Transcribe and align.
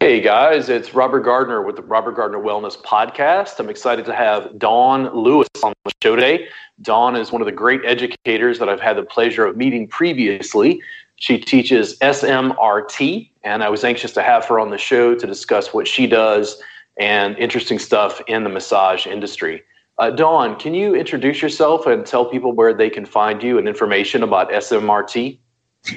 Hey 0.00 0.22
guys, 0.22 0.70
it's 0.70 0.94
Robert 0.94 1.20
Gardner 1.20 1.60
with 1.60 1.76
the 1.76 1.82
Robert 1.82 2.12
Gardner 2.12 2.38
Wellness 2.38 2.80
Podcast. 2.80 3.58
I'm 3.58 3.68
excited 3.68 4.06
to 4.06 4.14
have 4.14 4.58
Dawn 4.58 5.14
Lewis 5.14 5.48
on 5.62 5.74
the 5.84 5.92
show 6.02 6.16
today. 6.16 6.46
Dawn 6.80 7.16
is 7.16 7.30
one 7.30 7.42
of 7.42 7.46
the 7.46 7.52
great 7.52 7.82
educators 7.84 8.58
that 8.60 8.68
I've 8.70 8.80
had 8.80 8.96
the 8.96 9.02
pleasure 9.02 9.44
of 9.44 9.58
meeting 9.58 9.86
previously. 9.88 10.80
She 11.16 11.38
teaches 11.38 11.98
SMRT, 11.98 13.28
and 13.42 13.62
I 13.62 13.68
was 13.68 13.84
anxious 13.84 14.12
to 14.12 14.22
have 14.22 14.46
her 14.46 14.58
on 14.58 14.70
the 14.70 14.78
show 14.78 15.14
to 15.16 15.26
discuss 15.26 15.74
what 15.74 15.86
she 15.86 16.06
does 16.06 16.62
and 16.98 17.36
interesting 17.36 17.78
stuff 17.78 18.22
in 18.26 18.44
the 18.44 18.50
massage 18.50 19.06
industry. 19.06 19.64
Uh, 19.98 20.08
Dawn, 20.10 20.58
can 20.58 20.72
you 20.72 20.94
introduce 20.94 21.42
yourself 21.42 21.86
and 21.86 22.06
tell 22.06 22.24
people 22.24 22.52
where 22.52 22.72
they 22.72 22.88
can 22.88 23.04
find 23.04 23.42
you 23.42 23.58
and 23.58 23.68
information 23.68 24.22
about 24.22 24.50
SMRT? 24.50 25.38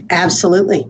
Absolutely. 0.10 0.86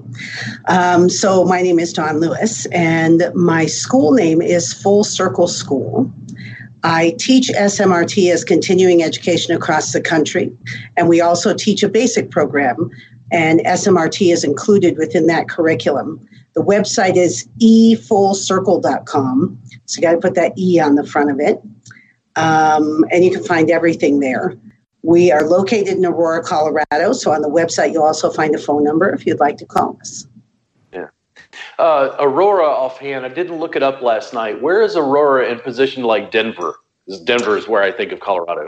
Um, 0.68 1.10
so, 1.10 1.44
my 1.46 1.62
name 1.62 1.78
is 1.80 1.94
Dawn 1.94 2.20
Lewis, 2.20 2.66
and 2.68 3.32
my 3.36 3.66
school 3.68 4.14
name 4.14 4.42
is 4.42 4.74
Full 4.74 5.04
Circle 5.04 5.48
School. 5.48 6.12
I 6.84 7.16
teach 7.20 7.50
SMRT 7.50 8.32
as 8.32 8.44
continuing 8.44 9.04
education 9.04 9.56
across 9.56 9.94
the 9.94 10.02
country, 10.02 10.52
and 10.96 11.08
we 11.08 11.22
also 11.22 11.54
teach 11.54 11.84
a 11.84 11.90
basic 11.90 12.32
program, 12.32 12.90
and 13.32 13.60
SMRT 13.62 14.32
is 14.32 14.44
included 14.44 14.98
within 14.98 15.28
that 15.28 15.48
curriculum. 15.50 16.28
The 16.54 16.64
website 16.64 17.18
is 17.18 17.48
efullcircle.com, 17.62 19.62
so 19.86 19.96
you 19.96 20.02
got 20.02 20.14
to 20.14 20.18
put 20.18 20.34
that 20.36 20.58
E 20.58 20.80
on 20.80 20.96
the 20.96 21.06
front 21.06 21.30
of 21.30 21.40
it, 21.40 21.62
um, 22.36 23.06
and 23.12 23.24
you 23.24 23.30
can 23.32 23.44
find 23.44 23.70
everything 23.70 24.22
there. 24.22 24.58
We 25.08 25.32
are 25.32 25.48
located 25.48 25.96
in 25.96 26.06
Aurora, 26.06 26.44
Colorado. 26.44 27.14
So 27.14 27.32
on 27.32 27.42
the 27.42 27.48
website, 27.48 27.94
you'll 27.94 28.04
also 28.04 28.30
find 28.30 28.54
a 28.54 28.58
phone 28.58 28.84
number 28.84 29.08
if 29.16 29.26
you'd 29.26 29.40
like 29.40 29.56
to 29.60 29.66
call 29.66 29.98
us. 30.02 30.28
Yeah. 30.92 31.08
Uh, 31.80 32.14
Aurora, 32.20 32.66
offhand, 32.66 33.26
I 33.26 33.30
didn't 33.30 33.58
look 33.58 33.78
it 33.78 33.84
up 33.84 34.02
last 34.02 34.34
night. 34.34 34.62
Where 34.62 34.82
is 34.82 34.98
Aurora 34.98 35.50
in 35.50 35.62
position 35.62 36.04
like 36.04 36.32
Denver? 36.32 36.76
Denver 37.24 37.58
is 37.58 37.70
where 37.70 37.82
I 37.82 37.90
think 37.90 38.12
of 38.12 38.20
Colorado. 38.20 38.68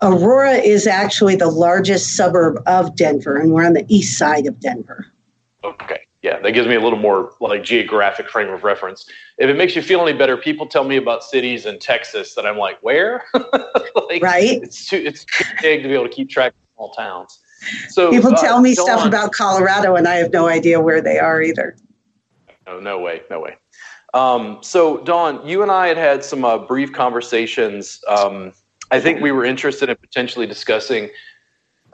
Aurora 0.00 0.52
is 0.52 0.86
actually 0.86 1.36
the 1.36 1.50
largest 1.50 2.16
suburb 2.16 2.62
of 2.66 2.96
Denver, 2.96 3.36
and 3.36 3.52
we're 3.52 3.66
on 3.66 3.74
the 3.74 3.84
east 3.88 4.16
side 4.16 4.46
of 4.46 4.58
Denver. 4.60 5.12
Okay 5.64 6.03
yeah, 6.24 6.38
that 6.38 6.52
gives 6.52 6.66
me 6.66 6.74
a 6.74 6.80
little 6.80 6.98
more 6.98 7.34
like 7.38 7.62
geographic 7.62 8.30
frame 8.30 8.48
of 8.48 8.64
reference. 8.64 9.06
If 9.36 9.50
it 9.50 9.58
makes 9.58 9.76
you 9.76 9.82
feel 9.82 10.00
any 10.00 10.16
better, 10.16 10.38
people 10.38 10.66
tell 10.66 10.84
me 10.84 10.96
about 10.96 11.22
cities 11.22 11.66
in 11.66 11.78
Texas 11.78 12.34
that 12.34 12.46
I'm 12.46 12.56
like, 12.56 12.82
where? 12.82 13.26
like, 13.34 14.22
right. 14.22 14.62
It's 14.62 14.86
too 14.86 14.96
it's 14.96 15.26
too 15.26 15.44
big 15.60 15.82
to 15.82 15.88
be 15.88 15.92
able 15.92 16.08
to 16.08 16.14
keep 16.14 16.30
track 16.30 16.52
of 16.52 16.74
small 16.74 16.90
towns. 16.94 17.40
So 17.90 18.10
people 18.10 18.32
uh, 18.32 18.40
tell 18.40 18.62
me 18.62 18.74
stuff 18.74 19.02
on. 19.02 19.08
about 19.08 19.32
Colorado, 19.32 19.96
and 19.96 20.08
I 20.08 20.14
have 20.14 20.32
no 20.32 20.48
idea 20.48 20.80
where 20.80 21.02
they 21.02 21.18
are 21.18 21.42
either. 21.42 21.76
No, 22.66 22.80
no 22.80 22.98
way, 22.98 23.20
no 23.30 23.40
way. 23.40 23.56
Um, 24.14 24.60
so 24.62 25.04
Dawn, 25.04 25.46
you 25.46 25.60
and 25.62 25.70
I 25.70 25.88
had 25.88 25.98
had 25.98 26.24
some 26.24 26.42
uh, 26.42 26.56
brief 26.56 26.90
conversations. 26.90 28.00
Um, 28.08 28.54
I 28.90 28.98
think 28.98 29.20
we 29.20 29.30
were 29.30 29.44
interested 29.44 29.90
in 29.90 29.96
potentially 29.96 30.46
discussing 30.46 31.10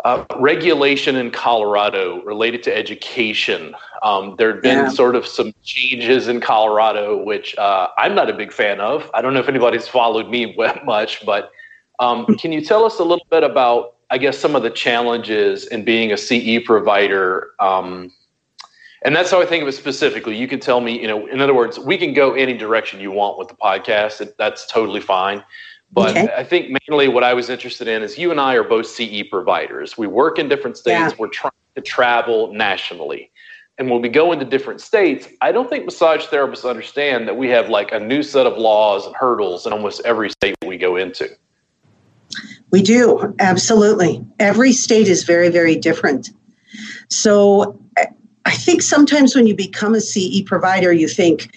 uh, 0.05 0.25
regulation 0.37 1.17
in 1.17 1.31
Colorado 1.31 2.23
related 2.23 2.63
to 2.65 2.77
education. 2.77 3.75
Um, 4.03 4.35
there 4.39 4.53
had 4.53 4.63
been 4.63 4.79
yeah. 4.79 4.89
sort 4.89 5.17
of 5.17 5.27
some 5.27 5.53
changes 5.63 6.29
in 6.29 6.41
Colorado, 6.41 7.23
which 7.23 7.57
uh, 7.59 7.89
I'm 7.99 8.15
not 8.15 8.31
a 8.31 8.35
big 8.35 8.53
fan 8.53 8.81
of. 8.81 9.11
I 9.15 9.23
don't 9.23 9.35
know 9.35 9.41
if 9.41 9.49
anybody's 9.49 9.89
followed 9.89 10.29
me 10.29 10.57
much, 10.85 11.25
but 11.25 11.53
um, 11.99 12.27
can 12.39 12.53
you 12.53 12.65
tell 12.65 12.85
us 12.85 12.99
a 12.99 13.05
little 13.05 13.27
bit 13.31 13.45
about, 13.45 13.97
I 14.11 14.19
guess, 14.19 14.39
some 14.39 14.57
of 14.57 14.63
the 14.63 14.71
challenges 14.71 15.67
in 15.67 15.85
being 15.85 16.13
a 16.13 16.17
CE 16.17 16.65
provider? 16.65 17.51
Um, 17.61 18.13
and 19.03 19.15
that's 19.15 19.31
how 19.31 19.41
I 19.41 19.47
think 19.47 19.63
of 19.63 19.69
it 19.69 19.73
specifically. 19.73 20.37
You 20.37 20.49
can 20.49 20.61
tell 20.61 20.81
me, 20.81 21.01
you 21.01 21.09
know, 21.09 21.27
in 21.27 21.41
other 21.41 21.55
words, 21.55 21.79
we 21.79 21.97
can 21.97 22.13
go 22.13 22.35
any 22.35 22.57
direction 22.57 23.01
you 23.01 23.11
want 23.11 23.39
with 23.39 23.49
the 23.49 23.55
podcast. 23.55 24.33
That's 24.39 24.67
totally 24.67 25.01
fine. 25.01 25.43
But 25.93 26.11
okay. 26.11 26.29
I 26.37 26.45
think 26.45 26.77
mainly 26.89 27.09
what 27.09 27.25
I 27.25 27.35
was 27.35 27.51
interested 27.51 27.89
in 27.89 28.03
is 28.03 28.17
you 28.17 28.31
and 28.31 28.41
I 28.41 28.55
are 28.55 28.63
both 28.63 28.87
CE 28.87 29.23
providers. 29.29 29.99
We 29.99 30.07
work 30.07 30.39
in 30.39 30.49
different 30.49 30.77
states. 30.77 31.13
Yeah. 31.13 31.13
We're 31.19 31.29
trying 31.29 31.53
to 31.75 31.83
travel 31.83 32.53
nationally. 32.53 33.33
And 33.79 33.91
when 33.91 34.03
we 34.03 34.09
go 34.09 34.31
into 34.31 34.45
different 34.45 34.81
states, 34.81 35.27
I 35.41 35.53
don't 35.53 35.69
think 35.71 35.87
massage 35.87 36.27
therapists 36.27 36.69
understand 36.69 37.27
that 37.27 37.37
we 37.37 37.49
have 37.49 37.71
like 37.71 37.93
a 37.93 37.99
new 37.99 38.23
set 38.23 38.47
of 38.47 38.59
laws 38.59 39.07
and 39.07 39.17
hurdles 39.17 39.67
in 39.67 39.73
almost 39.73 40.03
every 40.05 40.31
state 40.31 40.55
we 40.65 40.77
go 40.77 40.97
into. 40.97 41.31
We 42.71 42.83
do, 42.83 43.35
absolutely. 43.41 44.25
Every 44.39 44.73
state 44.73 45.09
is 45.09 45.25
very, 45.25 45.49
very 45.49 45.75
different. 45.77 46.31
So 47.09 47.81
I 48.45 48.53
think 48.53 48.83
sometimes 48.83 49.35
when 49.35 49.47
you 49.47 49.57
become 49.57 49.95
a 49.95 50.01
CE 50.01 50.43
provider, 50.45 50.93
you 50.93 51.09
think, 51.09 51.51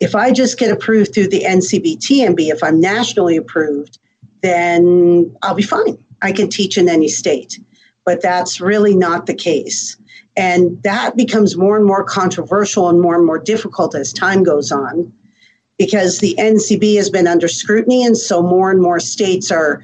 if 0.00 0.14
I 0.14 0.32
just 0.32 0.58
get 0.58 0.70
approved 0.70 1.14
through 1.14 1.28
the 1.28 1.42
NCBTMB, 1.42 2.48
if 2.48 2.62
I'm 2.62 2.80
nationally 2.80 3.36
approved, 3.36 3.98
then 4.42 5.34
I'll 5.42 5.54
be 5.54 5.62
fine. 5.62 6.04
I 6.22 6.32
can 6.32 6.48
teach 6.48 6.76
in 6.78 6.88
any 6.88 7.08
state. 7.08 7.58
But 8.04 8.22
that's 8.22 8.60
really 8.60 8.94
not 8.94 9.26
the 9.26 9.34
case. 9.34 9.96
And 10.36 10.82
that 10.82 11.16
becomes 11.16 11.56
more 11.56 11.76
and 11.76 11.86
more 11.86 12.04
controversial 12.04 12.88
and 12.88 13.00
more 13.00 13.14
and 13.14 13.24
more 13.24 13.38
difficult 13.38 13.94
as 13.94 14.12
time 14.12 14.44
goes 14.44 14.70
on 14.70 15.12
because 15.78 16.18
the 16.18 16.34
NCB 16.38 16.96
has 16.96 17.10
been 17.10 17.26
under 17.26 17.48
scrutiny. 17.48 18.04
And 18.04 18.16
so 18.16 18.42
more 18.42 18.70
and 18.70 18.80
more 18.80 19.00
states 19.00 19.50
are 19.50 19.82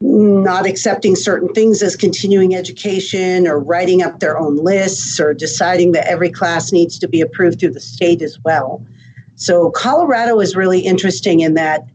not 0.00 0.66
accepting 0.66 1.16
certain 1.16 1.52
things 1.52 1.82
as 1.82 1.96
continuing 1.96 2.54
education 2.54 3.46
or 3.46 3.58
writing 3.58 4.02
up 4.02 4.20
their 4.20 4.38
own 4.38 4.56
lists 4.56 5.18
or 5.18 5.34
deciding 5.34 5.92
that 5.92 6.06
every 6.06 6.30
class 6.30 6.72
needs 6.72 6.98
to 6.98 7.08
be 7.08 7.20
approved 7.20 7.60
through 7.60 7.72
the 7.72 7.80
state 7.80 8.22
as 8.22 8.38
well. 8.44 8.84
So 9.38 9.70
Colorado 9.70 10.40
is 10.40 10.56
really 10.56 10.80
interesting 10.80 11.40
in 11.40 11.54
that 11.54 11.86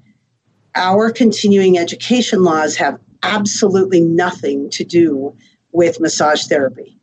our 0.76 1.12
continuing 1.12 1.78
education 1.78 2.44
laws 2.44 2.78
have 2.78 3.00
absolutely 3.22 4.00
nothing 4.00 4.70
to 4.72 4.86
do 4.86 5.36
with 5.74 6.00
massage 6.00 6.48
therapy. 6.48 6.98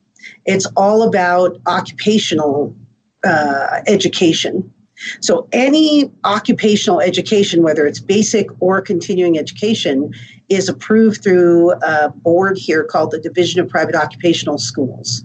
It's 0.47 0.67
all 0.77 1.03
about 1.03 1.61
occupational 1.67 2.75
uh, 3.23 3.83
education. 3.87 4.73
So, 5.21 5.49
any 5.53 6.11
occupational 6.25 7.01
education, 7.01 7.62
whether 7.62 7.87
it's 7.87 8.01
basic 8.01 8.49
or 8.61 8.83
continuing 8.83 9.39
education, 9.39 10.12
is 10.51 10.69
approved 10.69 11.22
through 11.22 11.72
a 11.72 12.11
board 12.11 12.59
here 12.59 12.84
called 12.84 13.11
the 13.11 13.19
Division 13.19 13.61
of 13.61 13.69
Private 13.69 13.95
Occupational 13.95 14.59
Schools. 14.59 15.25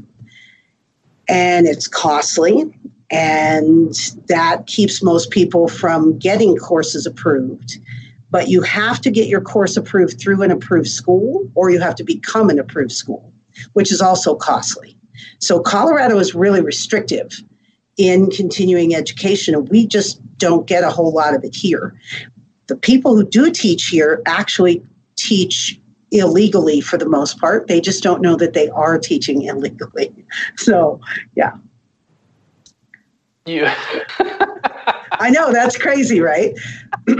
And 1.28 1.68
it's 1.68 1.88
costly 1.88 2.74
and 3.12 3.94
that 4.28 4.68
keeps 4.68 5.04
most 5.04 5.30
people 5.30 5.68
from 5.68 6.18
getting 6.18 6.58
courses 6.58 7.06
approved. 7.06 7.78
But 8.32 8.50
you 8.50 8.62
have 8.64 9.00
to 9.02 9.12
get 9.12 9.28
your 9.28 9.42
course 9.42 9.78
approved 9.78 10.20
through 10.20 10.42
an 10.42 10.52
approved 10.52 10.90
school, 10.90 11.50
or 11.56 11.70
you 11.70 11.80
have 11.80 11.96
to 11.96 12.04
become 12.04 12.50
an 12.50 12.60
approved 12.60 12.92
school, 12.92 13.32
which 13.74 13.92
is 13.92 14.02
also 14.02 14.36
costly. 14.36 14.98
So 15.40 15.60
Colorado 15.60 16.18
is 16.18 16.36
really 16.36 16.62
restrictive 16.62 17.44
in 17.98 18.30
continuing 18.30 18.96
education, 18.96 19.56
and 19.56 19.70
we 19.70 19.88
just 19.88 20.20
don't 20.38 20.68
get 20.68 20.84
a 20.84 20.90
whole 20.90 21.14
lot 21.14 21.34
of 21.34 21.44
it 21.44 21.56
here. 21.56 21.96
The 22.68 22.76
people 22.76 23.16
who 23.16 23.26
do 23.26 23.52
teach 23.52 23.88
here 23.88 24.22
actually 24.26 24.84
teach 25.16 25.80
illegally 26.12 26.82
for 26.82 26.98
the 26.98 27.08
most 27.08 27.40
part. 27.40 27.68
They 27.68 27.80
just 27.80 28.04
don't 28.04 28.22
know 28.22 28.36
that 28.36 28.54
they 28.54 28.70
are 28.70 28.98
teaching 28.98 29.44
illegally. 29.44 30.14
So, 30.58 31.00
yeah. 31.36 31.54
You. 33.46 33.66
I 35.18 35.30
know 35.30 35.52
that's 35.52 35.78
crazy, 35.78 36.20
right? 36.20 36.54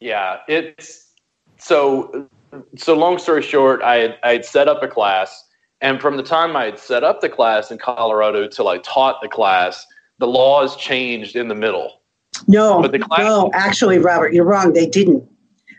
yeah, 0.00 0.38
it's 0.48 1.12
so. 1.58 2.28
So 2.76 2.94
long 2.94 3.18
story 3.18 3.42
short, 3.42 3.82
I 3.82 3.96
had, 3.96 4.18
I 4.22 4.32
had 4.34 4.44
set 4.44 4.68
up 4.68 4.80
a 4.80 4.86
class, 4.86 5.44
and 5.80 6.00
from 6.00 6.16
the 6.16 6.22
time 6.22 6.54
I 6.54 6.66
had 6.66 6.78
set 6.78 7.02
up 7.02 7.20
the 7.20 7.28
class 7.28 7.72
in 7.72 7.78
Colorado 7.78 8.46
till 8.46 8.68
I 8.68 8.78
taught 8.78 9.20
the 9.20 9.28
class, 9.28 9.84
the 10.18 10.28
laws 10.28 10.76
changed 10.76 11.34
in 11.34 11.48
the 11.48 11.54
middle. 11.56 12.00
No, 12.46 12.80
but 12.80 12.92
the 12.92 13.00
class, 13.00 13.18
no, 13.18 13.50
actually, 13.54 13.98
Robert, 13.98 14.32
you're 14.32 14.44
wrong. 14.44 14.72
They 14.72 14.86
didn't. 14.86 15.28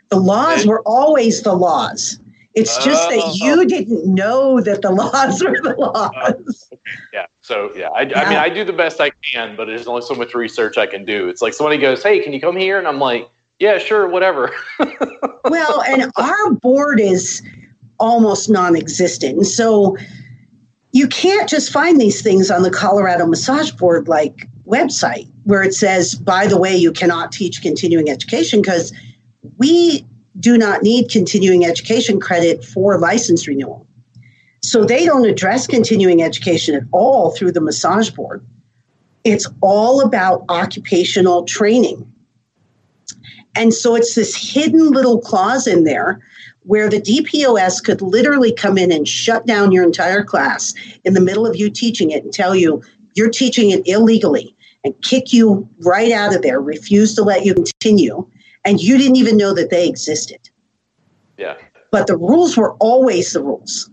The 0.10 0.20
laws 0.20 0.66
were 0.66 0.82
always 0.82 1.44
the 1.44 1.54
laws. 1.54 2.20
It's 2.56 2.76
just 2.84 3.10
that 3.10 3.22
oh. 3.22 3.34
you 3.36 3.66
didn't 3.66 4.06
know 4.06 4.62
that 4.62 4.82
the 4.82 4.92
laws 5.02 5.44
were 5.44 5.60
the 5.62 5.76
laws. 5.78 6.70
Oh, 6.74 6.78
yeah. 7.14 7.26
So 7.46 7.72
yeah, 7.76 7.90
I, 7.90 8.02
yeah. 8.02 8.22
I 8.22 8.30
mean, 8.30 8.40
I 8.40 8.50
do 8.50 8.64
the 8.64 8.74
best 8.74 9.00
I 9.00 9.12
can, 9.22 9.56
but 9.56 9.66
there's 9.66 9.86
only 9.86 10.02
so 10.02 10.16
much 10.16 10.34
research 10.34 10.80
I 10.80 10.88
can 10.88 11.06
do. 11.06 11.30
It's 11.30 11.44
like 11.44 11.54
somebody 11.54 11.78
goes, 11.78 12.02
"Hey, 12.02 12.20
can 12.20 12.34
you 12.34 12.42
come 12.42 12.58
here?" 12.58 12.80
And 12.80 12.88
I'm 12.88 12.98
like, 12.98 13.30
"Yeah, 13.60 13.78
sure, 13.78 14.08
whatever." 14.08 14.52
well, 15.46 15.84
and 15.84 16.12
our 16.18 16.52
board 16.54 17.00
is 17.00 17.44
almost 18.00 18.50
non-existent, 18.50 19.46
so 19.46 19.96
you 20.92 21.08
can't 21.08 21.48
just 21.48 21.72
find 21.72 22.02
these 22.02 22.24
things 22.24 22.50
on 22.50 22.64
the 22.64 22.72
Colorado 22.72 23.28
Massage 23.28 23.70
Board 23.70 24.08
like 24.08 24.50
website 24.66 25.32
where 25.44 25.62
it 25.62 25.76
says, 25.76 26.16
"By 26.16 26.48
the 26.48 26.58
way, 26.58 26.76
you 26.76 26.92
cannot 26.92 27.32
teach 27.32 27.62
continuing 27.62 28.10
education," 28.10 28.60
because 28.60 28.92
we 29.58 30.04
do 30.40 30.58
not 30.58 30.82
need 30.82 31.12
continuing 31.12 31.64
education 31.64 32.20
credit 32.20 32.66
for 32.66 32.98
license 32.98 33.48
renewal. 33.48 33.85
So 34.66 34.84
they 34.84 35.06
don't 35.06 35.26
address 35.26 35.68
continuing 35.68 36.24
education 36.24 36.74
at 36.74 36.84
all 36.92 37.32
through 37.32 37.52
the 37.52 37.62
massage 37.62 38.10
board. 38.10 38.44
it's 39.24 39.48
all 39.62 40.02
about 40.02 40.44
occupational 40.50 41.46
training. 41.46 42.12
And 43.56 43.74
so 43.74 43.96
it's 43.96 44.14
this 44.14 44.36
hidden 44.36 44.92
little 44.92 45.20
clause 45.20 45.66
in 45.66 45.84
there 45.84 46.22
where 46.62 46.90
the 46.90 47.02
DPOS 47.02 47.84
could 47.84 48.02
literally 48.02 48.54
come 48.54 48.78
in 48.78 48.92
and 48.92 49.08
shut 49.08 49.48
down 49.48 49.72
your 49.72 49.84
entire 49.84 50.24
class 50.24 50.74
in 51.04 51.14
the 51.14 51.22
middle 51.22 51.48
of 51.48 51.56
you 51.56 51.70
teaching 51.70 52.12
it 52.12 52.24
and 52.24 52.34
tell 52.34 52.56
you 52.56 52.84
you're 53.16 53.30
teaching 53.30 53.72
it 53.72 53.88
illegally 53.88 54.56
and 54.84 55.00
kick 55.02 55.34
you 55.34 55.68
right 55.80 56.12
out 56.12 56.36
of 56.36 56.42
there, 56.42 56.60
refuse 56.60 57.16
to 57.16 57.24
let 57.24 57.46
you 57.46 57.54
continue, 57.54 58.28
and 58.64 58.82
you 58.82 58.98
didn't 58.98 59.16
even 59.16 59.38
know 59.38 59.54
that 59.54 59.70
they 59.70 59.88
existed. 59.88 60.50
Yeah. 61.38 61.56
But 61.92 62.08
the 62.08 62.18
rules 62.18 62.58
were 62.58 62.74
always 62.74 63.34
the 63.34 63.44
rules. 63.44 63.90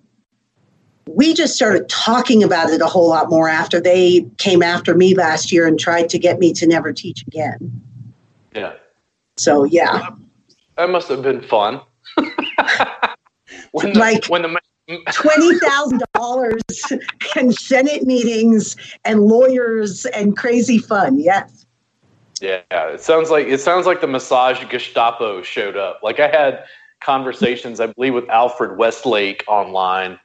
We 1.07 1.35
just 1.35 1.55
started 1.55 1.89
talking 1.89 2.43
about 2.43 2.71
it 2.71 2.81
a 2.81 2.87
whole 2.87 3.09
lot 3.09 3.29
more 3.29 3.49
after 3.49 3.81
they 3.81 4.27
came 4.39 4.63
after 4.63 4.95
me 4.95 5.15
last 5.15 5.53
year 5.53 5.67
and 5.67 5.79
tried 5.79 6.09
to 6.11 6.19
get 6.19 6.39
me 6.39 6.53
to 6.55 6.67
never 6.67 6.93
teach 6.93 7.23
again. 7.27 7.83
Yeah. 8.55 8.75
So, 9.37 9.65
yeah. 9.65 10.11
That 10.77 10.91
must 10.91 11.09
have 11.09 11.23
been 11.23 11.43
fun. 11.43 11.81
when 13.73 13.93
the, 13.93 13.99
like 13.99 14.27
when 14.27 14.43
the 14.43 14.61
twenty 15.13 15.59
thousand 15.59 16.03
dollars 16.15 16.63
and 17.37 17.55
Senate 17.55 18.05
meetings 18.05 18.77
and 19.05 19.23
lawyers 19.23 20.07
and 20.07 20.37
crazy 20.37 20.79
fun. 20.79 21.19
Yes. 21.19 21.67
Yeah, 22.41 22.63
it 22.71 23.01
sounds 23.01 23.31
like 23.31 23.47
it 23.47 23.61
sounds 23.61 23.87
like 23.87 24.01
the 24.01 24.09
massage 24.09 24.63
Gestapo 24.69 25.43
showed 25.43 25.77
up. 25.77 26.01
Like 26.03 26.19
I 26.19 26.27
had 26.27 26.65
conversations, 27.01 27.81
I 27.81 27.87
believe, 27.87 28.15
with 28.15 28.29
Alfred 28.29 28.79
Westlake 28.79 29.45
online, 29.47 30.19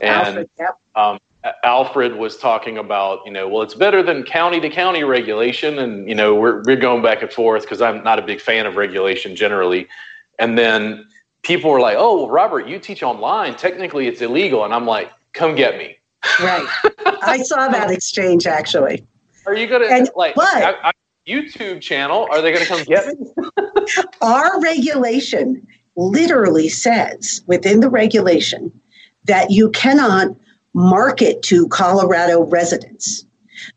and 0.00 0.26
Alfred, 0.26 0.50
yep. 0.58 0.78
um, 0.94 1.18
Alfred 1.62 2.16
was 2.16 2.36
talking 2.36 2.78
about, 2.78 3.20
you 3.26 3.32
know, 3.32 3.48
well, 3.48 3.62
it's 3.62 3.74
better 3.74 4.02
than 4.02 4.22
county 4.22 4.60
to 4.60 4.70
county 4.70 5.04
regulation, 5.04 5.78
and 5.78 6.08
you 6.08 6.14
know, 6.14 6.34
we're 6.34 6.62
we're 6.64 6.76
going 6.76 7.02
back 7.02 7.22
and 7.22 7.32
forth 7.32 7.62
because 7.62 7.82
I'm 7.82 8.02
not 8.02 8.18
a 8.18 8.22
big 8.22 8.40
fan 8.40 8.66
of 8.66 8.76
regulation 8.76 9.36
generally, 9.36 9.86
and 10.38 10.58
then 10.58 11.06
people 11.42 11.70
were 11.70 11.80
like, 11.80 11.96
"Oh, 11.98 12.16
well, 12.16 12.30
Robert, 12.30 12.66
you 12.66 12.78
teach 12.78 13.02
online. 13.02 13.56
Technically, 13.56 14.06
it's 14.06 14.20
illegal." 14.20 14.64
And 14.64 14.72
I'm 14.72 14.86
like, 14.86 15.12
"Come 15.34 15.54
get 15.54 15.76
me." 15.76 15.98
Right. 16.40 16.66
I 17.22 17.42
saw 17.42 17.68
that 17.68 17.90
exchange 17.90 18.46
actually. 18.46 19.04
Are 19.46 19.54
you 19.54 19.66
gonna 19.66 19.86
and, 19.86 20.08
like? 20.16 20.34
But, 20.34 20.54
I, 20.54 20.88
I, 20.88 20.92
YouTube 21.26 21.80
channel? 21.80 22.28
Are 22.30 22.42
they 22.42 22.52
going 22.52 22.64
to 22.64 22.68
come 22.68 22.84
get 22.84 23.18
me? 23.18 23.32
our 24.20 24.60
regulation 24.60 25.66
literally 25.96 26.68
says 26.68 27.42
within 27.46 27.80
the 27.80 27.88
regulation 27.88 28.72
that 29.24 29.50
you 29.50 29.70
cannot 29.70 30.34
market 30.74 31.42
to 31.42 31.68
Colorado 31.68 32.42
residents. 32.44 33.24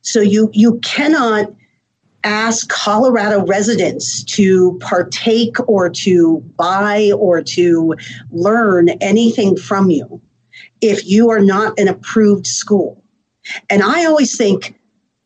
So 0.01 0.19
you 0.19 0.49
you 0.53 0.79
cannot 0.79 1.53
ask 2.23 2.67
Colorado 2.69 3.45
residents 3.45 4.23
to 4.23 4.77
partake 4.81 5.55
or 5.67 5.89
to 5.89 6.39
buy 6.57 7.11
or 7.15 7.41
to 7.41 7.95
learn 8.31 8.89
anything 8.89 9.55
from 9.55 9.89
you 9.89 10.21
if 10.81 11.05
you 11.05 11.29
are 11.29 11.39
not 11.39 11.79
an 11.79 11.87
approved 11.87 12.45
school. 12.45 13.01
And 13.69 13.81
I 13.81 14.05
always 14.05 14.35
think, 14.35 14.77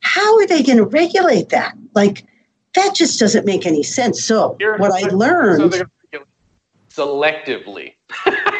how 0.02 0.38
are 0.38 0.48
they 0.48 0.62
going 0.62 0.78
to 0.78 0.86
regulate 0.86 1.50
that? 1.50 1.76
Like, 1.96 2.26
that 2.74 2.94
just 2.96 3.20
doesn't 3.20 3.46
make 3.46 3.66
any 3.66 3.84
sense. 3.84 4.24
So, 4.24 4.58
what 4.60 4.92
I 4.92 5.10
learned. 5.10 5.84
Selectively. 6.90 7.94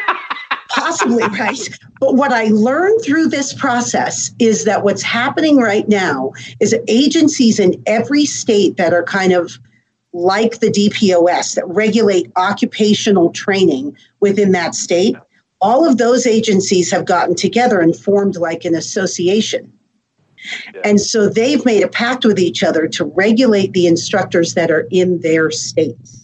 possibly 0.92 1.22
right. 1.38 1.68
But 2.00 2.14
what 2.14 2.32
I 2.32 2.46
learned 2.46 3.00
through 3.02 3.28
this 3.28 3.52
process 3.52 4.32
is 4.38 4.64
that 4.64 4.84
what's 4.84 5.02
happening 5.02 5.58
right 5.58 5.88
now 5.88 6.32
is 6.60 6.74
agencies 6.88 7.58
in 7.58 7.82
every 7.86 8.26
state 8.26 8.76
that 8.76 8.92
are 8.92 9.04
kind 9.04 9.32
of 9.32 9.58
like 10.12 10.60
the 10.60 10.70
DPOS 10.70 11.54
that 11.54 11.66
regulate 11.66 12.30
occupational 12.36 13.30
training 13.30 13.96
within 14.20 14.52
that 14.52 14.74
state, 14.74 15.16
all 15.60 15.88
of 15.88 15.96
those 15.96 16.26
agencies 16.26 16.90
have 16.90 17.06
gotten 17.06 17.34
together 17.34 17.80
and 17.80 17.96
formed 17.96 18.36
like 18.36 18.64
an 18.64 18.74
association. 18.74 19.72
Yeah. 20.74 20.80
And 20.84 21.00
so 21.00 21.28
they've 21.28 21.64
made 21.64 21.82
a 21.82 21.88
pact 21.88 22.24
with 22.24 22.38
each 22.38 22.62
other 22.62 22.88
to 22.88 23.04
regulate 23.04 23.72
the 23.72 23.86
instructors 23.86 24.54
that 24.54 24.70
are 24.70 24.86
in 24.90 25.20
their 25.20 25.50
states. 25.50 26.21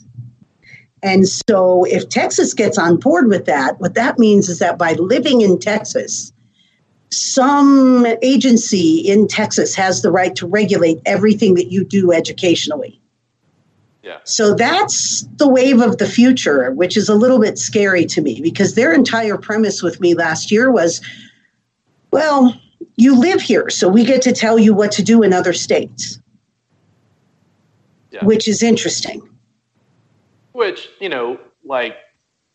And 1.03 1.29
so 1.29 1.85
if 1.85 2.09
Texas 2.09 2.55
gets 2.55 2.79
on 2.79 2.97
board 2.97 3.29
with 3.29 3.45
that, 3.47 3.81
what 3.81 3.95
that 3.95 4.19
means 4.19 4.49
is 4.49 4.59
that 4.59 4.79
by 4.79 4.95
living 4.95 5.43
in 5.43 5.59
Texas, 5.59 6.33
some 7.11 8.07
agency 8.23 8.99
in 8.99 9.29
Texas 9.29 9.75
has 9.75 10.03
the 10.03 10.11
right 10.11 10.35
to 10.37 10.47
regulate 10.47 10.99
everything 11.07 11.55
that 11.55 11.71
you 11.71 11.85
do 11.85 12.13
educationally. 12.13 13.01
Yeah. 14.03 14.19
So 14.25 14.55
that's 14.55 15.23
the 15.37 15.49
wave 15.49 15.81
of 15.81 15.99
the 15.99 16.07
future, 16.07 16.71
which 16.73 16.97
is 16.97 17.09
a 17.09 17.15
little 17.15 17.39
bit 17.39 17.59
scary 17.59 18.07
to 18.07 18.21
me 18.21 18.41
because 18.41 18.75
their 18.75 18.93
entire 18.93 19.37
premise 19.37 19.83
with 19.83 20.01
me 20.01 20.15
last 20.15 20.51
year 20.51 20.71
was 20.71 21.01
well, 22.11 22.59
you 22.97 23.19
live 23.19 23.41
here, 23.41 23.69
so 23.69 23.89
we 23.89 24.05
get 24.05 24.23
to 24.23 24.33
tell 24.33 24.59
you 24.59 24.73
what 24.73 24.93
to 24.93 25.03
do 25.03 25.23
in 25.23 25.35
other 25.35 25.53
states, 25.53 26.19
yeah. 28.11 28.25
which 28.25 28.49
is 28.49 28.63
interesting. 28.63 29.29
Which 30.59 30.91
you 31.01 31.09
know, 31.09 31.39
like, 31.65 31.99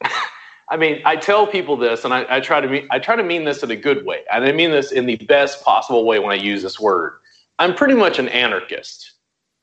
I 0.70 0.76
mean, 0.76 1.02
I 1.06 1.16
tell 1.16 1.48
people 1.48 1.78
this, 1.78 2.04
and 2.04 2.14
I, 2.14 2.26
I 2.30 2.40
try 2.42 2.60
to 2.60 2.68
mean 2.68 2.86
I 2.92 3.00
try 3.00 3.16
to 3.16 3.24
mean 3.24 3.46
this 3.46 3.64
in 3.64 3.72
a 3.72 3.78
good 3.78 4.06
way, 4.06 4.26
and 4.30 4.44
I 4.44 4.52
mean 4.52 4.72
this 4.72 4.92
in 4.92 5.06
the 5.06 5.16
best 5.16 5.64
possible 5.64 6.06
way 6.06 6.20
when 6.20 6.38
I 6.38 6.42
use 6.42 6.62
this 6.62 6.78
word. 6.78 7.20
I'm 7.60 7.74
pretty 7.74 7.94
much 7.94 8.20
an 8.20 8.28
anarchist. 8.28 9.14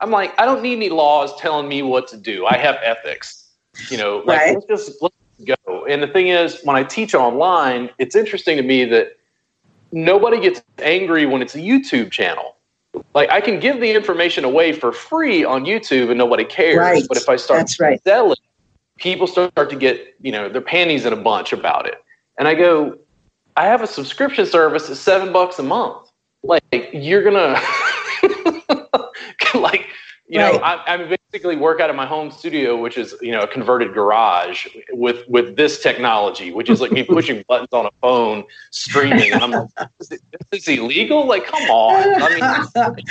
I'm 0.00 0.10
like, 0.10 0.32
I 0.40 0.46
don't 0.46 0.62
need 0.62 0.76
any 0.76 0.88
laws 0.88 1.38
telling 1.38 1.68
me 1.68 1.82
what 1.82 2.08
to 2.08 2.16
do. 2.16 2.46
I 2.46 2.56
have 2.56 2.78
ethics. 2.82 3.50
You 3.90 3.98
know, 3.98 4.22
like 4.24 4.40
right. 4.40 4.54
let's 4.54 4.64
just 4.64 5.02
let's 5.02 5.14
go. 5.44 5.84
And 5.84 6.02
the 6.02 6.08
thing 6.08 6.28
is, 6.28 6.62
when 6.64 6.76
I 6.76 6.82
teach 6.82 7.14
online, 7.14 7.90
it's 7.98 8.16
interesting 8.16 8.56
to 8.56 8.62
me 8.62 8.86
that 8.86 9.18
nobody 9.92 10.40
gets 10.40 10.62
angry 10.78 11.26
when 11.26 11.42
it's 11.42 11.56
a 11.56 11.60
YouTube 11.60 12.10
channel. 12.10 12.56
Like 13.14 13.30
I 13.30 13.40
can 13.40 13.60
give 13.60 13.80
the 13.80 13.92
information 13.92 14.44
away 14.44 14.72
for 14.72 14.92
free 14.92 15.44
on 15.44 15.64
YouTube 15.64 16.08
and 16.10 16.18
nobody 16.18 16.44
cares. 16.44 16.78
Right. 16.78 17.04
But 17.08 17.16
if 17.16 17.28
I 17.28 17.36
start 17.36 17.60
That's 17.60 17.80
right. 17.80 18.02
selling, 18.02 18.36
people 18.98 19.26
start 19.26 19.52
to 19.56 19.76
get, 19.76 20.14
you 20.20 20.32
know, 20.32 20.48
their 20.48 20.60
panties 20.60 21.06
in 21.06 21.12
a 21.12 21.16
bunch 21.16 21.52
about 21.52 21.86
it. 21.86 22.02
And 22.38 22.48
I 22.48 22.54
go, 22.54 22.98
I 23.56 23.66
have 23.66 23.82
a 23.82 23.86
subscription 23.86 24.46
service 24.46 24.88
at 24.90 24.96
seven 24.96 25.32
bucks 25.32 25.58
a 25.58 25.62
month. 25.62 26.08
Like 26.42 26.90
you're 26.92 27.22
gonna 27.22 27.60
like 29.54 29.88
you 30.30 30.38
right. 30.38 30.54
know, 30.54 30.60
I, 30.60 30.94
I 30.94 31.16
basically 31.32 31.56
work 31.56 31.80
out 31.80 31.90
of 31.90 31.96
my 31.96 32.06
home 32.06 32.30
studio, 32.30 32.76
which 32.76 32.96
is 32.96 33.16
you 33.20 33.32
know 33.32 33.40
a 33.40 33.48
converted 33.48 33.92
garage 33.92 34.68
with 34.92 35.28
with 35.28 35.56
this 35.56 35.82
technology, 35.82 36.52
which 36.52 36.70
is 36.70 36.80
like 36.80 36.92
me 36.92 37.02
pushing 37.16 37.44
buttons 37.48 37.72
on 37.72 37.86
a 37.86 37.90
phone, 38.00 38.44
streaming. 38.70 39.32
And 39.32 39.42
I'm 39.42 39.50
like, 39.50 39.68
this 39.98 40.12
is, 40.12 40.12
it, 40.12 40.20
is 40.52 40.64
this 40.66 40.68
illegal? 40.68 41.26
Like, 41.26 41.46
come 41.46 41.62
on. 41.64 42.22
I 42.22 42.90
mean, 42.90 43.04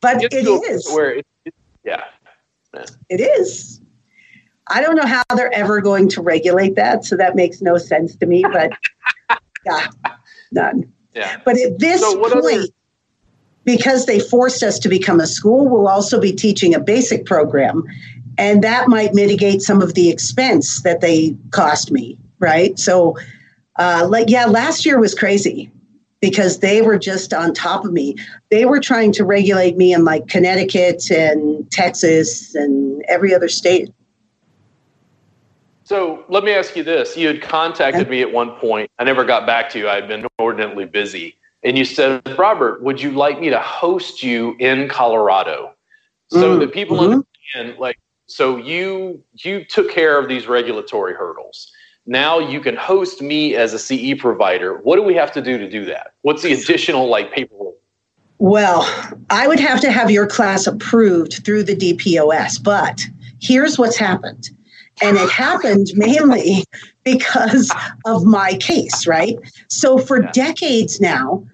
but 0.00 0.22
it 0.22 0.32
is 0.32 0.88
where 0.92 1.14
it, 1.14 1.26
it 1.44 1.54
yeah, 1.82 2.04
yeah, 2.72 2.84
it 3.08 3.20
is. 3.20 3.80
I 4.68 4.80
don't 4.80 4.94
know 4.94 5.06
how 5.06 5.24
they're 5.34 5.52
ever 5.52 5.80
going 5.80 6.08
to 6.10 6.22
regulate 6.22 6.76
that, 6.76 7.04
so 7.04 7.16
that 7.16 7.34
makes 7.34 7.60
no 7.60 7.76
sense 7.76 8.14
to 8.16 8.26
me. 8.26 8.44
But 8.52 8.70
yeah, 9.66 9.88
none. 10.52 10.92
Yeah. 11.12 11.40
But 11.44 11.58
at 11.58 11.80
this 11.80 12.02
so 12.02 12.20
point. 12.20 12.36
Other- 12.36 12.66
because 13.64 14.06
they 14.06 14.18
forced 14.18 14.62
us 14.62 14.78
to 14.80 14.88
become 14.88 15.20
a 15.20 15.26
school, 15.26 15.68
we'll 15.68 15.88
also 15.88 16.20
be 16.20 16.32
teaching 16.32 16.74
a 16.74 16.80
basic 16.80 17.26
program. 17.26 17.84
And 18.38 18.62
that 18.64 18.88
might 18.88 19.14
mitigate 19.14 19.62
some 19.62 19.82
of 19.82 19.94
the 19.94 20.10
expense 20.10 20.82
that 20.82 21.00
they 21.00 21.36
cost 21.50 21.90
me, 21.90 22.18
right? 22.38 22.78
So, 22.78 23.16
uh, 23.78 24.06
like, 24.08 24.30
yeah, 24.30 24.46
last 24.46 24.84
year 24.84 24.98
was 24.98 25.14
crazy 25.14 25.70
because 26.20 26.60
they 26.60 26.82
were 26.82 26.98
just 26.98 27.34
on 27.34 27.52
top 27.52 27.84
of 27.84 27.92
me. 27.92 28.16
They 28.50 28.64
were 28.64 28.80
trying 28.80 29.12
to 29.12 29.24
regulate 29.24 29.76
me 29.76 29.92
in 29.92 30.04
like 30.04 30.28
Connecticut 30.28 31.10
and 31.10 31.70
Texas 31.70 32.54
and 32.54 33.04
every 33.08 33.34
other 33.34 33.48
state. 33.48 33.92
So 35.84 36.24
let 36.28 36.44
me 36.44 36.52
ask 36.52 36.74
you 36.74 36.84
this. 36.84 37.16
You 37.16 37.26
had 37.26 37.42
contacted 37.42 38.08
me 38.08 38.22
at 38.22 38.32
one 38.32 38.52
point. 38.52 38.90
I 38.98 39.04
never 39.04 39.24
got 39.24 39.46
back 39.46 39.68
to 39.70 39.78
you. 39.78 39.88
I'd 39.88 40.08
been 40.08 40.26
inordinately 40.38 40.86
busy 40.86 41.36
and 41.64 41.78
you 41.78 41.84
said, 41.84 42.22
Robert, 42.38 42.82
would 42.82 43.00
you 43.00 43.12
like 43.12 43.40
me 43.40 43.50
to 43.50 43.60
host 43.60 44.22
you 44.22 44.56
in 44.58 44.88
Colorado? 44.88 45.74
So 46.30 46.56
mm, 46.56 46.60
that 46.60 46.72
people 46.72 46.96
mm-hmm. 46.98 47.20
understand, 47.54 47.78
like, 47.78 47.98
so 48.26 48.56
you 48.56 49.22
you 49.34 49.64
took 49.64 49.90
care 49.90 50.18
of 50.18 50.28
these 50.28 50.46
regulatory 50.46 51.14
hurdles. 51.14 51.70
Now 52.06 52.38
you 52.38 52.60
can 52.60 52.76
host 52.76 53.20
me 53.20 53.54
as 53.54 53.74
a 53.74 53.78
CE 53.78 54.18
provider. 54.18 54.78
What 54.78 54.96
do 54.96 55.02
we 55.02 55.14
have 55.14 55.32
to 55.32 55.42
do 55.42 55.58
to 55.58 55.68
do 55.68 55.84
that? 55.84 56.14
What's 56.22 56.42
the 56.42 56.52
additional 56.52 57.08
like 57.08 57.32
paperwork? 57.32 57.74
Well, 58.38 58.82
I 59.30 59.46
would 59.46 59.60
have 59.60 59.80
to 59.82 59.92
have 59.92 60.10
your 60.10 60.26
class 60.26 60.66
approved 60.66 61.44
through 61.44 61.62
the 61.62 61.76
DPOS, 61.76 62.60
but 62.62 63.06
here's 63.40 63.78
what's 63.78 63.96
happened. 63.96 64.50
And 65.00 65.16
it 65.16 65.30
happened 65.30 65.88
mainly 65.94 66.64
because 67.04 67.72
of 68.04 68.24
my 68.24 68.54
case, 68.54 69.06
right? 69.06 69.36
So 69.68 69.98
for 69.98 70.20
decades 70.20 71.00
now, 71.00 71.46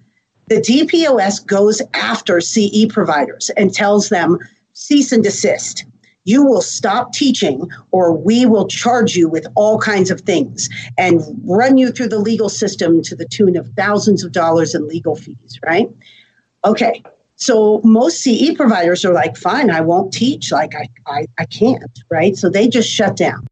the 0.49 0.61
DPOS 0.61 1.45
goes 1.47 1.83
after 1.95 2.40
CE 2.40 2.87
providers 2.88 3.50
and 3.50 3.73
tells 3.73 4.09
them 4.09 4.38
cease 4.73 5.12
and 5.12 5.23
desist. 5.23 5.85
You 6.25 6.45
will 6.45 6.61
stop 6.61 7.12
teaching, 7.12 7.71
or 7.90 8.12
we 8.12 8.45
will 8.45 8.67
charge 8.69 9.17
you 9.17 9.28
with 9.28 9.47
all 9.55 9.78
kinds 9.78 10.11
of 10.11 10.21
things 10.21 10.69
and 10.99 11.23
run 11.45 11.78
you 11.78 11.90
through 11.90 12.09
the 12.09 12.19
legal 12.19 12.49
system 12.49 13.02
to 13.02 13.17
the 13.17 13.25
tune 13.25 13.57
of 13.57 13.69
thousands 13.76 14.23
of 14.25 14.33
dollars 14.33 14.75
in 14.75 14.87
legal 14.87 15.17
fees, 15.17 15.59
right? 15.64 15.88
Okay, 16.64 17.02
so 17.37 17.81
most 17.83 18.21
CE 18.23 18.52
providers 18.55 19.05
are 19.05 19.14
like, 19.14 19.37
fine, 19.37 19.71
I 19.71 19.81
won't 19.81 20.12
teach. 20.12 20.52
Like, 20.52 20.75
I, 20.75 20.88
I, 21.07 21.26
I 21.38 21.47
can't, 21.47 22.02
right? 22.11 22.37
So 22.37 22.50
they 22.50 22.69
just 22.69 22.90
shut 22.90 23.17
down. 23.17 23.47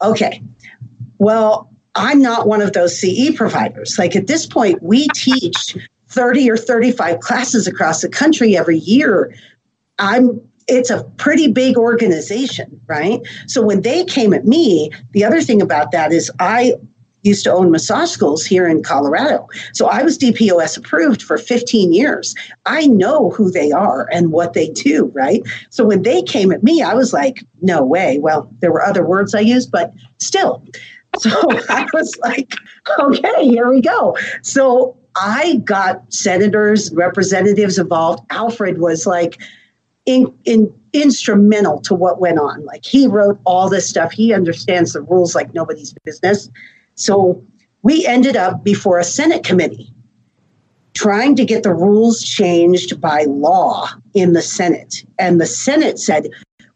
Okay, 0.00 0.40
well, 1.18 1.72
I'm 1.94 2.20
not 2.20 2.46
one 2.46 2.62
of 2.62 2.72
those 2.72 2.98
CE 2.98 3.34
providers. 3.36 3.98
Like 3.98 4.14
at 4.14 4.26
this 4.26 4.46
point, 4.46 4.82
we 4.82 5.08
teach 5.14 5.76
30 6.08 6.50
or 6.50 6.56
35 6.56 7.20
classes 7.20 7.66
across 7.66 8.02
the 8.02 8.08
country 8.08 8.56
every 8.56 8.78
year. 8.78 9.34
I'm 9.98 10.40
it's 10.68 10.90
a 10.90 11.02
pretty 11.16 11.50
big 11.50 11.78
organization, 11.78 12.78
right? 12.86 13.20
So 13.46 13.62
when 13.62 13.80
they 13.80 14.04
came 14.04 14.34
at 14.34 14.44
me, 14.44 14.90
the 15.12 15.24
other 15.24 15.40
thing 15.40 15.62
about 15.62 15.92
that 15.92 16.12
is 16.12 16.30
I 16.38 16.74
used 17.22 17.44
to 17.44 17.52
own 17.52 17.70
massage 17.70 18.10
schools 18.10 18.44
here 18.44 18.66
in 18.68 18.82
Colorado. 18.82 19.48
So 19.72 19.86
I 19.86 20.02
was 20.02 20.18
DPOS 20.18 20.76
approved 20.78 21.22
for 21.22 21.36
15 21.36 21.92
years. 21.92 22.34
I 22.66 22.86
know 22.86 23.30
who 23.30 23.50
they 23.50 23.72
are 23.72 24.08
and 24.12 24.30
what 24.30 24.52
they 24.52 24.70
do, 24.70 25.06
right? 25.14 25.42
So 25.70 25.84
when 25.84 26.02
they 26.02 26.22
came 26.22 26.52
at 26.52 26.62
me, 26.62 26.82
I 26.82 26.94
was 26.94 27.12
like, 27.12 27.44
no 27.60 27.82
way. 27.82 28.18
Well, 28.18 28.48
there 28.60 28.70
were 28.70 28.82
other 28.82 29.04
words 29.04 29.34
I 29.34 29.40
used, 29.40 29.72
but 29.72 29.92
still, 30.18 30.64
so 31.18 31.30
I 31.68 31.86
was 31.92 32.16
like, 32.18 32.54
okay, 32.98 33.44
here 33.44 33.70
we 33.70 33.80
go. 33.80 34.16
So 34.42 34.96
I 35.16 35.56
got 35.64 36.12
senators, 36.12 36.92
representatives 36.92 37.78
involved. 37.78 38.24
Alfred 38.30 38.78
was 38.78 39.06
like 39.06 39.40
in, 40.06 40.32
in 40.44 40.72
instrumental 40.92 41.80
to 41.82 41.94
what 41.94 42.20
went 42.20 42.38
on. 42.38 42.64
Like 42.64 42.84
he 42.84 43.06
wrote 43.06 43.40
all 43.44 43.68
this 43.68 43.88
stuff. 43.88 44.12
He 44.12 44.32
understands 44.32 44.92
the 44.92 45.02
rules 45.02 45.34
like 45.34 45.52
nobody's 45.54 45.94
business. 46.04 46.48
So 46.94 47.44
we 47.82 48.06
ended 48.06 48.36
up 48.36 48.64
before 48.64 48.98
a 48.98 49.04
Senate 49.04 49.44
committee 49.44 49.92
trying 50.94 51.36
to 51.36 51.44
get 51.44 51.62
the 51.62 51.72
rules 51.72 52.22
changed 52.22 53.00
by 53.00 53.22
law 53.24 53.88
in 54.14 54.32
the 54.32 54.42
Senate. 54.42 55.04
And 55.18 55.40
the 55.40 55.46
Senate 55.46 55.98
said 55.98 56.28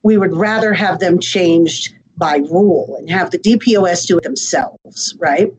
we 0.03 0.17
would 0.17 0.35
rather 0.35 0.73
have 0.73 1.01
them 1.01 1.19
changed 1.19 1.95
by 2.17 2.37
rule 2.37 2.97
and 2.99 3.11
have 3.11 3.31
the 3.31 3.39
DPOS 3.39 4.07
do 4.07 4.19
it 4.19 4.25
themselves, 4.25 5.15
right? 5.19 5.53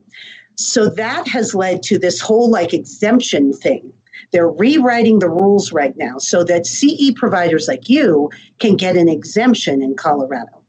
So 0.56 0.88
that 0.88 1.26
has 1.28 1.54
led 1.54 1.82
to 1.84 1.98
this 1.98 2.20
whole 2.20 2.50
like 2.50 2.72
exemption 2.72 3.52
thing. 3.52 3.92
They're 4.30 4.48
rewriting 4.48 5.18
the 5.18 5.28
rules 5.28 5.72
right 5.72 5.96
now 5.96 6.18
so 6.18 6.44
that 6.44 6.66
CE 6.66 7.12
providers 7.14 7.68
like 7.68 7.88
you 7.88 8.30
can 8.58 8.76
get 8.76 8.96
an 8.96 9.08
exemption 9.08 9.82
in 9.82 9.96
Colorado. 9.96 10.64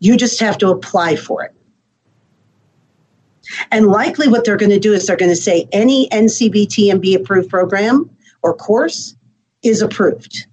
You 0.00 0.16
just 0.16 0.40
have 0.40 0.58
to 0.58 0.68
apply 0.68 1.16
for 1.16 1.44
it. 1.44 1.54
And 3.70 3.88
likely 3.88 4.28
what 4.28 4.44
they're 4.44 4.56
going 4.56 4.70
to 4.70 4.78
do 4.78 4.92
is 4.94 5.06
they're 5.06 5.16
going 5.16 5.30
to 5.30 5.36
say 5.36 5.68
any 5.72 6.08
NCBTMB 6.08 7.16
approved 7.16 7.50
program 7.50 8.10
or 8.42 8.54
course 8.54 9.14
is 9.62 9.82
approved. 9.82 10.46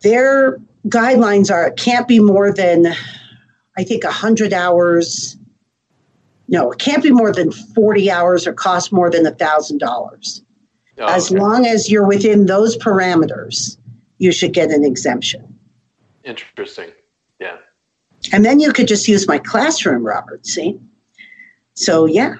Their 0.00 0.58
guidelines 0.86 1.50
are 1.50 1.68
it 1.68 1.76
can't 1.76 2.08
be 2.08 2.20
more 2.20 2.52
than 2.52 2.94
I 3.78 3.84
think 3.84 4.02
100 4.02 4.52
hours. 4.52 5.36
No, 6.48 6.72
it 6.72 6.80
can't 6.80 7.02
be 7.02 7.12
more 7.12 7.32
than 7.32 7.52
40 7.52 8.10
hours 8.10 8.46
or 8.46 8.52
cost 8.52 8.92
more 8.92 9.08
than 9.08 9.24
$1,000. 9.24 10.42
Oh, 11.00 11.06
as 11.06 11.30
okay. 11.30 11.40
long 11.40 11.64
as 11.64 11.88
you're 11.88 12.06
within 12.06 12.46
those 12.46 12.76
parameters, 12.76 13.78
you 14.18 14.32
should 14.32 14.52
get 14.52 14.70
an 14.70 14.84
exemption. 14.84 15.56
Interesting. 16.24 16.90
Yeah. 17.38 17.58
And 18.32 18.44
then 18.44 18.58
you 18.58 18.72
could 18.72 18.88
just 18.88 19.06
use 19.06 19.28
my 19.28 19.38
classroom, 19.38 20.04
Robert. 20.04 20.44
See? 20.44 20.80
So, 21.74 22.06
yeah. 22.06 22.34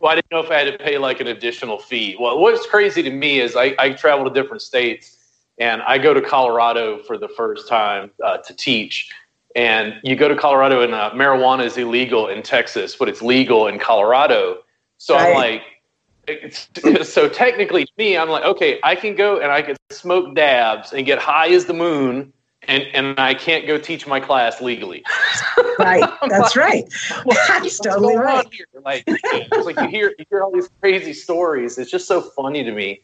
Well, 0.00 0.12
I 0.12 0.16
didn't 0.16 0.30
know 0.30 0.40
if 0.40 0.50
I 0.50 0.58
had 0.58 0.70
to 0.70 0.84
pay 0.84 0.98
like 0.98 1.20
an 1.20 1.28
additional 1.28 1.78
fee. 1.78 2.14
Well, 2.20 2.38
what's 2.38 2.66
crazy 2.66 3.02
to 3.02 3.10
me 3.10 3.40
is 3.40 3.56
I, 3.56 3.74
I 3.78 3.90
travel 3.90 4.28
to 4.28 4.34
different 4.34 4.60
states 4.60 5.16
and 5.58 5.80
I 5.82 5.96
go 5.96 6.12
to 6.12 6.20
Colorado 6.20 7.02
for 7.04 7.16
the 7.16 7.28
first 7.28 7.68
time 7.68 8.10
uh, 8.22 8.36
to 8.36 8.54
teach. 8.54 9.10
And 9.58 9.94
you 10.04 10.14
go 10.14 10.28
to 10.28 10.36
Colorado 10.36 10.82
and 10.82 10.94
uh, 10.94 11.10
marijuana 11.10 11.64
is 11.64 11.76
illegal 11.76 12.28
in 12.28 12.44
Texas, 12.44 12.94
but 12.94 13.08
it's 13.08 13.20
legal 13.20 13.66
in 13.66 13.80
Colorado. 13.80 14.58
So 14.98 15.16
right. 15.16 15.26
I'm 15.26 15.34
like, 15.34 17.04
so 17.04 17.28
technically 17.28 17.84
to 17.84 17.92
me, 17.98 18.16
I'm 18.16 18.28
like, 18.28 18.44
okay, 18.44 18.78
I 18.84 18.94
can 18.94 19.16
go 19.16 19.40
and 19.40 19.50
I 19.50 19.62
can 19.62 19.74
smoke 19.90 20.36
dabs 20.36 20.92
and 20.92 21.04
get 21.04 21.18
high 21.18 21.48
as 21.48 21.64
the 21.64 21.74
moon, 21.74 22.32
and 22.68 22.84
and 22.94 23.18
I 23.18 23.34
can't 23.34 23.66
go 23.66 23.78
teach 23.78 24.06
my 24.06 24.20
class 24.20 24.60
legally. 24.60 25.02
Right, 25.80 26.08
that's 26.28 26.54
like, 26.54 26.56
right. 26.56 26.84
Well, 27.24 27.36
that's 27.48 27.80
totally 27.80 28.16
right. 28.16 28.46
Here? 28.52 28.66
Like, 28.84 29.02
it's 29.08 29.66
like 29.66 29.80
you 29.80 29.88
hear 29.88 30.14
you 30.20 30.24
hear 30.30 30.42
all 30.42 30.52
these 30.52 30.68
crazy 30.80 31.14
stories. 31.14 31.78
It's 31.78 31.90
just 31.90 32.06
so 32.06 32.20
funny 32.20 32.62
to 32.62 32.70
me. 32.70 33.02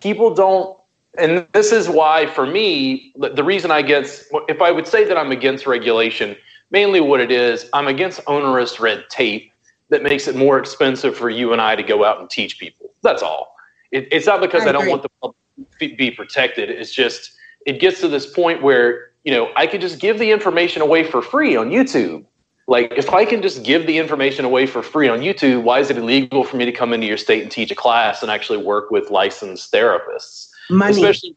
People 0.00 0.34
don't 0.34 0.78
and 1.18 1.46
this 1.52 1.72
is 1.72 1.88
why, 1.88 2.26
for 2.26 2.46
me, 2.46 3.12
the 3.16 3.44
reason 3.44 3.70
I 3.70 3.82
guess, 3.82 4.26
if 4.48 4.60
I 4.60 4.70
would 4.70 4.86
say 4.86 5.04
that 5.04 5.16
I'm 5.16 5.32
against 5.32 5.66
regulation, 5.66 6.36
mainly 6.70 7.00
what 7.00 7.20
it 7.20 7.30
is, 7.30 7.68
I'm 7.72 7.88
against 7.88 8.20
onerous 8.26 8.80
red 8.80 9.04
tape 9.08 9.52
that 9.88 10.02
makes 10.02 10.26
it 10.26 10.34
more 10.34 10.58
expensive 10.58 11.16
for 11.16 11.30
you 11.30 11.52
and 11.52 11.60
I 11.60 11.76
to 11.76 11.82
go 11.82 12.04
out 12.04 12.20
and 12.20 12.28
teach 12.28 12.58
people. 12.58 12.90
That's 13.02 13.22
all. 13.22 13.54
It, 13.92 14.08
it's 14.10 14.26
not 14.26 14.40
because 14.40 14.66
I, 14.66 14.70
I 14.70 14.72
don't 14.72 14.88
want 14.88 15.02
the 15.02 15.08
public 15.20 15.36
to 15.80 15.96
be 15.96 16.10
protected. 16.10 16.70
It's 16.70 16.92
just, 16.92 17.32
it 17.66 17.80
gets 17.80 18.00
to 18.00 18.08
this 18.08 18.26
point 18.26 18.62
where, 18.62 19.12
you 19.24 19.32
know, 19.32 19.50
I 19.56 19.66
could 19.66 19.80
just 19.80 20.00
give 20.00 20.18
the 20.18 20.30
information 20.30 20.82
away 20.82 21.04
for 21.04 21.22
free 21.22 21.56
on 21.56 21.70
YouTube. 21.70 22.24
Like, 22.68 22.92
if 22.96 23.10
I 23.10 23.24
can 23.24 23.42
just 23.42 23.62
give 23.62 23.86
the 23.86 23.96
information 23.96 24.44
away 24.44 24.66
for 24.66 24.82
free 24.82 25.08
on 25.08 25.20
YouTube, 25.20 25.62
why 25.62 25.78
is 25.78 25.88
it 25.88 25.96
illegal 25.96 26.42
for 26.42 26.56
me 26.56 26.64
to 26.64 26.72
come 26.72 26.92
into 26.92 27.06
your 27.06 27.16
state 27.16 27.42
and 27.42 27.50
teach 27.50 27.70
a 27.70 27.76
class 27.76 28.22
and 28.22 28.30
actually 28.30 28.58
work 28.58 28.90
with 28.90 29.08
licensed 29.10 29.72
therapists? 29.72 30.50
Money. 30.70 31.04
Especially, 31.04 31.36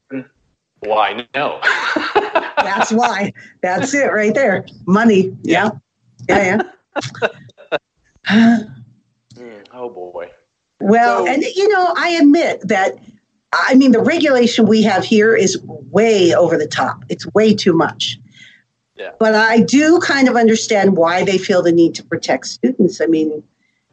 why 0.80 1.26
no? 1.36 1.60
That's 2.58 2.92
why. 2.92 3.34
That's 3.62 3.94
it 3.94 4.12
right 4.12 4.34
there. 4.34 4.66
Money. 4.86 5.36
Yeah. 5.44 5.72
Yeah. 6.28 6.62
Yeah. 8.30 8.60
mm, 9.36 9.68
oh 9.74 9.90
boy. 9.90 10.32
Well, 10.82 11.26
so, 11.26 11.32
and 11.32 11.44
you 11.44 11.68
know, 11.70 11.94
I 11.98 12.10
admit 12.10 12.62
that. 12.68 12.98
I 13.52 13.74
mean, 13.74 13.94
the 13.94 14.02
regulation 14.02 14.68
we 14.68 14.84
have 14.84 15.04
here 15.04 15.36
is 15.36 15.60
way 15.64 16.36
over 16.36 16.56
the 16.56 16.68
top. 16.68 17.04
It's 17.10 17.26
way 17.34 17.56
too 17.56 17.74
much. 17.74 18.20
Yeah. 18.96 19.14
But 19.18 19.34
I 19.34 19.62
do 19.62 20.00
kind 20.02 20.30
of 20.30 20.36
understand 20.36 20.98
why 20.98 21.24
they 21.24 21.40
feel 21.40 21.64
the 21.64 21.72
need 21.72 21.96
to 21.96 22.04
protect 22.04 22.46
students. 22.46 23.02
I 23.02 23.08
mean, 23.08 23.42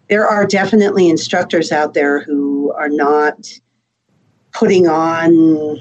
there 0.08 0.26
are 0.26 0.46
definitely 0.46 1.08
instructors 1.08 1.72
out 1.72 1.94
there 1.94 2.20
who 2.20 2.72
are 2.72 2.90
not 2.90 3.48
putting 4.56 4.86
on, 4.86 5.78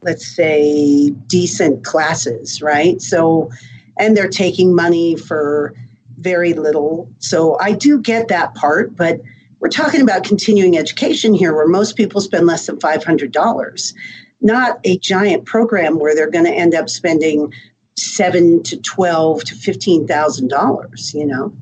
let's 0.00 0.26
say, 0.26 1.10
decent 1.26 1.84
classes, 1.84 2.62
right? 2.62 3.02
So, 3.02 3.50
and 3.98 4.16
they're 4.16 4.28
taking 4.28 4.74
money 4.74 5.14
for 5.16 5.74
very 6.16 6.54
little. 6.54 7.12
So 7.18 7.58
I 7.60 7.72
do 7.72 8.00
get 8.00 8.28
that 8.28 8.54
part, 8.54 8.96
but 8.96 9.20
we're 9.60 9.68
talking 9.68 10.00
about 10.00 10.24
continuing 10.24 10.78
education 10.78 11.34
here 11.34 11.54
where 11.54 11.68
most 11.68 11.96
people 11.96 12.22
spend 12.22 12.46
less 12.46 12.66
than 12.66 12.78
$500, 12.78 13.94
not 14.40 14.80
a 14.84 14.98
giant 14.98 15.44
program 15.44 15.98
where 15.98 16.14
they're 16.14 16.30
going 16.30 16.46
to 16.46 16.54
end 16.54 16.74
up 16.74 16.88
spending 16.88 17.52
seven 17.94 18.62
to 18.62 18.80
12 18.80 19.44
to 19.44 19.54
$15,000, 19.54 21.14
you 21.14 21.26
know? 21.26 21.54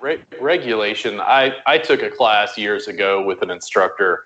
Re- 0.00 0.22
regulation. 0.40 1.20
I, 1.20 1.56
I 1.66 1.78
took 1.78 2.02
a 2.02 2.10
class 2.10 2.56
years 2.58 2.86
ago 2.86 3.22
with 3.22 3.42
an 3.42 3.50
instructor 3.50 4.24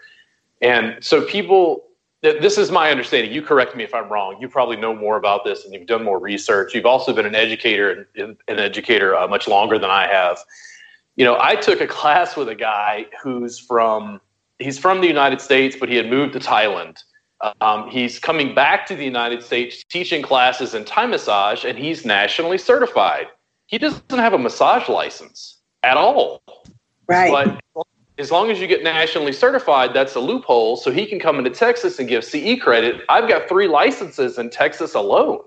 and 0.63 1.03
so 1.05 1.25
people, 1.25 1.85
this 2.23 2.57
is 2.57 2.71
my 2.71 2.91
understanding. 2.91 3.33
You 3.33 3.43
correct 3.43 3.77
me 3.77 3.83
if 3.83 3.93
I'm 3.93 4.09
wrong. 4.09 4.37
You 4.41 4.49
probably 4.49 4.77
know 4.77 4.95
more 4.95 5.17
about 5.17 5.45
this 5.45 5.65
and 5.65 5.75
you've 5.75 5.87
done 5.87 6.05
more 6.05 6.21
research. 6.21 6.73
You've 6.75 6.87
also 6.87 7.13
been 7.13 7.27
an 7.27 7.35
educator, 7.35 8.09
and 8.17 8.37
an 8.47 8.59
educator 8.59 9.15
uh, 9.17 9.27
much 9.27 9.49
longer 9.49 9.79
than 9.79 9.91
I 9.91 10.07
have. 10.07 10.39
You 11.17 11.25
know, 11.25 11.37
I 11.41 11.57
took 11.57 11.81
a 11.81 11.87
class 11.87 12.37
with 12.37 12.49
a 12.49 12.55
guy 12.55 13.07
who's 13.23 13.59
from 13.59 14.21
he's 14.59 14.79
from 14.79 15.01
the 15.01 15.09
United 15.09 15.41
States, 15.41 15.77
but 15.79 15.89
he 15.89 15.97
had 15.97 16.09
moved 16.09 16.33
to 16.35 16.39
Thailand. 16.39 16.99
Um, 17.61 17.91
he's 17.91 18.21
coming 18.21 18.55
back 18.55 18.87
to 18.87 18.95
the 18.95 19.05
United 19.05 19.43
States 19.43 19.83
teaching 19.83 20.23
classes 20.23 20.75
in 20.75 20.85
Thai 20.85 21.07
massage, 21.07 21.65
and 21.65 21.77
he's 21.77 22.07
nationally 22.07 22.57
certified. 22.57 23.27
He 23.67 23.79
doesn't 23.79 24.11
have 24.11 24.33
a 24.33 24.39
massage 24.39 24.89
license 24.89 25.59
at 25.83 25.97
all. 25.97 26.41
Right. 27.09 27.33
But 27.75 27.85
as 28.19 28.31
long 28.31 28.51
as 28.51 28.61
you 28.61 28.67
get 28.67 28.83
nationally 28.83 29.33
certified, 29.33 29.95
that's 29.95 30.15
a 30.15 30.21
loophole. 30.21 30.77
So 30.77 30.91
he 30.91 31.07
can 31.07 31.19
come 31.19 31.39
into 31.39 31.51
Texas 31.51 31.99
and 31.99 32.09
give 32.09 32.25
CE 32.25 32.61
credit. 32.61 33.03
I've 33.09 33.29
got 33.29 33.49
three 33.49 33.69
licenses 33.69 34.39
in 34.39 34.51
Texas 34.51 34.95
alone. 34.95 35.41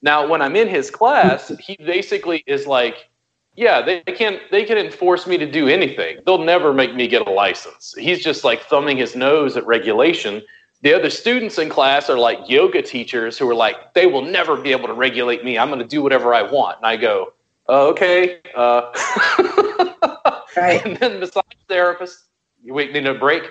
Now, 0.00 0.26
when 0.26 0.40
I'm 0.40 0.56
in 0.56 0.68
his 0.68 0.90
class, 0.90 1.52
he 1.60 1.76
basically 1.76 2.44
is 2.46 2.66
like, 2.66 3.08
yeah, 3.56 3.82
they 3.82 4.00
can 4.02 4.38
they 4.52 4.64
can 4.64 4.78
enforce 4.78 5.26
me 5.26 5.36
to 5.36 5.50
do 5.50 5.66
anything. 5.66 6.18
They'll 6.24 6.44
never 6.44 6.72
make 6.72 6.94
me 6.94 7.08
get 7.08 7.26
a 7.26 7.30
license. 7.30 7.92
He's 7.98 8.22
just 8.22 8.44
like 8.44 8.62
thumbing 8.62 8.96
his 8.96 9.16
nose 9.16 9.56
at 9.56 9.66
regulation. 9.66 10.42
The 10.82 10.94
other 10.94 11.10
students 11.10 11.58
in 11.58 11.68
class 11.68 12.08
are 12.08 12.18
like 12.18 12.48
yoga 12.48 12.82
teachers 12.82 13.36
who 13.36 13.50
are 13.50 13.54
like, 13.54 13.94
they 13.94 14.06
will 14.06 14.22
never 14.22 14.56
be 14.56 14.70
able 14.70 14.86
to 14.86 14.94
regulate 14.94 15.44
me. 15.44 15.58
I'm 15.58 15.68
going 15.68 15.80
to 15.80 15.86
do 15.86 16.02
whatever 16.02 16.32
I 16.32 16.42
want. 16.42 16.76
And 16.76 16.86
I 16.86 16.96
go, 16.96 17.32
oh, 17.68 17.90
okay. 17.90 18.40
Uh. 18.54 18.90
right. 20.56 20.84
And 20.84 20.96
then 20.96 21.20
massage 21.20 21.44
therapist, 21.68 22.28
you 22.62 22.74
wait, 22.74 22.92
need 22.92 23.06
a 23.06 23.14
break. 23.14 23.50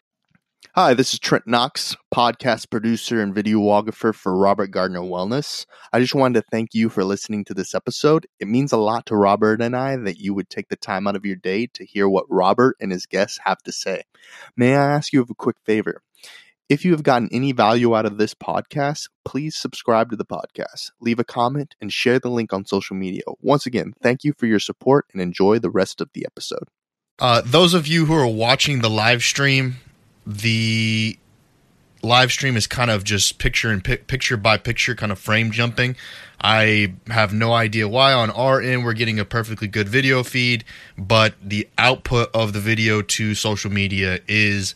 Hi, 0.78 0.94
this 0.94 1.12
is 1.12 1.20
Trent 1.20 1.48
Knox, 1.48 1.96
podcast 2.14 2.70
producer 2.70 3.20
and 3.20 3.34
videographer 3.34 4.14
for 4.14 4.38
Robert 4.38 4.68
Gardner 4.68 5.00
Wellness. 5.00 5.66
I 5.92 6.00
just 6.00 6.14
wanted 6.14 6.40
to 6.40 6.48
thank 6.52 6.76
you 6.76 6.90
for 6.90 7.04
listening 7.04 7.46
to 7.46 7.56
this 7.56 7.74
episode. 7.74 8.28
It 8.40 8.48
means 8.48 8.72
a 8.72 8.78
lot 8.78 9.08
to 9.08 9.16
Robert 9.16 9.60
and 9.60 9.76
I 9.76 9.96
that 9.96 10.20
you 10.20 10.36
would 10.36 10.52
take 10.52 10.70
the 10.70 10.76
time 10.76 11.08
out 11.08 11.16
of 11.16 11.26
your 11.26 11.36
day 11.36 11.68
to 11.74 11.84
hear 11.84 12.08
what 12.08 12.26
Robert 12.30 12.76
and 12.80 12.92
his 12.92 13.08
guests 13.08 13.40
have 13.44 13.58
to 13.64 13.72
say. 13.72 14.04
May 14.56 14.76
I 14.76 14.94
ask 14.94 15.12
you 15.12 15.22
of 15.22 15.32
a 15.32 15.36
quick 15.36 15.56
favor? 15.66 16.04
If 16.70 16.84
you 16.84 16.92
have 16.92 17.04
gotten 17.04 17.30
any 17.32 17.54
value 17.54 17.96
out 17.96 18.06
of 18.06 18.18
this 18.18 18.34
podcast, 18.34 19.08
please 19.24 19.56
subscribe 19.56 20.10
to 20.10 20.18
the 20.18 20.26
podcast, 20.26 20.92
leave 21.00 21.18
a 21.18 21.24
comment, 21.24 21.76
and 21.80 21.94
share 21.94 22.20
the 22.20 22.30
link 22.30 22.52
on 22.52 22.66
social 22.66 22.94
media. 22.94 23.22
Once 23.40 23.66
again, 23.66 23.94
thank 24.02 24.26
you 24.26 24.34
for 24.38 24.48
your 24.48 24.60
support 24.60 25.06
and 25.14 25.22
enjoy 25.22 25.60
the 25.60 25.70
rest 25.70 26.02
of 26.02 26.10
the 26.14 26.26
episode. 26.26 26.66
Uh, 27.20 27.42
those 27.46 27.74
of 27.74 27.88
you 27.88 28.06
who 28.06 28.14
are 28.14 28.28
watching 28.28 28.82
the 28.82 28.90
live 28.90 29.24
stream, 29.24 29.78
the 30.26 31.18
live 32.04 32.34
stream 32.34 32.58
is 32.58 32.68
kind 32.68 32.92
of 32.92 33.06
just 33.06 33.40
picture 33.40 33.70
and 33.70 33.82
picture 33.82 34.36
by 34.36 34.58
picture 34.58 34.94
kind 34.94 35.14
of 35.14 35.18
frame 35.18 35.52
jumping. 35.52 35.96
I 36.42 36.94
have 37.08 37.34
no 37.34 37.54
idea 37.54 37.88
why 37.88 38.12
on 38.12 38.30
our 38.32 38.62
end 38.62 38.84
we're 38.84 38.92
getting 38.92 39.20
a 39.20 39.26
perfectly 39.26 39.70
good 39.70 39.88
video 39.88 40.22
feed, 40.22 40.66
but 40.98 41.34
the 41.42 41.70
output 41.78 42.30
of 42.34 42.52
the 42.52 42.60
video 42.60 43.02
to 43.04 43.36
social 43.36 43.72
media 43.72 44.20
is 44.28 44.76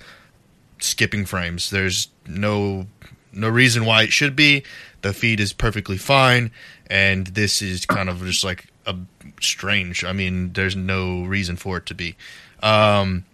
skipping 0.83 1.25
frames. 1.25 1.69
There's 1.69 2.09
no 2.27 2.87
no 3.33 3.49
reason 3.49 3.85
why 3.85 4.03
it 4.03 4.11
should 4.11 4.35
be. 4.35 4.63
The 5.01 5.13
feed 5.13 5.39
is 5.39 5.53
perfectly 5.53 5.97
fine, 5.97 6.51
and 6.87 7.27
this 7.27 7.61
is 7.61 7.85
kind 7.85 8.09
of 8.09 8.23
just 8.23 8.43
like 8.43 8.67
a 8.85 8.95
strange. 9.39 10.03
I 10.03 10.13
mean, 10.13 10.53
there's 10.53 10.75
no 10.75 11.23
reason 11.23 11.55
for 11.55 11.77
it 11.77 11.85
to 11.87 11.95
be. 11.95 12.15
Um, 12.61 13.25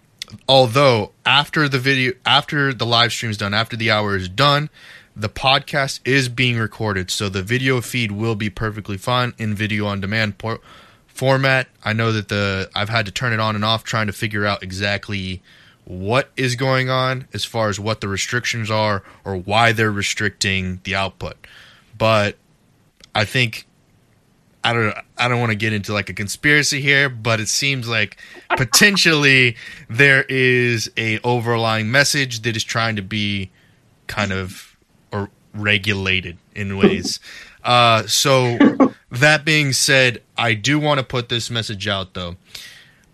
although 0.48 1.12
after 1.26 1.70
the 1.70 1.80
video 1.80 2.14
after 2.26 2.74
the 2.74 2.86
live 2.86 3.12
stream 3.12 3.32
is 3.32 3.38
done 3.38 3.54
after 3.54 3.76
the 3.78 3.90
hour 3.90 4.16
is 4.16 4.28
done 4.28 4.70
the 5.16 5.30
podcast 5.30 6.00
is 6.06 6.30
being 6.30 6.58
recorded 6.58 7.10
so 7.10 7.30
the 7.30 7.42
video 7.42 7.82
feed 7.82 8.12
will 8.12 8.36
be 8.36 8.50
perfectly 8.50 8.98
fine 8.98 9.34
in 9.38 9.54
video 9.56 9.86
on 9.86 10.02
demand 10.02 10.38
por- 10.38 10.60
format 11.08 11.68
i 11.84 11.94
know 11.94 12.12
that 12.12 12.28
the 12.28 12.70
i've 12.76 12.90
had 12.90 13.06
to 13.06 13.12
turn 13.12 13.32
it 13.32 13.40
on 13.40 13.56
and 13.56 13.64
off 13.64 13.84
trying 13.84 14.08
to 14.08 14.14
figure 14.14 14.46
out 14.46 14.62
exactly 14.62 15.42
what 15.88 16.30
is 16.36 16.56
going 16.56 16.90
on 16.90 17.28
as 17.34 17.46
far 17.46 17.70
as 17.70 17.80
what 17.80 18.02
the 18.02 18.08
restrictions 18.08 18.70
are 18.70 19.04
or 19.24 19.38
why 19.38 19.72
they're 19.72 19.92
restricting 19.92 20.82
the 20.84 20.94
output 20.94 21.38
but 21.98 22.36
i 23.16 23.24
think 23.24 23.68
I 24.68 24.74
don't 24.74 24.98
I 25.18 25.30
don't 25.30 25.40
want 25.40 25.52
to 25.52 25.56
get 25.56 25.72
into 25.72 25.94
like 25.94 26.10
a 26.10 26.14
conspiracy 26.14 26.82
here, 26.82 27.08
but 27.08 27.40
it 27.40 27.48
seems 27.48 27.88
like 27.88 28.18
potentially 28.58 29.56
there 29.90 30.26
is 30.28 30.92
a 30.98 31.20
overlying 31.20 31.90
message 31.90 32.42
that 32.42 32.58
is 32.58 32.66
trying 32.66 32.98
to 32.98 33.02
be 33.02 33.50
kind 34.08 34.34
of 34.34 34.76
or 35.14 35.30
regulated 35.54 36.38
in 36.54 36.78
ways. 36.78 37.20
Uh, 37.64 38.08
so 38.08 38.58
that 39.12 39.44
being 39.44 39.74
said, 39.74 40.22
I 40.38 40.54
do 40.54 40.80
want 40.80 41.00
to 41.00 41.06
put 41.06 41.28
this 41.28 41.50
message 41.50 41.86
out 41.86 42.14
though. 42.14 42.38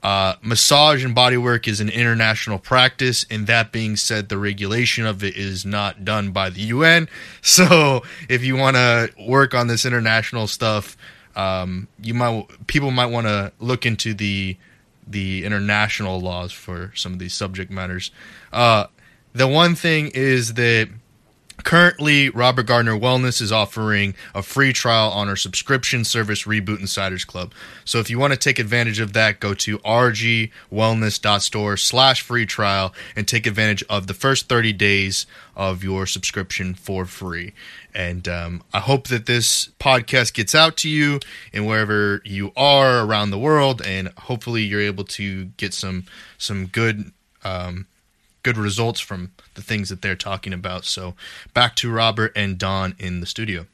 Uh, 0.04 0.36
massage 0.42 1.06
and 1.06 1.16
bodywork 1.16 1.66
is 1.66 1.80
an 1.80 1.88
international 1.88 2.60
practice, 2.60 3.26
and 3.32 3.48
that 3.48 3.72
being 3.72 3.96
said, 3.96 4.28
the 4.28 4.38
regulation 4.38 5.06
of 5.06 5.24
it 5.24 5.38
is 5.38 5.66
not 5.66 6.04
done 6.04 6.32
by 6.32 6.50
the 6.50 6.62
UN. 6.62 7.08
So, 7.42 8.04
if 8.30 8.44
you 8.44 8.56
want 8.56 8.76
to 8.76 9.10
work 9.20 9.54
on 9.54 9.68
this 9.68 9.86
international 9.86 10.48
stuff, 10.48 10.98
um, 11.36 11.88
you 12.02 12.13
might 12.13 12.46
people 12.68 12.92
might 12.92 13.08
want 13.08 13.28
to 13.28 13.52
look 13.60 13.86
into 13.86 14.13
the 14.13 14.58
the 15.06 15.46
international 15.46 16.20
laws 16.20 16.52
for 16.52 16.92
some 16.96 17.13
of 17.13 17.20
these 17.20 17.34
subject 17.34 17.70
matters. 17.72 18.12
Uh, 18.52 18.88
the 19.34 19.48
one 19.48 19.76
thing 19.76 20.12
is 20.13 20.54
that 20.56 20.89
Currently, 21.63 22.30
Robert 22.30 22.63
Gardner 22.63 22.97
Wellness 22.97 23.41
is 23.41 23.52
offering 23.52 24.15
a 24.36 24.43
free 24.43 24.73
trial 24.73 25.10
on 25.12 25.30
our 25.30 25.36
subscription 25.36 26.04
service, 26.04 26.43
Reboot 26.43 26.80
Insiders 26.80 27.23
Club. 27.23 27.54
So 27.86 27.99
if 27.99 28.10
you 28.10 28.19
want 28.19 28.34
to 28.34 28.39
take 28.39 28.60
advantage 28.60 28.99
of 28.99 29.13
that, 29.13 29.39
go 29.39 29.54
to 29.54 29.78
rgwellness.store 29.80 31.78
slash 31.78 32.21
free 32.21 32.45
trial 32.45 32.93
and 33.15 33.28
take 33.28 33.47
advantage 33.47 33.84
of 33.89 34.08
the 34.08 34.13
first 34.13 34.49
30 34.49 34.73
days 34.73 35.26
of 35.56 35.84
your 35.84 36.06
subscription 36.06 36.73
for 36.73 37.06
free. 37.06 37.54
And 37.95 38.28
um, 38.28 38.63
I 38.73 38.80
hope 38.80 39.08
that 39.08 39.26
this 39.26 39.69
podcast 39.80 40.34
gets 40.34 40.54
out 40.54 40.76
to 40.78 40.89
you 40.89 41.19
and 41.54 41.65
wherever 41.65 42.21
you 42.26 42.52
are 42.58 43.06
around 43.06 43.30
the 43.30 43.39
world, 43.39 43.82
and 43.86 44.10
hopefully 44.17 44.63
you're 44.63 44.82
able 44.82 45.04
to 45.06 45.45
get 45.58 45.73
some 45.73 46.06
some 46.38 46.65
good 46.65 47.12
um, 47.43 47.88
good 48.43 48.58
results 48.58 48.99
from 48.99 49.32
the 49.56 49.62
things 49.62 49.89
that 49.89 50.01
they're 50.01 50.15
talking 50.15 50.53
about. 50.53 50.86
So 50.86 51.15
back 51.53 51.75
to 51.77 51.91
Robert 51.91 52.32
and 52.36 52.58
Dawn 52.58 52.95
in 52.99 53.19
the 53.19 53.25
studio. 53.25 53.65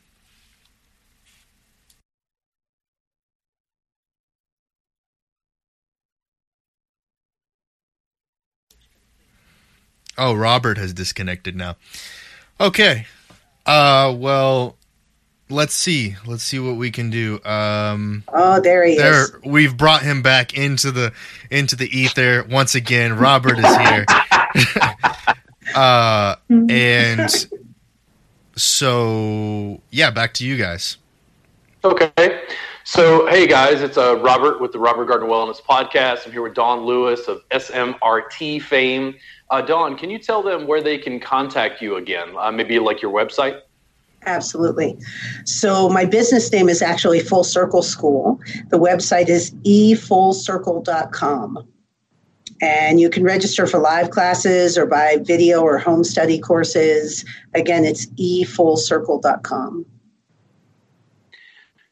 Oh, 10.17 10.33
Robert 10.33 10.77
has 10.77 10.93
disconnected 10.93 11.55
now. 11.55 11.75
Okay. 12.59 13.07
Uh 13.65 14.13
well, 14.17 14.77
let's 15.49 15.73
see. 15.73 16.15
Let's 16.25 16.43
see 16.43 16.59
what 16.59 16.75
we 16.75 16.91
can 16.91 17.09
do. 17.09 17.43
Um 17.43 18.23
Oh, 18.33 18.59
there 18.59 18.85
he 18.85 18.95
there, 18.95 19.23
is. 19.23 19.31
We've 19.45 19.75
brought 19.75 20.01
him 20.01 20.21
back 20.21 20.53
into 20.53 20.91
the 20.91 21.13
into 21.49 21.75
the 21.75 21.87
ether 21.95 22.43
once 22.49 22.75
again. 22.75 23.17
Robert 23.17 23.59
is 23.59 23.77
here. 23.77 24.05
uh, 25.75 26.35
and 26.49 27.29
so, 28.55 29.81
yeah, 29.91 30.11
back 30.11 30.33
to 30.35 30.45
you 30.45 30.57
guys. 30.57 30.97
Okay. 31.83 32.41
So, 32.83 33.27
hey 33.27 33.45
guys, 33.47 33.81
it's 33.81 33.97
uh, 33.97 34.17
Robert 34.17 34.59
with 34.59 34.71
the 34.71 34.79
Robert 34.79 35.05
Gardner 35.05 35.27
Wellness 35.27 35.61
Podcast. 35.61 36.25
I'm 36.25 36.31
here 36.31 36.41
with 36.41 36.55
Dawn 36.55 36.81
Lewis 36.81 37.27
of 37.27 37.47
SMRT 37.49 38.61
fame. 38.63 39.15
Uh, 39.49 39.61
Dawn, 39.61 39.95
can 39.97 40.09
you 40.09 40.19
tell 40.19 40.41
them 40.41 40.67
where 40.67 40.81
they 40.81 40.97
can 40.97 41.19
contact 41.19 41.81
you 41.81 41.97
again? 41.97 42.33
Uh, 42.37 42.51
maybe 42.51 42.79
like 42.79 43.01
your 43.01 43.13
website? 43.13 43.61
Absolutely. 44.25 44.97
So, 45.45 45.89
my 45.89 46.05
business 46.05 46.51
name 46.51 46.69
is 46.69 46.81
actually 46.81 47.21
Full 47.21 47.43
Circle 47.43 47.81
School. 47.81 48.39
The 48.69 48.77
website 48.77 49.29
is 49.29 49.51
efullcircle.com. 49.65 51.67
And 52.61 52.99
you 52.99 53.09
can 53.09 53.23
register 53.23 53.65
for 53.65 53.79
live 53.79 54.09
classes 54.09 54.77
or 54.77 54.85
buy 54.85 55.17
video 55.21 55.61
or 55.61 55.77
home 55.77 56.03
study 56.03 56.39
courses. 56.39 57.23
Again, 57.53 57.85
it's 57.85 58.07
efullcircle.com. 58.07 59.85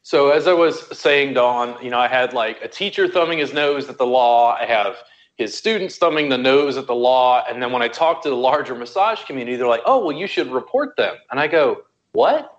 So 0.02 0.30
as 0.30 0.46
I 0.46 0.52
was 0.52 0.96
saying, 0.96 1.34
Dawn, 1.34 1.76
you 1.82 1.90
know, 1.90 1.98
I 1.98 2.08
had 2.08 2.32
like 2.32 2.62
a 2.62 2.68
teacher 2.68 3.08
thumbing 3.08 3.38
his 3.38 3.52
nose 3.52 3.88
at 3.88 3.98
the 3.98 4.06
law. 4.06 4.54
I 4.54 4.64
have 4.64 4.96
his 5.36 5.56
students 5.56 5.96
thumbing 5.96 6.28
the 6.28 6.38
nose 6.38 6.76
at 6.76 6.86
the 6.86 6.94
law. 6.94 7.44
And 7.48 7.62
then 7.62 7.72
when 7.72 7.82
I 7.82 7.88
talk 7.88 8.22
to 8.22 8.28
the 8.28 8.36
larger 8.36 8.74
massage 8.74 9.22
community, 9.24 9.56
they're 9.56 9.66
like, 9.66 9.82
oh, 9.86 10.04
well, 10.04 10.16
you 10.16 10.26
should 10.26 10.50
report 10.50 10.96
them. 10.96 11.16
And 11.30 11.38
I 11.38 11.46
go, 11.46 11.82
what? 12.12 12.58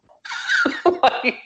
like, 0.86 1.42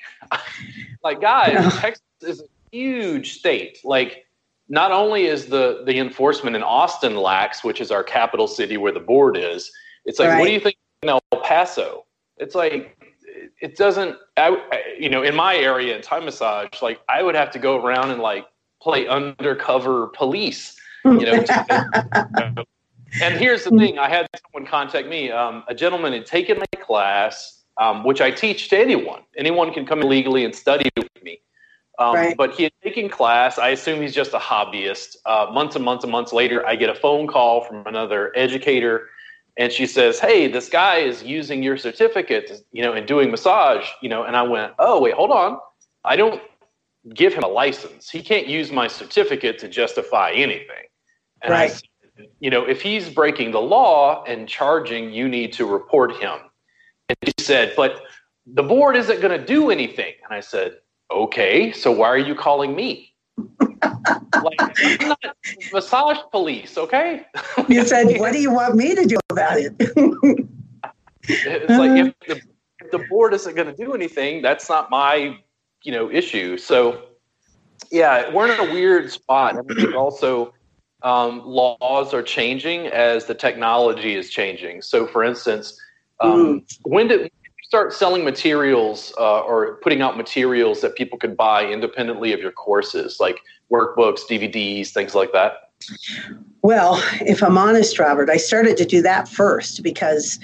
like, 1.04 1.22
guys, 1.22 1.76
Texas 1.80 2.04
is 2.22 2.42
a 2.42 2.46
huge 2.72 3.34
state. 3.34 3.80
Like, 3.84 4.26
not 4.70 4.92
only 4.92 5.26
is 5.26 5.48
the 5.48 5.84
the 5.86 6.00
enforcement 6.00 6.56
in 6.56 6.64
Austin 6.64 7.16
lax, 7.16 7.64
which 7.64 7.82
is 7.82 7.92
our 7.92 8.04
capital 8.04 8.48
city 8.48 8.78
where 8.78 8.92
the 8.92 9.00
board 9.00 9.38
is, 9.38 9.72
it's 10.06 10.20
like, 10.20 10.30
right. 10.30 10.40
what 10.40 10.46
do 10.46 10.52
you 10.52 10.60
think 10.60 10.78
in 11.02 11.10
El 11.10 11.22
Paso? 11.44 12.06
It's 12.38 12.56
like 12.56 12.98
it 13.62 13.76
doesn't. 13.76 14.18
I, 14.38 14.58
you 15.00 15.10
know, 15.10 15.24
in 15.24 15.36
my 15.36 15.56
area 15.56 15.96
in 15.96 16.02
Thai 16.02 16.20
massage, 16.20 16.82
like 16.82 17.00
I 17.10 17.24
would 17.24 17.36
have 17.36 17.52
to 17.52 17.60
go 17.60 17.84
around 17.84 18.12
and 18.12 18.22
like 18.22 18.46
play 18.82 19.08
undercover 19.08 20.08
police. 20.08 20.76
You 21.06 21.20
know. 21.20 21.44
to, 21.44 22.66
and 23.22 23.36
here's 23.36 23.64
the 23.64 23.72
thing: 23.72 24.00
I 24.00 24.10
had 24.10 24.28
someone 24.46 24.70
contact 24.70 25.08
me. 25.08 25.32
Um, 25.32 25.64
a 25.68 25.76
gentleman 25.76 26.14
had 26.14 26.26
taken 26.26 26.60
my 26.60 26.80
class, 26.82 27.63
um, 27.78 28.04
which 28.04 28.22
I 28.22 28.32
teach 28.32 28.70
to 28.70 28.78
anyone. 28.78 29.22
Anyone 29.38 29.74
can 29.74 29.86
come 29.86 30.02
illegally 30.02 30.46
and 30.46 30.56
study 30.56 30.90
with 30.98 31.10
me. 31.24 31.40
Um, 32.00 32.16
right. 32.16 32.38
But 32.38 32.54
he 32.54 32.64
had 32.64 32.74
taken 32.84 33.10
class. 33.10 33.60
I 33.60 33.70
assume 33.70 34.02
he's 34.02 34.16
just 34.16 34.34
a 34.34 34.40
hobbyist. 34.40 35.18
Uh, 35.26 35.48
months 35.52 35.76
and 35.76 35.86
months 35.86 36.04
and 36.04 36.12
months 36.12 36.34
later, 36.34 36.66
I 36.66 36.76
get 36.76 36.90
a 36.90 36.96
phone 36.96 37.28
call 37.28 37.64
from 37.66 37.86
another 37.86 38.32
educator, 38.36 39.10
and 39.58 39.72
she 39.72 39.86
says, 39.86 40.20
"Hey, 40.20 40.48
this 40.48 40.70
guy 40.70 40.98
is 40.98 41.22
using 41.24 41.62
your 41.62 41.78
certificate, 41.78 42.64
you 42.72 42.82
know, 42.82 42.94
and 42.94 43.08
doing 43.08 43.30
massage, 43.30 43.88
you 44.02 44.10
know." 44.10 44.24
And 44.24 44.36
I 44.36 44.42
went, 44.42 44.74
"Oh, 44.80 45.00
wait, 45.02 45.14
hold 45.14 45.32
on. 45.32 45.60
I 46.04 46.16
don't, 46.16 46.42
give 47.14 47.34
him 47.34 47.44
a 47.44 47.48
license. 47.48 48.10
He 48.10 48.22
can't 48.22 48.48
use 48.48 48.72
my 48.72 48.88
certificate 48.88 49.60
to 49.60 49.68
justify 49.68 50.32
anything. 50.32 50.88
And 51.42 51.52
right. 51.52 51.64
I 51.64 51.68
said, 51.68 52.28
you 52.40 52.50
know, 52.50 52.64
if 52.64 52.82
he's 52.82 53.10
breaking 53.10 53.52
the 53.52 53.62
law 53.62 54.24
and 54.26 54.48
charging, 54.48 55.12
you 55.12 55.28
need 55.28 55.52
to 55.54 55.66
report 55.66 56.16
him. 56.16 56.40
And 57.10 57.18
he 57.22 57.34
said, 57.44 57.74
but 57.76 58.02
the 58.46 58.64
board 58.64 58.96
isn't 58.96 59.22
going 59.22 59.38
to 59.38 59.46
do 59.46 59.70
anything. 59.70 60.14
And 60.24 60.34
I 60.34 60.40
said, 60.40 60.78
okay, 61.12 61.72
so 61.72 61.92
why 61.92 62.08
are 62.08 62.18
you 62.18 62.36
calling 62.36 62.76
me? 62.76 63.14
like, 63.62 64.60
I'm 64.60 65.08
not 65.10 65.20
massage 65.72 66.18
police, 66.32 66.78
okay? 66.78 67.26
you 67.68 67.86
said, 67.86 68.08
what 68.20 68.34
do 68.34 68.40
you 68.40 68.52
want 68.52 68.76
me 68.76 68.96
to 68.96 69.06
do 69.06 69.18
about 69.30 69.58
it? 69.58 69.74
it's 71.24 71.70
like 71.70 71.92
if 71.92 72.14
the, 72.28 72.42
if 72.82 72.92
the 72.92 73.00
board 73.10 73.34
isn't 73.34 73.56
going 73.56 73.68
to 73.68 73.76
do 73.76 73.94
anything, 73.94 74.42
that's 74.42 74.70
not 74.70 74.90
my, 74.90 75.38
you 75.84 75.92
know, 75.92 76.12
issue. 76.12 76.58
So, 76.58 77.04
yeah, 77.92 78.32
we're 78.34 78.52
in 78.52 78.70
a 78.70 78.74
weird 78.74 79.12
spot. 79.12 79.56
Also 79.96 80.54
um, 81.04 81.42
laws 81.46 82.14
are 82.14 82.24
changing 82.24 82.88
as 82.88 83.26
the 83.26 83.36
technology 83.36 84.16
is 84.16 84.30
changing. 84.30 84.82
So, 84.82 85.06
for 85.06 85.24
instance, 85.24 85.80
um, 86.24 86.62
mm. 86.62 86.80
when 86.84 87.08
did 87.08 87.22
you 87.22 87.30
start 87.64 87.94
selling 87.94 88.24
materials 88.24 89.14
uh, 89.18 89.42
or 89.42 89.76
putting 89.78 90.02
out 90.02 90.18
materials 90.18 90.82
that 90.82 90.96
people 90.96 91.18
could 91.18 91.36
buy 91.36 91.66
independently 91.66 92.34
of 92.34 92.40
your 92.40 92.52
courses, 92.52 93.18
like 93.20 93.40
workbooks, 93.72 94.22
DVDs, 94.30 94.90
things 94.90 95.16
like 95.16 95.32
that? 95.34 95.72
Well, 96.62 97.04
if 97.22 97.44
I'm 97.44 97.58
honest, 97.58 98.00
Robert, 98.00 98.30
I 98.30 98.38
started 98.38 98.78
to 98.78 98.86
do 98.86 99.02
that 99.02 99.28
first 99.28 99.84
because 99.84 100.40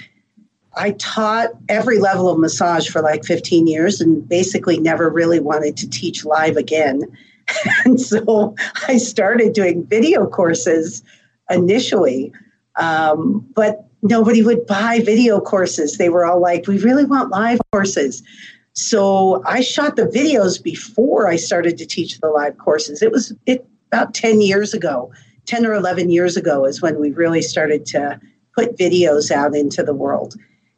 I 0.76 0.92
taught 0.92 1.50
every 1.68 1.98
level 1.98 2.28
of 2.28 2.38
massage 2.38 2.88
for 2.88 3.02
like 3.02 3.24
15 3.24 3.66
years 3.66 4.00
and 4.00 4.28
basically 4.28 4.78
never 4.78 5.10
really 5.10 5.40
wanted 5.40 5.76
to 5.78 5.88
teach 5.88 6.24
live 6.24 6.56
again. 6.56 7.02
and 7.84 8.00
so 8.00 8.54
I 8.86 8.98
started 8.98 9.52
doing 9.52 9.86
video 9.86 10.26
courses 10.26 11.02
initially. 11.48 12.32
Um, 12.76 13.46
but 13.54 13.89
nobody 14.02 14.42
would 14.42 14.66
buy 14.66 15.00
video 15.04 15.40
courses. 15.40 15.98
They 15.98 16.08
were 16.08 16.24
all 16.24 16.40
like, 16.40 16.66
we 16.66 16.78
really 16.78 17.04
want 17.04 17.30
live 17.30 17.60
courses. 17.72 18.22
So 18.72 19.42
I 19.46 19.60
shot 19.60 19.96
the 19.96 20.04
videos 20.04 20.62
before 20.62 21.28
I 21.28 21.36
started 21.36 21.76
to 21.78 21.86
teach 21.86 22.18
the 22.20 22.28
live 22.28 22.56
courses. 22.58 23.02
It 23.02 23.12
was 23.12 23.34
it, 23.46 23.66
about 23.92 24.14
10 24.14 24.40
years 24.40 24.72
ago, 24.72 25.12
10 25.46 25.66
or 25.66 25.74
11 25.74 26.10
years 26.10 26.36
ago 26.36 26.64
is 26.64 26.80
when 26.80 26.98
we 26.98 27.10
really 27.10 27.42
started 27.42 27.84
to 27.86 28.20
put 28.54 28.76
videos 28.76 29.30
out 29.30 29.54
into 29.54 29.82
the 29.82 29.94
world. 29.94 30.34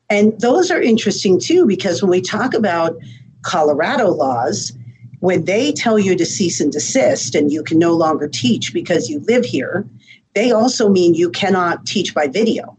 And 0.09 0.39
those 0.41 0.71
are 0.71 0.81
interesting 0.81 1.39
too, 1.39 1.67
because 1.67 2.03
when 2.03 2.11
we 2.11 2.21
talk 2.21 2.55
about 2.55 2.97
Colorado 3.43 4.09
laws, 4.09 4.73
when 5.21 5.45
they 5.45 5.73
tell 5.73 5.99
you 5.99 6.17
to 6.17 6.27
cease 6.27 6.61
and 6.61 6.73
desist 6.73 7.35
and 7.35 7.53
you 7.53 7.63
can 7.63 7.79
no 7.79 7.93
longer 7.93 8.29
teach 8.29 8.73
because 8.73 9.09
you 9.09 9.21
live 9.21 9.45
here, 9.45 9.87
they 10.35 10.51
also 10.51 10.89
mean 10.89 11.15
you 11.15 11.31
cannot 11.31 11.87
teach 11.87 12.15
by 12.15 12.27
video. 12.27 12.77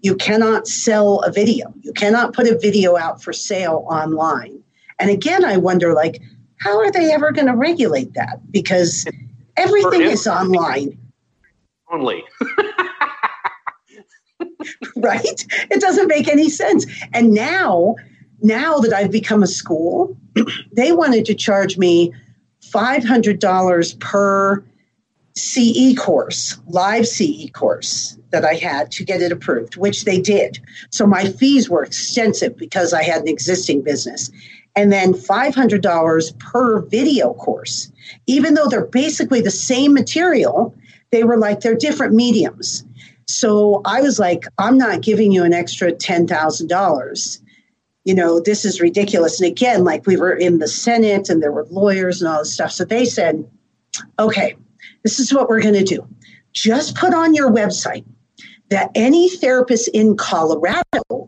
You 0.00 0.16
cannot 0.16 0.66
sell 0.66 1.20
a 1.20 1.32
video. 1.32 1.72
You 1.82 1.92
cannot 1.92 2.32
put 2.32 2.46
a 2.46 2.58
video 2.58 2.96
out 2.96 3.22
for 3.22 3.32
sale 3.32 3.86
online. 3.90 4.62
And 4.98 5.10
again, 5.10 5.44
I 5.44 5.56
wonder 5.56 5.94
like, 5.94 6.20
how 6.60 6.78
are 6.78 6.90
they 6.90 7.12
ever 7.12 7.32
going 7.32 7.46
to 7.46 7.54
regulate 7.54 8.14
that? 8.14 8.40
Because 8.50 9.06
everything 9.56 10.02
is 10.02 10.26
online. 10.26 10.98
Only. 11.90 12.24
right? 14.96 15.46
It 15.70 15.80
doesn't 15.80 16.08
make 16.08 16.28
any 16.28 16.48
sense. 16.48 16.86
And 17.12 17.32
now, 17.32 17.96
now 18.42 18.78
that 18.78 18.92
I've 18.92 19.10
become 19.10 19.42
a 19.42 19.46
school, 19.46 20.16
they 20.72 20.92
wanted 20.92 21.24
to 21.26 21.34
charge 21.34 21.78
me 21.78 22.12
$500 22.62 24.00
per 24.00 24.64
CE 25.38 25.94
course, 25.96 26.58
live 26.66 27.06
CE 27.06 27.50
course 27.52 28.18
that 28.30 28.44
I 28.44 28.54
had 28.54 28.90
to 28.92 29.04
get 29.04 29.22
it 29.22 29.32
approved, 29.32 29.76
which 29.76 30.04
they 30.04 30.20
did. 30.20 30.58
So 30.90 31.06
my 31.06 31.26
fees 31.26 31.70
were 31.70 31.84
extensive 31.84 32.56
because 32.56 32.92
I 32.92 33.02
had 33.02 33.22
an 33.22 33.28
existing 33.28 33.82
business. 33.82 34.30
And 34.76 34.92
then 34.92 35.12
$500 35.12 36.38
per 36.38 36.80
video 36.82 37.34
course. 37.34 37.90
Even 38.26 38.54
though 38.54 38.66
they're 38.66 38.86
basically 38.86 39.40
the 39.40 39.50
same 39.50 39.94
material, 39.94 40.74
they 41.10 41.24
were 41.24 41.38
like, 41.38 41.60
they're 41.60 41.74
different 41.74 42.14
mediums. 42.14 42.84
So 43.26 43.82
I 43.84 44.00
was 44.00 44.18
like, 44.18 44.44
I'm 44.58 44.78
not 44.78 45.02
giving 45.02 45.32
you 45.32 45.44
an 45.44 45.52
extra 45.52 45.92
$10,000. 45.92 47.38
You 48.04 48.14
know, 48.14 48.40
this 48.40 48.64
is 48.64 48.80
ridiculous. 48.80 49.40
And 49.40 49.50
again, 49.50 49.84
like 49.84 50.06
we 50.06 50.16
were 50.16 50.32
in 50.32 50.58
the 50.58 50.68
Senate 50.68 51.28
and 51.28 51.42
there 51.42 51.52
were 51.52 51.66
lawyers 51.70 52.22
and 52.22 52.30
all 52.30 52.40
this 52.40 52.52
stuff. 52.52 52.72
So 52.72 52.84
they 52.84 53.04
said, 53.04 53.48
okay, 54.18 54.56
this 55.02 55.18
is 55.18 55.32
what 55.32 55.48
we're 55.48 55.62
going 55.62 55.74
to 55.74 55.84
do. 55.84 56.06
Just 56.52 56.96
put 56.96 57.14
on 57.14 57.34
your 57.34 57.50
website 57.50 58.04
that 58.70 58.90
any 58.94 59.28
therapist 59.28 59.88
in 59.88 60.16
Colorado 60.16 60.82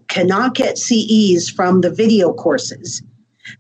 cannot 0.08 0.54
get 0.54 0.78
CEs 0.78 1.48
from 1.48 1.80
the 1.80 1.90
video 1.90 2.32
courses 2.32 3.02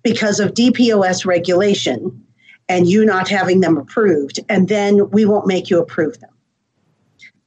because 0.02 0.40
of 0.40 0.52
DPOS 0.52 1.24
regulation 1.24 2.24
and 2.68 2.88
you 2.88 3.04
not 3.04 3.28
having 3.28 3.60
them 3.60 3.76
approved, 3.76 4.38
and 4.48 4.68
then 4.68 5.10
we 5.10 5.24
won't 5.24 5.46
make 5.46 5.70
you 5.70 5.80
approve 5.80 6.20
them. 6.20 6.30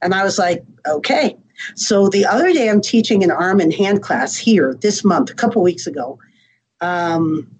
And 0.02 0.12
I 0.12 0.22
was 0.22 0.38
like, 0.38 0.62
okay. 0.86 1.34
So 1.76 2.08
the 2.10 2.26
other 2.26 2.52
day, 2.52 2.68
I'm 2.68 2.82
teaching 2.82 3.24
an 3.24 3.30
arm 3.30 3.58
and 3.58 3.72
hand 3.72 4.02
class 4.02 4.36
here 4.36 4.74
this 4.74 5.02
month, 5.02 5.30
a 5.30 5.34
couple 5.34 5.62
weeks 5.62 5.86
ago, 5.86 6.18
um, 6.82 7.50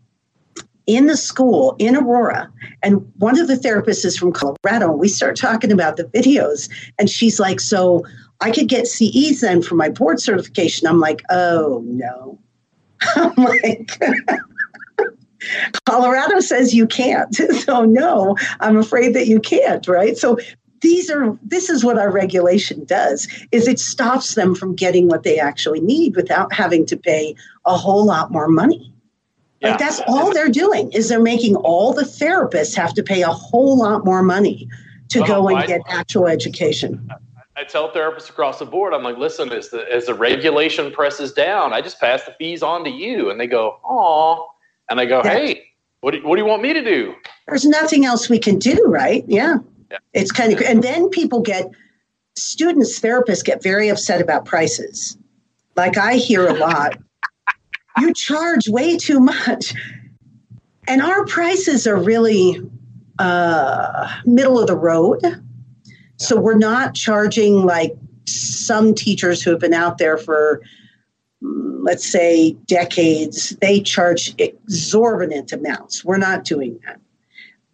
in 0.87 1.07
the 1.07 1.17
school 1.17 1.77
in 1.79 1.97
Aurora. 1.97 2.51
And 2.83 3.11
one 3.17 3.39
of 3.39 3.49
the 3.49 3.55
therapists 3.55 4.05
is 4.05 4.17
from 4.17 4.33
Colorado. 4.33 4.93
We 4.93 5.09
start 5.09 5.37
talking 5.37 5.73
about 5.73 5.97
the 5.97 6.05
videos, 6.05 6.69
and 6.99 7.09
she's 7.09 7.41
like, 7.41 7.61
so 7.61 8.05
I 8.41 8.51
could 8.51 8.69
get 8.69 8.87
CEs 8.87 9.41
then 9.41 9.63
for 9.63 9.75
my 9.75 9.89
board 9.89 10.21
certification. 10.21 10.87
I'm 10.87 11.01
like, 11.01 11.23
oh 11.31 11.83
no. 11.87 12.39
I'm 13.17 13.35
like, 13.37 13.99
Colorado 15.87 16.41
says 16.41 16.75
you 16.75 16.87
can't. 16.87 17.35
So 17.65 17.85
no, 17.85 18.37
I'm 18.61 18.77
afraid 18.77 19.15
that 19.15 19.27
you 19.27 19.41
can't, 19.41 19.87
right? 19.89 20.19
So 20.19 20.39
these 20.83 21.11
are 21.11 21.39
this 21.43 21.71
is 21.71 21.83
what 21.83 21.99
our 21.99 22.11
regulation 22.11 22.85
does 22.85 23.27
is 23.53 23.67
it 23.67 23.79
stops 23.79 24.35
them 24.35 24.55
from 24.55 24.75
getting 24.75 25.09
what 25.09 25.23
they 25.23 25.39
actually 25.39 25.81
need 25.81 26.15
without 26.15 26.53
having 26.53 26.85
to 26.87 26.97
pay 26.97 27.35
a 27.65 27.77
whole 27.77 28.05
lot 28.05 28.31
more 28.31 28.49
money. 28.49 28.94
Yeah. 29.65 29.71
Like 29.71 29.79
that's 29.79 30.01
all 30.07 30.33
they're 30.33 30.51
doing 30.51 30.93
is 30.93 31.09
they're 31.09 31.23
making 31.23 31.57
all 31.57 31.95
the 31.95 32.03
therapists 32.03 32.75
have 32.77 32.93
to 32.95 33.03
pay 33.03 33.23
a 33.23 33.29
whole 33.29 33.79
lot 33.79 34.05
more 34.05 34.23
money 34.23 34.69
to 35.09 35.23
oh, 35.23 35.27
go 35.27 35.49
and 35.49 35.59
I, 35.59 35.67
get 35.67 35.81
actual 35.89 36.27
education. 36.27 37.09
I 37.57 37.65
tell 37.65 37.91
therapists 37.91 38.29
across 38.29 38.59
the 38.59 38.67
board, 38.67 38.93
I'm 38.93 39.03
like, 39.03 39.17
listen, 39.17 39.53
as 39.53 39.71
the, 39.71 39.91
as 39.91 40.07
the 40.07 40.15
regulation 40.15 40.93
presses 40.93 41.33
down, 41.33 41.73
I 41.73 41.81
just 41.81 41.99
pass 41.99 42.25
the 42.25 42.33
fees 42.33 42.63
on 42.63 42.85
to 42.85 42.91
you. 42.91 43.31
And 43.31 43.41
they 43.41 43.47
go, 43.47 43.81
oh, 43.85 44.49
and 44.91 45.01
I 45.01 45.07
go, 45.07 45.23
yeah. 45.25 45.31
hey, 45.31 45.63
what 46.01 46.11
do, 46.11 46.23
what 46.27 46.37
do 46.37 46.43
you 46.43 46.49
want 46.49 46.63
me 46.63 46.75
to 46.75 46.85
do? 46.85 47.15
There's 47.47 47.65
nothing 47.65 48.05
else 48.05 48.29
we 48.29 48.39
can 48.39 48.59
do, 48.59 48.85
right? 48.87 49.25
Yeah. 49.27 49.57
yeah. 49.91 49.99
It's 50.13 50.31
kind 50.31 50.53
of, 50.53 50.61
and 50.61 50.83
then 50.83 51.09
people 51.09 51.41
get, 51.41 51.71
students, 52.37 53.01
therapists 53.01 53.45
get 53.45 53.63
very 53.63 53.89
upset 53.89 54.21
about 54.21 54.45
prices. 54.45 55.17
Like 55.77 55.97
I 55.97 56.17
hear 56.17 56.47
a 56.47 56.55
lot, 56.55 56.99
you 57.99 58.13
charge 58.13 58.69
way 58.69 58.97
too 58.97 59.21
much. 59.21 59.75
And 60.87 61.01
our 61.01 61.25
prices 61.27 61.87
are 61.87 61.97
really 61.97 62.61
uh, 63.19 64.13
middle 64.27 64.59
of 64.59 64.67
the 64.67 64.77
road 64.77 65.23
so 66.17 66.41
we're 66.41 66.59
not 66.59 66.95
charging 66.95 67.65
like 67.65 67.95
some 68.27 68.95
teachers 68.95 69.43
who 69.43 69.51
have 69.51 69.61
been 69.61 69.75
out 69.75 69.99
there 69.99 70.17
for, 70.17 70.63
mm, 71.43 71.79
let's 71.83 72.07
say, 72.07 72.53
decades. 72.67 73.51
They 73.61 73.81
charge 73.81 74.35
exorbitant 74.39 75.53
amounts. 75.53 76.05
We're 76.05 76.19
not 76.19 76.45
doing 76.45 76.79
that. 76.87 77.01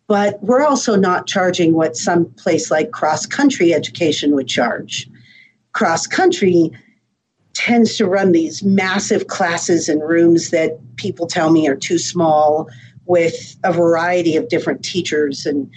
But 0.06 0.42
we're 0.42 0.64
also 0.64 0.96
not 0.96 1.28
charging 1.28 1.74
what 1.74 1.96
some 1.96 2.26
place 2.32 2.70
like 2.70 2.90
cross 2.90 3.26
country 3.26 3.72
education 3.72 4.34
would 4.34 4.48
charge. 4.48 5.08
Cross 5.72 6.08
country 6.08 6.72
tends 7.66 7.96
to 7.98 8.06
run 8.06 8.32
these 8.32 8.62
massive 8.62 9.26
classes 9.26 9.88
in 9.88 9.98
rooms 10.00 10.48
that 10.48 10.78
people 10.96 11.26
tell 11.26 11.50
me 11.50 11.68
are 11.68 11.76
too 11.76 11.98
small 11.98 12.70
with 13.04 13.56
a 13.64 13.72
variety 13.72 14.34
of 14.34 14.48
different 14.48 14.82
teachers 14.82 15.44
and 15.44 15.70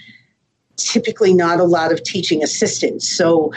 typically 0.77 1.33
not 1.33 1.59
a 1.59 1.65
lot 1.65 1.91
of 1.91 2.01
teaching 2.01 2.41
assistants. 2.41 3.09
So 3.09 3.51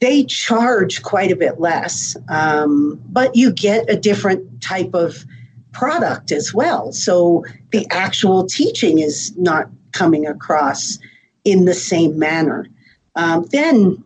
they 0.00 0.24
charge 0.24 1.02
quite 1.02 1.32
a 1.32 1.36
bit 1.36 1.58
less, 1.58 2.16
um, 2.28 3.02
but 3.08 3.34
you 3.34 3.50
get 3.50 3.90
a 3.90 3.96
different 3.96 4.62
type 4.62 4.94
of 4.94 5.24
product 5.72 6.30
as 6.30 6.54
well. 6.54 6.92
So 6.92 7.44
the 7.72 7.84
actual 7.90 8.46
teaching 8.46 9.00
is 9.00 9.36
not 9.36 9.68
coming 9.90 10.24
across 10.24 10.98
in 11.44 11.64
the 11.64 11.74
same 11.74 12.16
manner. 12.16 12.68
Um, 13.16 13.44
then 13.50 14.04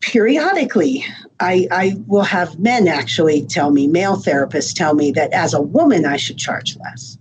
periodically, 0.00 1.04
I, 1.40 1.66
I 1.70 1.96
will 2.06 2.22
have 2.22 2.58
men 2.58 2.86
actually 2.86 3.46
tell 3.46 3.70
me, 3.70 3.86
male 3.86 4.16
therapists 4.16 4.74
tell 4.74 4.94
me 4.94 5.10
that 5.12 5.32
as 5.32 5.54
a 5.54 5.60
woman, 5.60 6.04
I 6.04 6.16
should 6.16 6.38
charge 6.38 6.76
less 6.76 7.16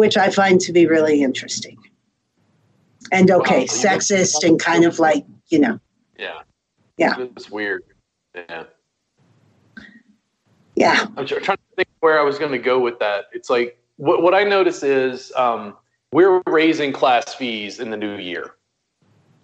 which 0.00 0.16
I 0.16 0.30
find 0.30 0.58
to 0.62 0.72
be 0.72 0.86
really 0.86 1.22
interesting. 1.22 1.76
And 3.12 3.30
okay, 3.30 3.60
Wow. 3.60 3.66
sexist 3.66 4.42
and 4.44 4.58
kind 4.58 4.86
of 4.86 4.98
like, 4.98 5.26
you 5.48 5.58
know, 5.58 5.78
Yeah. 6.18 6.40
Yeah. 6.96 7.16
It's 7.18 7.50
weird. 7.50 7.82
Yeah. 8.34 8.64
yeah, 10.74 11.06
I'm 11.18 11.26
trying 11.26 11.42
to 11.42 11.58
think 11.76 11.88
where 12.00 12.18
I 12.18 12.22
was 12.22 12.38
going 12.38 12.52
to 12.52 12.58
go 12.58 12.80
with 12.80 12.98
that. 13.00 13.26
It's 13.34 13.50
like 13.50 13.78
what 13.96 14.22
what 14.22 14.32
I 14.32 14.44
notice 14.44 14.82
is 14.82 15.32
um, 15.36 15.76
we're 16.12 16.40
raising 16.46 16.94
class 16.94 17.34
fees 17.34 17.78
in 17.78 17.90
the 17.90 17.96
new 17.98 18.16
year, 18.16 18.54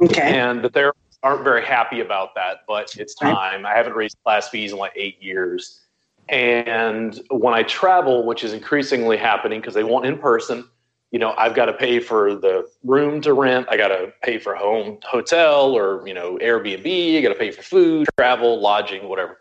okay. 0.00 0.38
and 0.38 0.62
the 0.64 0.70
therapists 0.70 0.92
aren't 1.22 1.44
very 1.44 1.64
happy 1.64 2.00
about 2.00 2.34
that. 2.34 2.58
But 2.66 2.96
it's 2.96 3.14
time. 3.14 3.66
I 3.66 3.74
haven't 3.74 3.94
raised 3.94 4.16
class 4.24 4.48
fees 4.48 4.72
in 4.72 4.78
like 4.78 4.92
eight 4.96 5.22
years, 5.22 5.80
and 6.28 7.20
when 7.30 7.54
I 7.54 7.62
travel, 7.64 8.26
which 8.26 8.44
is 8.44 8.52
increasingly 8.52 9.16
happening 9.16 9.60
because 9.60 9.74
they 9.74 9.84
want 9.84 10.06
in 10.06 10.18
person. 10.18 10.68
You 11.12 11.20
know, 11.20 11.34
I've 11.38 11.54
got 11.54 11.66
to 11.66 11.72
pay 11.72 12.00
for 12.00 12.34
the 12.34 12.68
room 12.82 13.20
to 13.22 13.32
rent. 13.32 13.68
I 13.70 13.76
got 13.76 13.88
to 13.88 14.12
pay 14.22 14.38
for 14.38 14.54
home 14.54 14.98
hotel 15.04 15.70
or 15.70 16.06
you 16.06 16.12
know 16.12 16.36
Airbnb. 16.38 17.18
I 17.18 17.22
got 17.22 17.28
to 17.28 17.34
pay 17.36 17.52
for 17.52 17.62
food, 17.62 18.08
travel, 18.18 18.60
lodging, 18.60 19.08
whatever. 19.08 19.38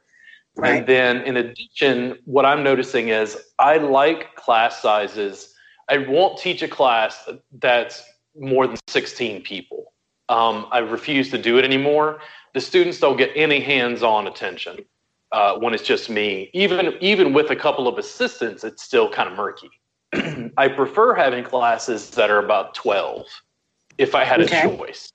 Right. 0.56 0.78
And 0.78 0.88
then 0.88 1.22
in 1.24 1.38
addition, 1.38 2.18
what 2.26 2.46
I'm 2.46 2.64
noticing 2.64 3.10
is 3.10 3.38
I 3.60 3.78
like 3.78 4.36
class 4.36 4.82
sizes. 4.82 5.54
I 5.90 5.98
won't 5.98 6.38
teach 6.40 6.62
a 6.62 6.68
class 6.68 7.28
that's 7.60 8.04
more 8.40 8.68
than 8.68 8.78
16 8.88 9.42
people. 9.44 9.94
Um, 10.30 10.68
I 10.72 10.80
refuse 10.80 11.30
to 11.32 11.38
do 11.38 11.58
it 11.58 11.66
anymore. 11.66 12.20
The 12.54 12.62
students 12.62 13.00
don't 13.00 13.18
get 13.18 13.32
any 13.36 13.60
hands-on 13.60 14.28
attention 14.28 14.80
uh, 15.32 15.58
when 15.58 15.74
it's 15.74 15.84
just 15.84 16.10
me. 16.10 16.50
Even 16.54 16.96
even 17.02 17.34
with 17.34 17.52
a 17.52 17.56
couple 17.56 17.88
of 17.88 17.98
assistants, 17.98 18.64
it's 18.64 18.82
still 18.84 19.10
kind 19.10 19.30
of 19.30 19.36
murky. 19.36 19.70
I 20.58 20.68
prefer 20.68 21.14
having 21.14 21.44
classes 21.44 22.10
that 22.12 22.30
are 22.30 22.40
about 22.40 22.74
12 22.74 23.26
if 23.98 24.16
I 24.16 24.24
had 24.24 24.42
a 24.42 24.48
choice 24.48 25.12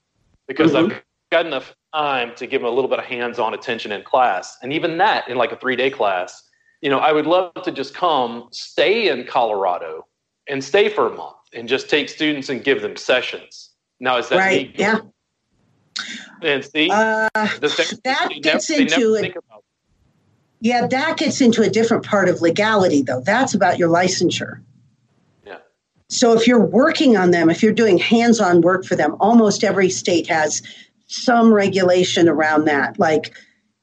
because 0.46 0.72
Mhm. 0.72 0.92
I've 0.92 1.02
got 1.30 1.46
enough 1.46 1.74
time 1.94 2.34
to 2.36 2.46
give 2.46 2.60
them 2.60 2.70
a 2.70 2.74
little 2.74 2.88
bit 2.90 2.98
of 2.98 3.04
hands-on 3.04 3.54
attention 3.54 3.92
in 3.92 4.02
class 4.02 4.58
and 4.62 4.72
even 4.72 4.98
that 4.98 5.28
in 5.28 5.36
like 5.36 5.52
a 5.52 5.56
three-day 5.56 5.90
class 5.90 6.42
you 6.82 6.90
know 6.90 6.98
i 6.98 7.12
would 7.12 7.26
love 7.26 7.52
to 7.62 7.72
just 7.72 7.94
come 7.94 8.48
stay 8.52 9.08
in 9.08 9.24
colorado 9.24 10.06
and 10.48 10.62
stay 10.62 10.88
for 10.88 11.08
a 11.08 11.16
month 11.16 11.36
and 11.52 11.68
just 11.68 11.90
take 11.90 12.08
students 12.08 12.48
and 12.48 12.62
give 12.64 12.80
them 12.80 12.96
sessions 12.96 13.69
now 14.00 14.16
is 14.16 14.28
that 14.30 14.38
Right, 14.38 14.68
legal? 14.68 14.80
yeah. 14.80 14.98
and 16.42 16.64
see 16.64 16.88
Uh, 16.90 17.28
the 17.34 17.98
that 18.04 18.30
gets 18.42 18.70
never, 18.70 18.82
into 18.82 19.14
it. 19.14 19.34
yeah, 20.60 20.86
that 20.86 21.16
gets 21.18 21.40
into 21.40 21.62
a 21.62 21.68
different 21.68 22.04
part 22.04 22.28
of 22.28 22.40
legality, 22.40 23.02
though. 23.02 23.20
That's 23.20 23.54
about 23.54 23.78
your 23.78 23.88
licensure. 23.90 24.60
Yeah. 25.46 25.58
So 26.08 26.32
if 26.32 26.46
you're 26.46 26.64
working 26.64 27.16
on 27.16 27.30
them, 27.30 27.50
if 27.50 27.62
you're 27.62 27.72
doing 27.72 27.98
hands 27.98 28.40
on 28.40 28.62
work 28.62 28.84
for 28.84 28.96
them, 28.96 29.16
almost 29.20 29.62
every 29.64 29.90
state 29.90 30.26
has 30.28 30.62
some 31.06 31.52
regulation 31.52 32.28
around 32.28 32.64
that. 32.66 32.98
Like 32.98 33.34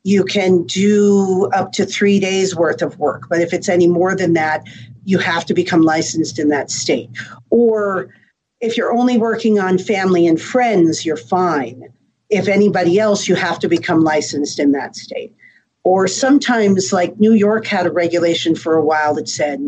you 0.03 0.23
can 0.23 0.63
do 0.63 1.49
up 1.53 1.73
to 1.73 1.85
three 1.85 2.19
days 2.19 2.55
worth 2.55 2.81
of 2.81 2.97
work, 2.97 3.27
but 3.29 3.41
if 3.41 3.53
it's 3.53 3.69
any 3.69 3.85
more 3.87 4.15
than 4.15 4.33
that, 4.33 4.63
you 5.03 5.17
have 5.19 5.45
to 5.45 5.53
become 5.53 5.81
licensed 5.81 6.39
in 6.39 6.47
that 6.49 6.71
state. 6.71 7.09
Or 7.49 8.09
if 8.59 8.77
you're 8.77 8.93
only 8.93 9.17
working 9.17 9.59
on 9.59 9.77
family 9.77 10.27
and 10.27 10.41
friends, 10.41 11.05
you're 11.05 11.17
fine. 11.17 11.91
If 12.29 12.47
anybody 12.47 12.99
else, 12.99 13.27
you 13.27 13.35
have 13.35 13.59
to 13.59 13.69
become 13.69 14.03
licensed 14.03 14.59
in 14.59 14.71
that 14.71 14.95
state. 14.95 15.35
Or 15.83 16.07
sometimes, 16.07 16.91
like 16.91 17.19
New 17.19 17.33
York 17.33 17.65
had 17.65 17.85
a 17.85 17.91
regulation 17.91 18.55
for 18.55 18.75
a 18.75 18.83
while 18.83 19.13
that 19.15 19.29
said, 19.29 19.59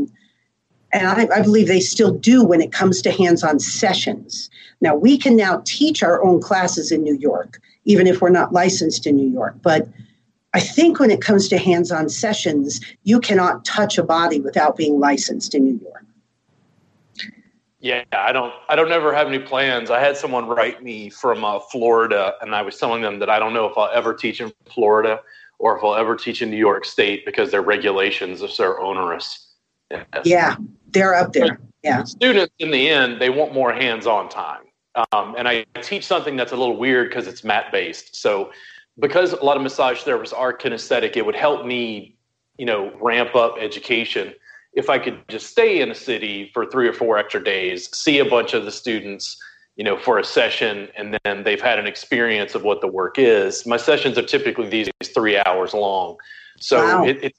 and 0.92 1.08
I, 1.08 1.28
I 1.34 1.42
believe 1.42 1.68
they 1.68 1.80
still 1.80 2.12
do 2.12 2.44
when 2.44 2.62
it 2.62 2.72
comes 2.72 3.02
to 3.04 3.12
hands 3.12 3.44
on 3.44 3.60
sessions. 3.60 4.50
Now, 4.82 4.96
we 4.96 5.18
can 5.18 5.36
now 5.36 5.62
teach 5.66 6.04
our 6.04 6.22
own 6.24 6.42
classes 6.42 6.92
in 6.92 7.04
New 7.04 7.16
York, 7.16 7.62
even 7.86 8.08
if 8.08 8.22
we're 8.22 8.30
not 8.30 8.52
licensed 8.52 9.06
in 9.06 9.16
New 9.16 9.30
York. 9.30 9.56
But 9.62 9.88
I 10.54 10.60
think 10.60 11.00
when 11.00 11.12
it 11.12 11.22
comes 11.22 11.48
to 11.50 11.58
hands 11.58 11.92
on 11.92 12.10
sessions, 12.10 12.82
you 13.04 13.20
cannot 13.20 13.64
touch 13.64 13.98
a 13.98 14.04
body 14.04 14.42
without 14.42 14.76
being 14.76 15.00
licensed 15.00 15.54
in 15.54 15.64
New 15.64 15.80
York. 15.80 15.99
Yeah, 17.82 18.04
I 18.12 18.34
don't. 18.34 18.54
I 18.68 18.76
don't 18.76 18.92
ever 18.92 19.14
have 19.14 19.28
any 19.28 19.40
plans. 19.40 19.90
I 19.90 20.02
had 20.02 20.18
someone 20.18 20.48
write 20.48 20.84
me 20.84 21.10
from 21.10 21.46
uh, 21.46 21.60
Florida, 21.60 22.34
and 22.42 22.54
I 22.54 22.62
was 22.62 22.78
telling 22.78 23.02
them 23.02 23.20
that 23.20 23.30
I 23.30 23.40
don't 23.40 23.54
know 23.54 23.66
if 23.68 23.78
I'll 23.78 23.90
ever 23.94 24.14
teach 24.14 24.42
in 24.42 24.52
Florida 24.66 25.22
or 25.60 25.78
if 25.78 25.84
I'll 25.84 25.96
ever 25.96 26.18
teach 26.18 26.42
in 26.42 26.50
New 26.50 26.58
York 26.58 26.84
State 26.84 27.26
because 27.26 27.52
their 27.52 27.62
regulations 27.62 28.44
are 28.44 28.50
so 28.50 28.78
onerous. 28.82 29.54
Yes. 29.92 30.06
Yeah, 30.26 30.56
they're 30.90 31.16
up 31.16 31.32
there. 31.32 31.60
Yeah. 31.84 32.04
Students, 32.04 32.54
in 32.60 32.70
the 32.72 32.90
end, 32.90 33.22
they 33.22 33.30
want 33.30 33.54
more 33.54 33.72
hands-on 33.72 34.28
time, 34.28 34.64
um, 35.14 35.36
and 35.38 35.48
I 35.48 35.66
teach 35.82 36.06
something 36.06 36.36
that's 36.36 36.52
a 36.52 36.58
little 36.58 36.76
weird 36.76 37.10
because 37.10 37.28
it's 37.28 37.46
mat-based. 37.46 38.14
So, 38.14 38.52
because 39.00 39.32
a 39.32 39.44
lot 39.44 39.56
of 39.56 39.64
massage 39.64 40.04
therapists 40.04 40.38
are 40.38 40.56
kinesthetic, 40.56 41.16
it 41.16 41.26
would 41.26 41.36
help 41.36 41.66
me, 41.66 42.18
you 42.58 42.66
know, 42.66 42.92
ramp 43.00 43.36
up 43.36 43.56
education 43.58 44.34
if 44.74 44.90
I 44.90 45.00
could 45.00 45.28
just 45.28 45.48
stay 45.48 45.82
in 45.82 45.92
a 45.92 45.96
city 45.96 46.52
for 46.54 46.66
three 46.66 46.88
or 46.88 46.94
four 46.94 47.18
extra 47.18 47.44
days, 47.44 47.90
see 47.96 48.20
a 48.20 48.26
bunch 48.26 48.54
of 48.54 48.66
the 48.66 48.72
students, 48.72 49.38
you 49.76 49.84
know, 49.84 49.98
for 49.98 50.20
a 50.20 50.24
session, 50.24 50.90
and 50.96 51.18
then 51.24 51.44
they've 51.44 51.62
had 51.62 51.80
an 51.80 51.88
experience 51.88 52.54
of 52.56 52.64
what 52.64 52.82
the 52.82 52.88
work 52.88 53.18
is. 53.18 53.66
My 53.66 53.78
sessions 53.78 54.18
are 54.18 54.24
typically 54.24 54.70
these 54.70 54.90
three 55.14 55.38
hours 55.46 55.74
long, 55.74 56.18
so 56.60 56.78
Wow. 56.78 57.04
it, 57.06 57.24
it, 57.24 57.34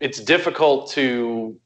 it's 0.00 0.20
difficult 0.20 0.90
to, 0.90 1.58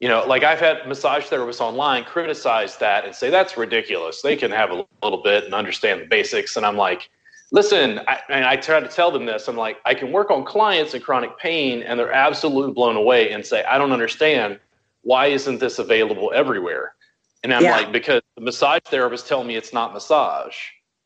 you 0.00 0.08
know, 0.08 0.24
like 0.26 0.42
I've 0.42 0.60
had 0.60 0.88
massage 0.88 1.26
therapists 1.26 1.60
online 1.60 2.04
criticize 2.04 2.76
that 2.78 3.04
and 3.04 3.14
say 3.14 3.30
that's 3.30 3.56
ridiculous. 3.56 4.22
They 4.22 4.36
can 4.36 4.50
have 4.50 4.70
a 4.70 4.84
little 5.02 5.22
bit 5.22 5.44
and 5.44 5.54
understand 5.54 6.00
the 6.00 6.06
basics, 6.06 6.56
and 6.56 6.66
I'm 6.66 6.76
like. 6.76 7.10
Listen, 7.54 8.00
I, 8.08 8.18
and 8.30 8.44
I 8.44 8.56
try 8.56 8.80
to 8.80 8.88
tell 8.88 9.12
them 9.12 9.26
this. 9.26 9.46
I'm 9.46 9.56
like, 9.56 9.76
I 9.86 9.94
can 9.94 10.10
work 10.10 10.28
on 10.32 10.44
clients 10.44 10.92
in 10.92 11.00
chronic 11.00 11.38
pain, 11.38 11.84
and 11.84 12.00
they're 12.00 12.10
absolutely 12.12 12.72
blown 12.72 12.96
away 12.96 13.30
and 13.30 13.46
say, 13.46 13.62
I 13.62 13.78
don't 13.78 13.92
understand 13.92 14.58
why 15.02 15.26
isn't 15.26 15.60
this 15.60 15.78
available 15.78 16.32
everywhere? 16.34 16.96
And 17.44 17.54
I'm 17.54 17.62
Yeah. 17.62 17.76
like, 17.76 17.92
because 17.92 18.22
the 18.36 18.42
massage 18.42 18.80
therapists 18.90 19.28
tell 19.28 19.44
me 19.44 19.54
it's 19.54 19.72
not 19.72 19.92
massage. 19.92 20.56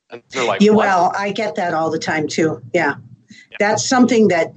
And 0.08 0.22
they're 0.30 0.46
like, 0.46 0.62
"What?" 0.62 0.74
well, 0.74 1.12
I 1.18 1.32
get 1.32 1.54
that 1.56 1.74
all 1.74 1.90
the 1.90 1.98
time 1.98 2.26
too. 2.26 2.62
Yeah. 2.72 2.94
That's 3.58 3.86
something 3.86 4.28
that 4.28 4.54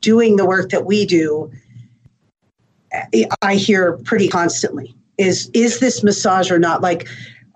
doing 0.00 0.36
the 0.36 0.46
work 0.46 0.70
that 0.70 0.86
we 0.86 1.04
do 1.04 1.50
I- 3.12 3.28
I 3.42 3.54
hear 3.56 3.98
pretty 4.04 4.28
constantly 4.28 4.94
is 5.18 5.50
is 5.52 5.78
this 5.80 6.02
massage 6.02 6.50
or 6.50 6.58
not 6.58 6.80
like 6.80 7.06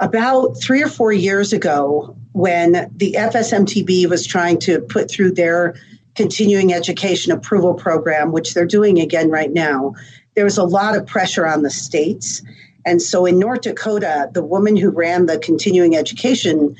about 0.03 0.61
3 0.61 0.83
or 0.83 0.88
4 0.88 1.12
years 1.12 1.53
ago 1.53 2.15
when 2.33 2.91
the 2.97 3.15
FSMTB 3.19 4.09
was 4.09 4.27
trying 4.27 4.59
to 4.59 4.81
put 4.81 5.11
through 5.11 5.33
their 5.33 5.75
continuing 6.15 6.75
education 6.75 7.33
approval 7.33 7.73
program 7.73 8.33
which 8.33 8.53
they're 8.53 8.67
doing 8.67 8.99
again 9.01 9.31
right 9.31 9.53
now 9.53 9.95
there 10.35 10.45
was 10.45 10.59
a 10.59 10.65
lot 10.65 10.95
of 10.97 11.07
pressure 11.07 11.47
on 11.47 11.62
the 11.62 11.71
states 11.71 12.43
and 12.85 13.01
so 13.01 13.25
in 13.25 13.38
North 13.38 13.62
Dakota 13.62 14.29
the 14.33 14.43
woman 14.43 14.77
who 14.77 14.91
ran 14.91 15.27
the 15.27 15.38
continuing 15.38 15.97
education 15.97 16.77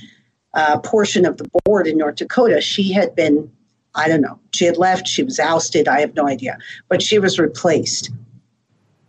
uh, 0.55 0.79
portion 0.81 1.25
of 1.25 1.39
the 1.39 1.49
board 1.65 1.87
in 1.87 1.99
North 1.99 2.17
Dakota, 2.17 2.61
she 2.61 2.93
had 2.93 3.15
been, 3.15 3.51
I 3.95 4.09
don't 4.09 4.21
know, 4.21 4.39
she 4.55 4.65
had 4.65 4.77
left, 4.77 5.09
she 5.09 5.23
was 5.23 5.39
ousted, 5.39 5.89
I 5.89 6.01
have 6.01 6.15
no 6.15 6.27
idea, 6.27 6.59
but 6.89 7.03
she 7.03 7.19
was 7.19 7.39
replaced. 7.39 8.11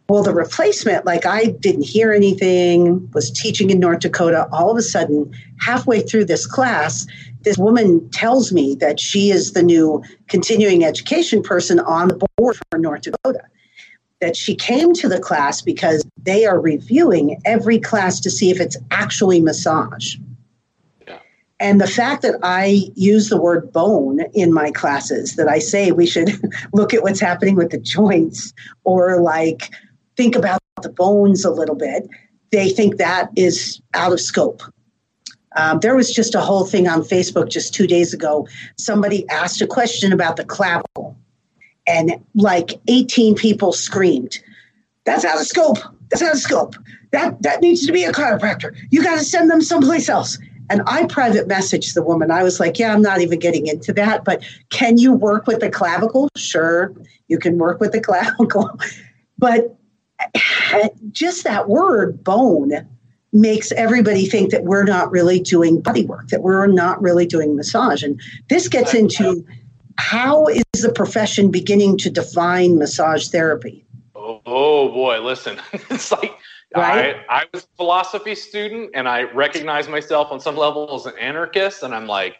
Well, 0.09 0.23
the 0.23 0.33
replacement, 0.33 1.05
like 1.05 1.25
I 1.25 1.45
didn't 1.45 1.83
hear 1.83 2.11
anything, 2.11 3.09
was 3.13 3.31
teaching 3.31 3.69
in 3.69 3.79
North 3.79 3.99
Dakota. 3.99 4.47
All 4.51 4.69
of 4.69 4.77
a 4.77 4.81
sudden, 4.81 5.33
halfway 5.59 6.01
through 6.01 6.25
this 6.25 6.45
class, 6.45 7.07
this 7.43 7.57
woman 7.57 8.09
tells 8.09 8.51
me 8.51 8.75
that 8.75 8.99
she 8.99 9.31
is 9.31 9.53
the 9.53 9.63
new 9.63 10.03
continuing 10.27 10.83
education 10.83 11.41
person 11.41 11.79
on 11.79 12.09
the 12.09 12.27
board 12.37 12.57
for 12.69 12.77
North 12.77 13.03
Dakota. 13.03 13.43
That 14.19 14.35
she 14.35 14.55
came 14.55 14.93
to 14.93 15.07
the 15.07 15.19
class 15.19 15.61
because 15.61 16.05
they 16.21 16.45
are 16.45 16.59
reviewing 16.59 17.41
every 17.45 17.79
class 17.79 18.19
to 18.21 18.29
see 18.29 18.51
if 18.51 18.59
it's 18.59 18.77
actually 18.91 19.41
massage. 19.41 20.15
And 21.59 21.79
the 21.79 21.87
fact 21.87 22.23
that 22.23 22.35
I 22.43 22.89
use 22.95 23.29
the 23.29 23.41
word 23.41 23.71
bone 23.71 24.19
in 24.33 24.51
my 24.51 24.69
classes, 24.71 25.37
that 25.37 25.47
I 25.47 25.59
say 25.59 25.93
we 25.93 26.05
should 26.05 26.29
look 26.73 26.93
at 26.93 27.03
what's 27.03 27.21
happening 27.21 27.55
with 27.55 27.69
the 27.69 27.77
joints 27.77 28.53
or 28.83 29.21
like 29.21 29.69
think 30.17 30.35
about 30.35 30.59
the 30.81 30.89
bones 30.89 31.45
a 31.45 31.51
little 31.51 31.75
bit, 31.75 32.07
they 32.51 32.69
think 32.69 32.97
that 32.97 33.29
is 33.35 33.81
out 33.93 34.13
of 34.13 34.19
scope. 34.19 34.61
Um, 35.55 35.79
there 35.79 35.95
was 35.95 36.11
just 36.11 36.35
a 36.35 36.41
whole 36.41 36.65
thing 36.65 36.87
on 36.87 37.01
Facebook 37.01 37.49
just 37.49 37.73
two 37.73 37.87
days 37.87 38.13
ago. 38.13 38.47
Somebody 38.77 39.27
asked 39.29 39.61
a 39.61 39.67
question 39.67 40.11
about 40.11 40.35
the 40.35 40.45
clavicle, 40.45 41.15
and 41.85 42.13
like 42.35 42.79
18 42.87 43.35
people 43.35 43.71
screamed, 43.71 44.39
That's 45.05 45.25
out 45.25 45.39
of 45.39 45.45
scope. 45.45 45.77
That's 46.09 46.21
out 46.21 46.33
of 46.33 46.39
scope. 46.39 46.75
That, 47.11 47.41
that 47.43 47.61
needs 47.61 47.85
to 47.85 47.91
be 47.91 48.03
a 48.03 48.11
chiropractor. 48.11 48.75
You 48.89 49.03
got 49.03 49.19
to 49.19 49.25
send 49.25 49.49
them 49.49 49.61
someplace 49.61 50.09
else. 50.09 50.37
And 50.69 50.81
I 50.87 51.05
private 51.05 51.47
messaged 51.47 51.93
the 51.93 52.01
woman. 52.01 52.31
I 52.31 52.41
was 52.41 52.59
like, 52.59 52.79
yeah, 52.79 52.93
I'm 52.93 53.01
not 53.01 53.21
even 53.21 53.37
getting 53.37 53.67
into 53.67 53.93
that, 53.93 54.23
but 54.23 54.43
can 54.69 54.97
you 54.97 55.13
work 55.13 55.45
with 55.45 55.59
the 55.59 55.69
clavicle? 55.69 56.29
Sure, 56.37 56.93
you 57.27 57.37
can 57.37 57.57
work 57.57 57.79
with 57.79 57.91
the 57.91 58.01
clavicle. 58.09 58.79
But 59.37 59.75
just 61.11 61.43
that 61.43 61.69
word 61.69 62.23
bone 62.23 62.87
makes 63.31 63.71
everybody 63.71 64.27
think 64.27 64.51
that 64.51 64.63
we're 64.63 64.83
not 64.83 65.11
really 65.11 65.39
doing 65.39 65.81
body 65.81 66.05
work, 66.05 66.27
that 66.27 66.41
we're 66.41 66.67
not 66.67 67.01
really 67.01 67.25
doing 67.25 67.55
massage. 67.55 68.03
And 68.03 68.21
this 68.49 68.67
gets 68.67 68.93
into 68.93 69.43
how 69.97 70.47
is 70.47 70.81
the 70.81 70.91
profession 70.91 71.49
beginning 71.49 71.97
to 71.99 72.09
define 72.09 72.77
massage 72.77 73.27
therapy? 73.29 73.85
Oh, 74.15 74.41
oh 74.45 74.89
boy, 74.89 75.19
listen. 75.21 75.59
it's 75.89 76.11
like 76.11 76.31
right? 76.75 77.15
I, 77.29 77.41
I 77.41 77.45
was 77.53 77.63
a 77.63 77.75
philosophy 77.77 78.35
student 78.35 78.91
and 78.93 79.07
I 79.07 79.23
recognize 79.23 79.87
myself 79.87 80.31
on 80.31 80.39
some 80.39 80.55
level 80.55 80.93
as 80.95 81.05
an 81.05 81.17
anarchist. 81.19 81.83
And 81.83 81.93
I'm 81.93 82.07
like, 82.07 82.37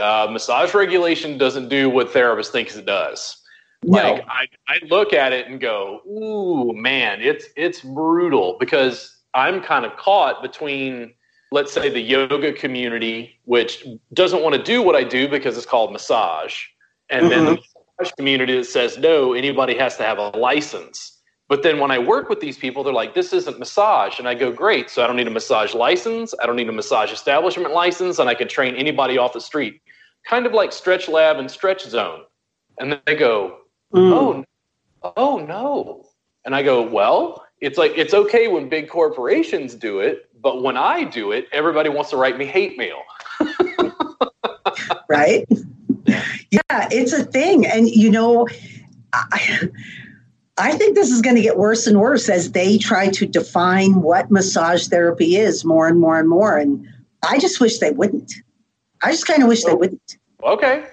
uh, 0.00 0.28
massage 0.30 0.74
regulation 0.74 1.38
doesn't 1.38 1.68
do 1.68 1.88
what 1.88 2.12
therapists 2.12 2.48
think 2.48 2.74
it 2.74 2.86
does. 2.86 3.37
No. 3.84 4.14
Like 4.14 4.24
I, 4.28 4.46
I 4.66 4.78
look 4.88 5.12
at 5.12 5.32
it 5.32 5.46
and 5.46 5.60
go, 5.60 6.00
ooh, 6.06 6.72
man, 6.74 7.20
it's 7.20 7.46
it's 7.56 7.80
brutal 7.80 8.56
because 8.58 9.18
I'm 9.34 9.62
kind 9.62 9.84
of 9.84 9.96
caught 9.96 10.42
between, 10.42 11.14
let's 11.52 11.72
say, 11.72 11.88
the 11.88 12.00
yoga 12.00 12.52
community, 12.52 13.38
which 13.44 13.86
doesn't 14.14 14.42
want 14.42 14.56
to 14.56 14.62
do 14.62 14.82
what 14.82 14.96
I 14.96 15.04
do 15.04 15.28
because 15.28 15.56
it's 15.56 15.66
called 15.66 15.92
massage, 15.92 16.64
and 17.08 17.22
mm-hmm. 17.22 17.30
then 17.30 17.44
the 17.44 17.62
massage 17.98 18.12
community 18.16 18.56
that 18.56 18.64
says 18.64 18.98
no, 18.98 19.32
anybody 19.32 19.76
has 19.78 19.96
to 19.98 20.02
have 20.02 20.18
a 20.18 20.30
license. 20.30 21.18
But 21.48 21.62
then 21.62 21.78
when 21.78 21.90
I 21.90 21.98
work 21.98 22.28
with 22.28 22.40
these 22.40 22.58
people, 22.58 22.84
they're 22.84 22.92
like, 22.92 23.14
this 23.14 23.32
isn't 23.32 23.58
massage. 23.58 24.18
And 24.18 24.28
I 24.28 24.34
go, 24.34 24.52
great. 24.52 24.90
So 24.90 25.02
I 25.02 25.06
don't 25.06 25.16
need 25.16 25.26
a 25.26 25.30
massage 25.30 25.74
license. 25.74 26.34
I 26.42 26.46
don't 26.46 26.56
need 26.56 26.68
a 26.68 26.72
massage 26.72 27.10
establishment 27.10 27.72
license. 27.72 28.18
And 28.18 28.28
I 28.28 28.34
can 28.34 28.48
train 28.48 28.74
anybody 28.74 29.16
off 29.16 29.32
the 29.32 29.40
street. 29.40 29.80
Kind 30.26 30.44
of 30.44 30.52
like 30.52 30.72
Stretch 30.72 31.08
Lab 31.08 31.38
and 31.38 31.50
Stretch 31.50 31.84
Zone. 31.84 32.24
And 32.78 32.92
then 32.92 33.00
they 33.06 33.16
go, 33.16 33.60
mm. 33.92 34.44
oh, 35.02 35.12
oh 35.16 35.38
no. 35.38 36.04
And 36.44 36.54
I 36.54 36.62
go, 36.62 36.82
well, 36.82 37.44
it's 37.60 37.78
like, 37.78 37.92
it's 37.96 38.14
okay 38.14 38.48
when 38.48 38.68
big 38.68 38.88
corporations 38.88 39.74
do 39.74 40.00
it. 40.00 40.28
But 40.40 40.62
when 40.62 40.76
I 40.76 41.04
do 41.04 41.32
it, 41.32 41.48
everybody 41.52 41.88
wants 41.88 42.10
to 42.10 42.16
write 42.16 42.38
me 42.38 42.46
hate 42.46 42.78
mail. 42.78 43.02
right? 45.08 45.46
Yeah, 46.50 46.88
it's 46.90 47.12
a 47.12 47.24
thing. 47.24 47.66
And, 47.66 47.88
you 47.88 48.10
know, 48.10 48.46
I, 49.12 49.68
I 50.56 50.72
think 50.72 50.94
this 50.94 51.10
is 51.10 51.22
going 51.22 51.36
to 51.36 51.42
get 51.42 51.56
worse 51.56 51.86
and 51.86 52.00
worse 52.00 52.28
as 52.28 52.52
they 52.52 52.78
try 52.78 53.08
to 53.10 53.26
define 53.26 54.02
what 54.02 54.30
massage 54.30 54.86
therapy 54.88 55.36
is 55.36 55.64
more 55.64 55.86
and 55.88 56.00
more 56.00 56.18
and 56.18 56.28
more. 56.28 56.56
And 56.56 56.86
I 57.28 57.38
just 57.38 57.60
wish 57.60 57.78
they 57.78 57.90
wouldn't. 57.90 58.32
I 59.02 59.12
just 59.12 59.26
kind 59.26 59.42
of 59.42 59.48
wish 59.48 59.64
they 59.64 59.74
wouldn't. 59.74 60.18
Okay. 60.42 60.84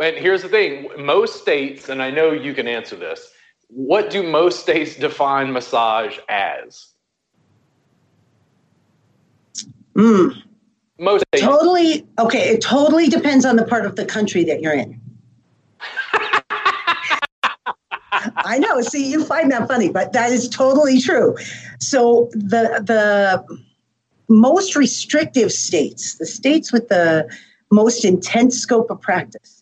And 0.00 0.16
here's 0.16 0.42
the 0.42 0.48
thing 0.48 0.88
most 0.98 1.40
states, 1.40 1.88
and 1.88 2.02
I 2.02 2.10
know 2.10 2.32
you 2.32 2.54
can 2.54 2.66
answer 2.66 2.96
this, 2.96 3.30
what 3.68 4.10
do 4.10 4.22
most 4.22 4.60
states 4.60 4.96
define 4.96 5.52
massage 5.52 6.18
as? 6.28 6.88
Mm. 9.94 10.42
Most 10.98 11.24
states. 11.28 11.44
Totally. 11.44 12.06
Okay. 12.18 12.50
It 12.50 12.60
totally 12.60 13.08
depends 13.08 13.44
on 13.44 13.56
the 13.56 13.64
part 13.64 13.86
of 13.86 13.96
the 13.96 14.04
country 14.04 14.44
that 14.44 14.60
you're 14.60 14.74
in. 14.74 15.00
I 18.12 18.58
know. 18.58 18.80
See, 18.82 19.10
you 19.10 19.24
find 19.24 19.50
that 19.52 19.68
funny, 19.68 19.90
but 19.90 20.12
that 20.12 20.32
is 20.32 20.48
totally 20.48 21.00
true. 21.00 21.36
So 21.80 22.30
the 22.32 22.82
the 22.84 23.44
most 24.28 24.76
restrictive 24.76 25.52
states, 25.52 26.18
the 26.18 26.26
states 26.26 26.72
with 26.72 26.88
the 26.88 27.28
most 27.70 28.04
intense 28.04 28.58
scope 28.58 28.90
of 28.90 29.00
practice, 29.00 29.61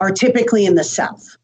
are 0.00 0.10
typically 0.10 0.64
in 0.64 0.74
the 0.74 0.84
South. 0.84 1.36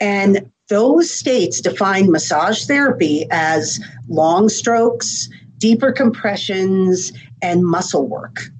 And 0.00 0.50
those 0.68 1.10
states 1.10 1.60
define 1.60 2.10
massage 2.10 2.64
therapy 2.64 3.26
as 3.30 3.80
long 4.08 4.48
strokes, 4.48 5.28
deeper 5.58 5.92
compressions, 5.92 7.12
and 7.42 7.64
muscle 7.64 8.06
work. 8.06 8.50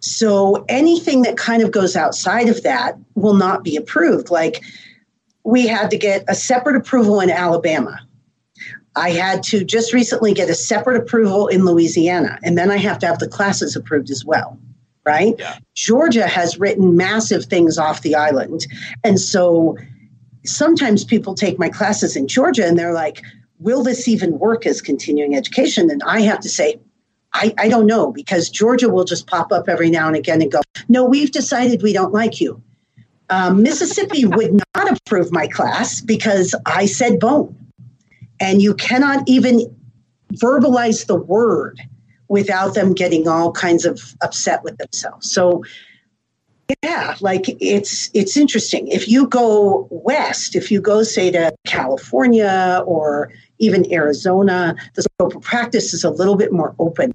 So 0.00 0.64
anything 0.68 1.22
that 1.22 1.36
kind 1.36 1.62
of 1.62 1.70
goes 1.70 1.96
outside 1.96 2.48
of 2.48 2.62
that 2.62 2.96
will 3.14 3.34
not 3.34 3.64
be 3.64 3.76
approved. 3.76 4.30
Like 4.30 4.62
we 5.44 5.66
had 5.66 5.90
to 5.90 5.98
get 5.98 6.24
a 6.28 6.34
separate 6.34 6.76
approval 6.76 7.20
in 7.20 7.30
Alabama. 7.30 7.98
I 8.96 9.10
had 9.10 9.42
to 9.44 9.64
just 9.64 9.92
recently 9.92 10.34
get 10.34 10.50
a 10.50 10.54
separate 10.54 11.00
approval 11.00 11.46
in 11.46 11.64
Louisiana, 11.64 12.38
and 12.42 12.58
then 12.58 12.70
I 12.70 12.78
have 12.78 12.98
to 13.00 13.06
have 13.06 13.20
the 13.20 13.28
classes 13.28 13.76
approved 13.76 14.10
as 14.10 14.24
well, 14.24 14.58
right? 15.08 15.34
Yeah. 15.38 15.56
Georgia 15.74 16.26
has 16.26 16.60
written 16.60 16.96
massive 16.96 17.46
things 17.46 17.78
off 17.78 18.02
the 18.02 18.14
island. 18.14 18.66
And 19.02 19.18
so 19.18 19.78
sometimes 20.44 21.02
people 21.02 21.34
take 21.34 21.58
my 21.58 21.70
classes 21.70 22.14
in 22.14 22.28
Georgia 22.28 22.66
and 22.66 22.78
they're 22.78 22.92
like, 22.92 23.22
will 23.58 23.82
this 23.82 24.06
even 24.06 24.38
work 24.38 24.66
as 24.66 24.82
continuing 24.82 25.34
education? 25.34 25.90
And 25.90 26.02
I 26.02 26.20
have 26.20 26.40
to 26.40 26.48
say, 26.50 26.78
I, 27.32 27.54
I 27.56 27.68
don't 27.70 27.86
know 27.86 28.12
because 28.12 28.50
Georgia 28.50 28.90
will 28.90 29.04
just 29.04 29.26
pop 29.26 29.50
up 29.50 29.66
every 29.66 29.88
now 29.88 30.08
and 30.08 30.16
again 30.16 30.42
and 30.42 30.52
go, 30.52 30.60
no, 30.90 31.06
we've 31.06 31.32
decided 31.32 31.82
we 31.82 31.94
don't 31.94 32.12
like 32.12 32.38
you. 32.38 32.62
Um, 33.30 33.62
Mississippi 33.62 34.26
would 34.26 34.60
not 34.74 34.92
approve 34.92 35.32
my 35.32 35.46
class 35.46 36.02
because 36.02 36.54
I 36.66 36.84
said 36.84 37.18
bone. 37.18 37.54
And 38.40 38.60
you 38.60 38.74
cannot 38.74 39.26
even 39.26 39.74
verbalize 40.34 41.06
the 41.06 41.16
word 41.16 41.80
without 42.28 42.74
them 42.74 42.92
getting 42.92 43.26
all 43.26 43.52
kinds 43.52 43.84
of 43.84 44.14
upset 44.22 44.62
with 44.62 44.76
themselves. 44.78 45.30
So 45.30 45.64
yeah, 46.82 47.16
like 47.20 47.44
it's 47.60 48.10
it's 48.12 48.36
interesting. 48.36 48.88
If 48.88 49.08
you 49.08 49.26
go 49.26 49.88
west, 49.90 50.54
if 50.54 50.70
you 50.70 50.80
go 50.80 51.02
say 51.02 51.30
to 51.30 51.54
California 51.66 52.82
or 52.86 53.32
even 53.58 53.90
Arizona, 53.92 54.76
the 54.94 55.02
scope 55.02 55.34
of 55.34 55.42
practice 55.42 55.94
is 55.94 56.04
a 56.04 56.10
little 56.10 56.36
bit 56.36 56.52
more 56.52 56.74
open. 56.78 57.14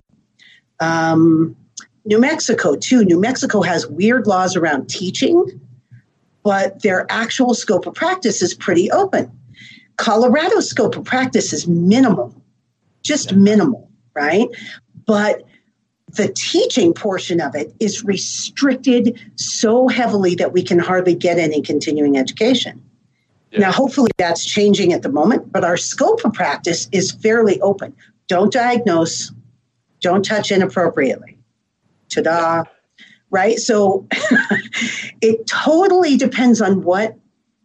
Um, 0.79 1.55
New 2.05 2.19
Mexico 2.19 2.75
too. 2.75 3.05
New 3.05 3.19
Mexico 3.19 3.61
has 3.61 3.87
weird 3.87 4.25
laws 4.25 4.55
around 4.55 4.89
teaching 4.89 5.45
but 6.43 6.81
their 6.81 7.05
actual 7.09 7.53
scope 7.53 7.87
of 7.87 7.93
practice 7.95 8.41
is 8.41 8.53
pretty 8.53 8.91
open. 8.91 9.31
Colorado's 9.97 10.69
scope 10.69 10.95
of 10.97 11.05
practice 11.05 11.53
is 11.53 11.67
minimal, 11.67 12.35
just 13.01 13.33
minimal, 13.33 13.89
right? 14.13 14.47
But 15.05 15.43
the 16.09 16.31
teaching 16.35 16.93
portion 16.93 17.41
of 17.41 17.55
it 17.55 17.73
is 17.79 18.03
restricted 18.03 19.19
so 19.35 19.87
heavily 19.87 20.35
that 20.35 20.53
we 20.53 20.63
can 20.63 20.79
hardly 20.79 21.15
get 21.15 21.39
any 21.39 21.61
continuing 21.61 22.17
education. 22.17 22.81
Yeah. 23.51 23.59
Now, 23.59 23.71
hopefully 23.71 24.11
that's 24.17 24.45
changing 24.45 24.93
at 24.93 25.01
the 25.01 25.09
moment, 25.09 25.51
but 25.51 25.63
our 25.63 25.77
scope 25.77 26.23
of 26.25 26.33
practice 26.33 26.87
is 26.91 27.11
fairly 27.11 27.59
open. 27.61 27.95
Don't 28.27 28.51
diagnose, 28.51 29.31
don't 30.01 30.23
touch 30.23 30.51
inappropriately. 30.51 31.37
Ta 32.09 32.21
da 32.21 32.63
right? 33.33 33.59
So 33.59 34.07
it 35.21 35.45
totally 35.47 36.15
depends 36.15 36.61
on 36.61 36.83
what 36.83 37.17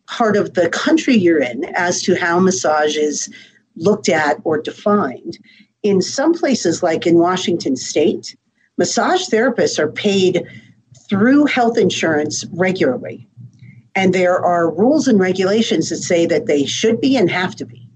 part 0.07 0.37
of 0.37 0.55
the 0.55 0.71
country 0.71 1.15
you're 1.15 1.43
in 1.43 1.67
as 1.75 2.03
to 2.03 2.17
how 2.17 2.41
massage 2.41 2.97
is 2.97 3.29
looked 3.77 4.09
at 4.09 4.39
or 4.45 4.61
defined. 4.61 5.39
In 5.83 6.03
some 6.03 6.35
places, 6.35 6.83
like 6.83 7.07
in 7.07 7.19
Washington 7.19 7.77
state, 7.77 8.37
massage 8.77 9.29
therapists 9.29 9.79
are 9.79 9.91
paid 9.91 10.45
through 11.09 11.47
health 11.47 11.79
insurance 11.79 12.45
regularly. 12.53 13.29
And 13.95 14.15
there 14.15 14.39
are 14.39 14.71
rules 14.71 15.09
and 15.09 15.19
regulations 15.19 15.89
that 15.91 15.97
say 15.99 16.27
that 16.27 16.47
they 16.47 16.67
should 16.67 17.01
be 17.01 17.17
and 17.17 17.31
have 17.31 17.57
to 17.57 17.65
be. 17.65 17.89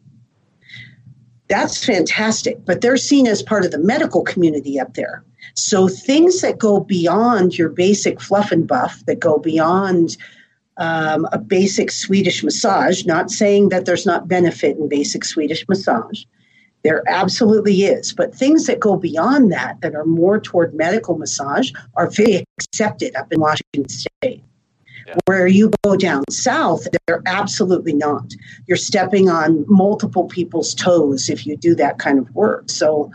That's 1.49 1.85
fantastic, 1.85 2.64
but 2.64 2.81
they're 2.81 2.97
seen 2.97 3.27
as 3.27 3.42
part 3.42 3.64
of 3.64 3.73
the 3.73 3.79
medical 3.79 4.23
community 4.23 4.81
up 4.81 4.95
there. 4.95 5.23
So 5.55 5.87
things 5.87 6.40
that 6.40 6.59
go 6.59 6.81
beyond 6.81 7.59
your 7.59 7.68
basic 7.68 8.21
fluff 8.21 8.53
and 8.53 8.66
buff, 8.66 9.05
that 9.07 9.21
go 9.21 9.39
beyond 9.39 10.16
um, 10.78 11.28
a 11.30 11.39
basic 11.39 11.91
Swedish 11.91 12.43
massage, 12.43 13.05
not 13.05 13.30
saying 13.30 13.68
that 13.68 13.85
there's 13.85 14.07
not 14.07 14.28
benefit 14.28 14.78
in 14.78 14.89
basic 14.89 15.24
Swedish 15.24 15.68
massage. 15.68 16.24
There 16.85 17.03
absolutely 17.09 17.85
is. 17.85 18.12
But 18.12 18.35
things 18.35 18.66
that 18.66 18.80
go 18.80 18.97
beyond 18.97 19.53
that, 19.53 19.80
that 19.83 19.95
are 19.95 20.05
more 20.05 20.41
toward 20.41 20.74
medical 20.74 21.16
massage, 21.16 21.70
are 21.95 22.11
very 22.11 22.45
accepted 22.59 23.14
up 23.16 23.33
in 23.33 23.41
Washington 23.41 23.89
State. 23.89 24.43
Yeah. 25.07 25.14
Where 25.26 25.47
you 25.49 25.72
go 25.83 25.97
down 25.97 26.22
south, 26.30 26.87
they're 27.07 27.22
absolutely 27.26 27.93
not. 27.93 28.33
You're 28.66 28.76
stepping 28.76 29.28
on 29.28 29.64
multiple 29.68 30.26
people's 30.26 30.74
toes 30.74 31.28
if 31.28 31.45
you 31.45 31.57
do 31.57 31.74
that 31.74 31.99
kind 31.99 32.18
of 32.18 32.33
work. 32.35 32.70
So 32.70 33.11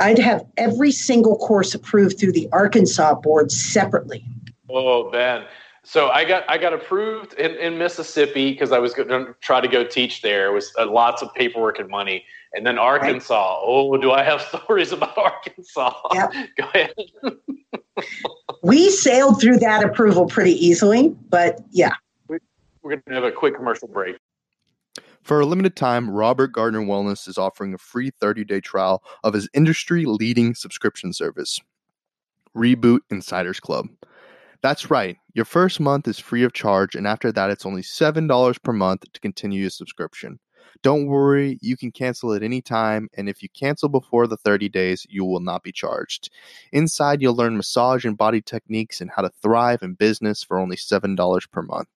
I'd 0.00 0.18
have 0.18 0.44
every 0.56 0.92
single 0.92 1.36
course 1.38 1.74
approved 1.74 2.18
through 2.18 2.32
the 2.32 2.48
Arkansas 2.52 3.14
board 3.14 3.50
separately. 3.50 4.24
Oh, 4.68 5.10
man. 5.10 5.46
So 5.82 6.10
I 6.10 6.26
got 6.26 6.44
I 6.50 6.58
got 6.58 6.74
approved 6.74 7.32
in, 7.34 7.52
in 7.52 7.78
Mississippi 7.78 8.52
because 8.52 8.72
I 8.72 8.78
was 8.78 8.92
going 8.92 9.08
to 9.08 9.34
try 9.40 9.62
to 9.62 9.68
go 9.68 9.84
teach 9.84 10.20
there. 10.20 10.48
It 10.48 10.52
was 10.52 10.70
uh, 10.78 10.84
lots 10.84 11.22
of 11.22 11.32
paperwork 11.32 11.78
and 11.78 11.88
money. 11.88 12.26
And 12.54 12.66
then 12.66 12.78
Arkansas. 12.78 13.34
Right. 13.34 13.62
Oh, 13.64 13.96
do 13.96 14.10
I 14.12 14.22
have 14.22 14.40
stories 14.64 14.92
about 14.92 15.16
Arkansas? 15.16 15.92
Yep. 16.14 16.32
go 16.56 16.64
ahead. 16.74 16.94
we 18.62 18.90
sailed 18.90 19.40
through 19.40 19.58
that 19.58 19.84
approval 19.84 20.26
pretty 20.26 20.54
easily, 20.64 21.10
but 21.28 21.60
yeah. 21.70 21.92
We're 22.28 22.40
going 22.82 23.02
to 23.08 23.14
have 23.14 23.24
a 23.24 23.32
quick 23.32 23.56
commercial 23.56 23.88
break. 23.88 24.16
For 25.22 25.40
a 25.40 25.46
limited 25.46 25.76
time, 25.76 26.08
Robert 26.08 26.52
Gardner 26.52 26.80
Wellness 26.80 27.28
is 27.28 27.36
offering 27.36 27.74
a 27.74 27.78
free 27.78 28.10
30 28.18 28.44
day 28.44 28.60
trial 28.60 29.02
of 29.24 29.34
his 29.34 29.46
industry 29.52 30.06
leading 30.06 30.54
subscription 30.54 31.12
service, 31.12 31.60
Reboot 32.56 33.00
Insiders 33.10 33.60
Club. 33.60 33.88
That's 34.62 34.90
right, 34.90 35.18
your 35.34 35.44
first 35.44 35.80
month 35.80 36.08
is 36.08 36.18
free 36.18 36.44
of 36.44 36.52
charge, 36.52 36.94
and 36.94 37.06
after 37.06 37.30
that, 37.30 37.50
it's 37.50 37.66
only 37.66 37.82
$7 37.82 38.62
per 38.62 38.72
month 38.72 39.04
to 39.12 39.20
continue 39.20 39.60
your 39.60 39.70
subscription. 39.70 40.40
Don't 40.82 41.06
worry, 41.06 41.58
you 41.60 41.76
can 41.76 41.90
cancel 41.90 42.32
at 42.34 42.42
any 42.42 42.62
time, 42.62 43.08
and 43.16 43.28
if 43.28 43.42
you 43.42 43.48
cancel 43.48 43.88
before 43.88 44.26
the 44.26 44.36
30 44.36 44.68
days, 44.68 45.06
you 45.08 45.24
will 45.24 45.40
not 45.40 45.62
be 45.62 45.72
charged. 45.72 46.30
Inside, 46.72 47.20
you'll 47.20 47.34
learn 47.34 47.56
massage 47.56 48.04
and 48.04 48.16
body 48.16 48.40
techniques 48.40 49.00
and 49.00 49.10
how 49.10 49.22
to 49.22 49.30
thrive 49.42 49.82
in 49.82 49.94
business 49.94 50.42
for 50.42 50.58
only 50.58 50.76
$7 50.76 51.50
per 51.50 51.62
month. 51.62 51.88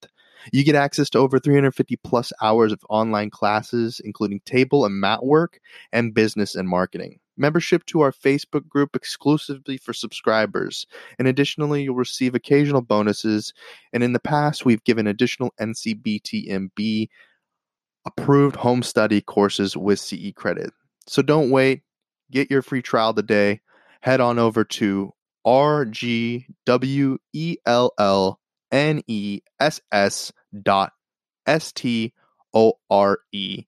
You 0.52 0.64
get 0.64 0.74
access 0.74 1.08
to 1.10 1.18
over 1.18 1.38
350 1.38 1.96
plus 1.96 2.32
hours 2.42 2.72
of 2.72 2.84
online 2.88 3.30
classes, 3.30 4.00
including 4.04 4.40
table 4.40 4.84
and 4.84 5.00
mat 5.00 5.24
work 5.24 5.60
and 5.92 6.14
business 6.14 6.56
and 6.56 6.68
marketing. 6.68 7.20
Membership 7.36 7.86
to 7.86 8.00
our 8.00 8.12
Facebook 8.12 8.68
group 8.68 8.94
exclusively 8.94 9.76
for 9.76 9.92
subscribers. 9.92 10.86
And 11.18 11.28
additionally, 11.28 11.84
you'll 11.84 11.94
receive 11.94 12.34
occasional 12.34 12.82
bonuses. 12.82 13.54
And 13.92 14.02
in 14.02 14.12
the 14.12 14.20
past, 14.20 14.64
we've 14.64 14.84
given 14.84 15.06
additional 15.06 15.54
NCBTMB 15.60 17.08
approved 18.04 18.56
home 18.56 18.82
study 18.82 19.20
courses 19.20 19.76
with 19.76 19.98
CE 19.98 20.32
credit. 20.34 20.72
So 21.06 21.22
don't 21.22 21.50
wait. 21.50 21.82
Get 22.30 22.50
your 22.50 22.62
free 22.62 22.82
trial 22.82 23.14
today. 23.14 23.60
Head 24.00 24.20
on 24.20 24.38
over 24.38 24.64
to 24.64 25.12
rgwellness 25.46 26.46
dot 30.62 30.92
s 31.46 31.72
t 31.72 32.12
o 32.54 32.72
r 32.90 33.18
e. 33.32 33.64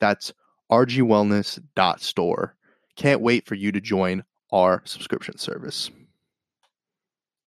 That's 0.00 0.32
rgwellness 0.70 1.60
dot 1.74 2.00
store. 2.00 2.56
Can't 2.96 3.20
wait 3.20 3.46
for 3.46 3.54
you 3.54 3.72
to 3.72 3.80
join 3.80 4.24
our 4.52 4.82
subscription 4.84 5.38
service. 5.38 5.90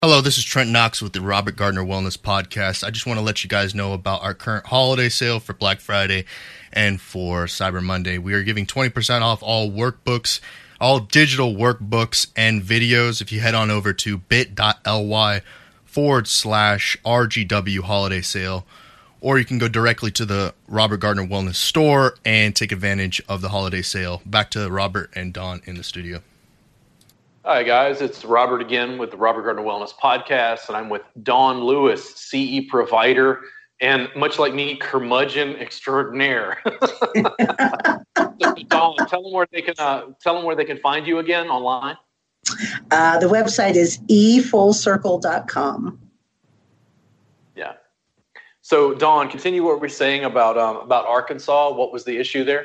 Hello, 0.06 0.20
this 0.20 0.36
is 0.36 0.44
Trent 0.44 0.68
Knox 0.68 1.00
with 1.00 1.14
the 1.14 1.22
Robert 1.22 1.56
Gardner 1.56 1.82
Wellness 1.82 2.18
Podcast. 2.18 2.84
I 2.84 2.90
just 2.90 3.06
want 3.06 3.18
to 3.18 3.24
let 3.24 3.42
you 3.42 3.48
guys 3.48 3.74
know 3.74 3.94
about 3.94 4.22
our 4.22 4.34
current 4.34 4.66
holiday 4.66 5.08
sale 5.08 5.40
for 5.40 5.54
Black 5.54 5.80
Friday 5.80 6.26
and 6.74 7.00
for 7.00 7.46
Cyber 7.46 7.82
Monday. 7.82 8.18
We 8.18 8.34
are 8.34 8.42
giving 8.42 8.66
20% 8.66 9.22
off 9.22 9.42
all 9.42 9.70
workbooks, 9.70 10.40
all 10.78 11.00
digital 11.00 11.54
workbooks 11.54 12.26
and 12.36 12.62
videos. 12.62 13.22
If 13.22 13.32
you 13.32 13.40
head 13.40 13.54
on 13.54 13.70
over 13.70 13.94
to 13.94 14.18
bit.ly 14.18 15.40
forward 15.86 16.28
slash 16.28 16.98
RGW 17.02 17.80
holiday 17.80 18.20
sale, 18.20 18.66
or 19.22 19.38
you 19.38 19.46
can 19.46 19.56
go 19.56 19.68
directly 19.68 20.10
to 20.10 20.26
the 20.26 20.52
Robert 20.68 20.98
Gardner 20.98 21.26
Wellness 21.26 21.54
store 21.54 22.18
and 22.26 22.54
take 22.54 22.72
advantage 22.72 23.22
of 23.26 23.40
the 23.40 23.48
holiday 23.48 23.80
sale. 23.80 24.20
Back 24.26 24.50
to 24.50 24.68
Robert 24.68 25.10
and 25.16 25.32
Dawn 25.32 25.62
in 25.64 25.76
the 25.76 25.82
studio. 25.82 26.20
Hi, 27.46 27.62
guys. 27.62 28.00
It's 28.00 28.24
Robert 28.24 28.62
again 28.62 28.96
with 28.96 29.10
the 29.10 29.18
Robert 29.18 29.42
Gardner 29.42 29.60
Wellness 29.60 29.92
Podcast, 29.94 30.68
and 30.68 30.78
I'm 30.78 30.88
with 30.88 31.02
Dawn 31.22 31.62
Lewis, 31.62 32.14
CE 32.16 32.60
provider, 32.70 33.42
and 33.82 34.08
much 34.16 34.38
like 34.38 34.54
me, 34.54 34.76
curmudgeon 34.76 35.56
extraordinaire. 35.56 36.62
Dawn, 38.14 38.96
tell 39.08 39.22
them 39.22 39.30
where 39.30 39.46
they 39.52 39.60
can 39.60 39.74
uh, 39.78 40.04
tell 40.22 40.34
them 40.36 40.44
where 40.44 40.56
they 40.56 40.64
can 40.64 40.78
find 40.78 41.06
you 41.06 41.18
again 41.18 41.48
online. 41.48 41.98
Uh, 42.90 43.18
the 43.18 43.26
website 43.26 43.74
is 43.74 43.98
efullcircle.com. 44.08 46.00
Yeah. 47.54 47.72
So, 48.62 48.94
Don, 48.94 49.28
continue 49.28 49.62
what 49.62 49.82
we're 49.82 49.88
saying 49.90 50.24
about 50.24 50.56
um, 50.56 50.76
about 50.76 51.04
Arkansas. 51.04 51.74
What 51.74 51.92
was 51.92 52.04
the 52.04 52.16
issue 52.16 52.42
there? 52.42 52.64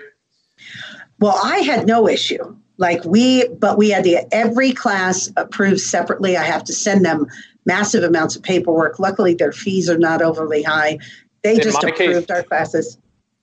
Well, 1.20 1.38
I 1.44 1.58
had 1.58 1.86
no 1.86 2.08
issue. 2.08 2.56
Like 2.80 3.04
we, 3.04 3.46
but 3.50 3.78
we 3.78 3.90
had 3.90 4.06
to 4.06 4.26
every 4.34 4.72
class 4.72 5.30
approved 5.36 5.82
separately. 5.82 6.38
I 6.38 6.44
have 6.44 6.64
to 6.64 6.74
send 6.74 7.06
them 7.06 7.28
massive 7.66 8.04
amounts 8.04 8.38
of 8.38 8.42
paperwork. 8.42 9.00
Luckily, 9.00 9.34
their 9.36 9.52
fees 9.52 9.90
are 9.90 9.98
not 9.98 10.22
overly 10.22 10.64
high. 10.64 10.98
They 11.44 11.56
In 11.56 11.62
just 11.62 11.84
approved 11.84 11.98
case- 11.98 12.30
our 12.30 12.42
classes. 12.44 12.98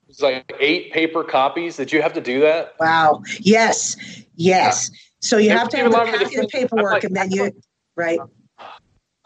It's 0.09 0.22
like 0.22 0.51
eight 0.59 0.91
paper 0.91 1.22
copies. 1.22 1.76
Did 1.76 1.93
you 1.93 2.01
have 2.01 2.14
to 2.14 2.20
do 2.22 2.41
that? 2.41 2.74
Wow. 2.80 3.22
Yes. 3.41 3.97
Yes. 4.37 4.91
So 5.20 5.37
you 5.37 5.51
have 5.51 5.68
to 5.68 5.76
have 5.76 5.87
a 5.87 5.91
the 5.91 5.97
lot 5.97 6.09
of 6.09 6.14
packet 6.14 6.45
of 6.45 6.49
paperwork, 6.51 6.93
like- 6.93 7.05
and 7.05 7.14
then 7.14 7.30
you, 7.30 7.53
right? 7.95 8.18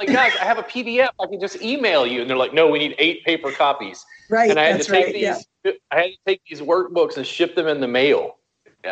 Like, 0.01 0.09
guys, 0.09 0.33
I 0.41 0.45
have 0.45 0.59
a 0.59 0.63
PDF. 0.65 1.11
I 1.21 1.27
can 1.27 1.39
just 1.39 1.63
email 1.63 2.05
you, 2.07 2.23
and 2.23 2.29
they're 2.31 2.37
like, 2.37 2.55
"No, 2.55 2.67
we 2.69 2.79
need 2.81 2.97
eight 2.99 3.23
paper 3.25 3.53
copies." 3.53 4.05
Right. 4.31 4.51
And 4.51 4.59
I 4.59 4.65
had 4.65 4.75
That's 4.77 4.87
to 4.87 4.93
take 4.93 5.05
right. 5.05 5.15
these. 5.15 5.47
Yeah. 5.65 5.73
I 5.93 5.97
had 5.97 6.05
to 6.07 6.17
take 6.27 6.41
these 6.49 6.63
workbooks 6.63 7.17
and 7.17 7.27
ship 7.27 7.55
them 7.55 7.69
in 7.69 7.81
the 7.81 7.87
mail. 7.89 8.39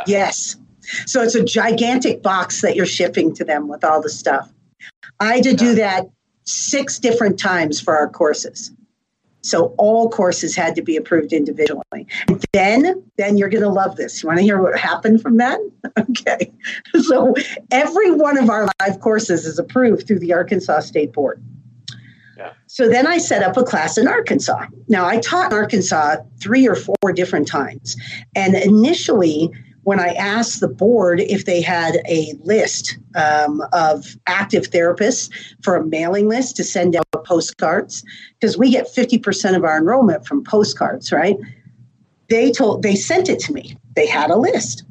Yes. 0.06 0.56
So 1.06 1.22
it's 1.22 1.34
a 1.34 1.44
gigantic 1.44 2.22
box 2.22 2.62
that 2.62 2.76
you're 2.76 2.86
shipping 2.86 3.34
to 3.34 3.44
them 3.44 3.68
with 3.68 3.84
all 3.84 4.00
the 4.02 4.10
stuff. 4.10 4.52
I 5.20 5.36
had 5.36 5.44
to 5.44 5.54
do 5.54 5.74
that 5.74 6.06
six 6.44 6.98
different 6.98 7.38
times 7.38 7.80
for 7.80 7.96
our 7.96 8.08
courses. 8.08 8.72
So 9.40 9.74
all 9.78 10.10
courses 10.10 10.56
had 10.56 10.74
to 10.74 10.82
be 10.82 10.96
approved 10.96 11.32
individually. 11.32 12.06
And 12.26 12.44
then, 12.52 13.02
then 13.16 13.38
you're 13.38 13.48
going 13.48 13.62
to 13.62 13.68
love 13.68 13.96
this. 13.96 14.22
You 14.22 14.26
want 14.26 14.38
to 14.38 14.42
hear 14.42 14.60
what 14.60 14.78
happened 14.78 15.22
from 15.22 15.36
that? 15.38 15.58
Okay. 16.10 16.52
So 17.02 17.34
every 17.70 18.10
one 18.10 18.38
of 18.38 18.50
our 18.50 18.68
live 18.80 19.00
courses 19.00 19.46
is 19.46 19.58
approved 19.58 20.06
through 20.06 20.18
the 20.18 20.32
Arkansas 20.32 20.80
State 20.80 21.12
Board. 21.12 21.42
Yeah. 22.36 22.52
So 22.66 22.88
then 22.88 23.06
I 23.06 23.18
set 23.18 23.42
up 23.42 23.56
a 23.56 23.64
class 23.64 23.98
in 23.98 24.06
Arkansas. 24.06 24.66
Now 24.88 25.06
I 25.06 25.18
taught 25.18 25.50
in 25.52 25.58
Arkansas 25.58 26.16
three 26.40 26.68
or 26.68 26.76
four 26.76 27.12
different 27.14 27.48
times. 27.48 27.96
And 28.34 28.54
initially, 28.54 29.50
when 29.88 29.98
I 29.98 30.08
asked 30.08 30.60
the 30.60 30.68
board 30.68 31.18
if 31.18 31.46
they 31.46 31.62
had 31.62 31.96
a 32.06 32.34
list 32.42 32.98
um, 33.14 33.62
of 33.72 34.18
active 34.26 34.64
therapists 34.64 35.30
for 35.62 35.76
a 35.76 35.86
mailing 35.86 36.28
list 36.28 36.56
to 36.56 36.64
send 36.64 36.94
out 36.94 37.06
postcards, 37.24 38.04
because 38.38 38.58
we 38.58 38.70
get 38.70 38.94
50% 38.94 39.56
of 39.56 39.64
our 39.64 39.78
enrollment 39.78 40.26
from 40.26 40.44
postcards, 40.44 41.10
right? 41.10 41.38
They 42.28 42.52
told 42.52 42.82
they 42.82 42.96
sent 42.96 43.30
it 43.30 43.38
to 43.40 43.54
me. 43.54 43.78
They 43.96 44.06
had 44.06 44.28
a 44.28 44.36
list. 44.36 44.84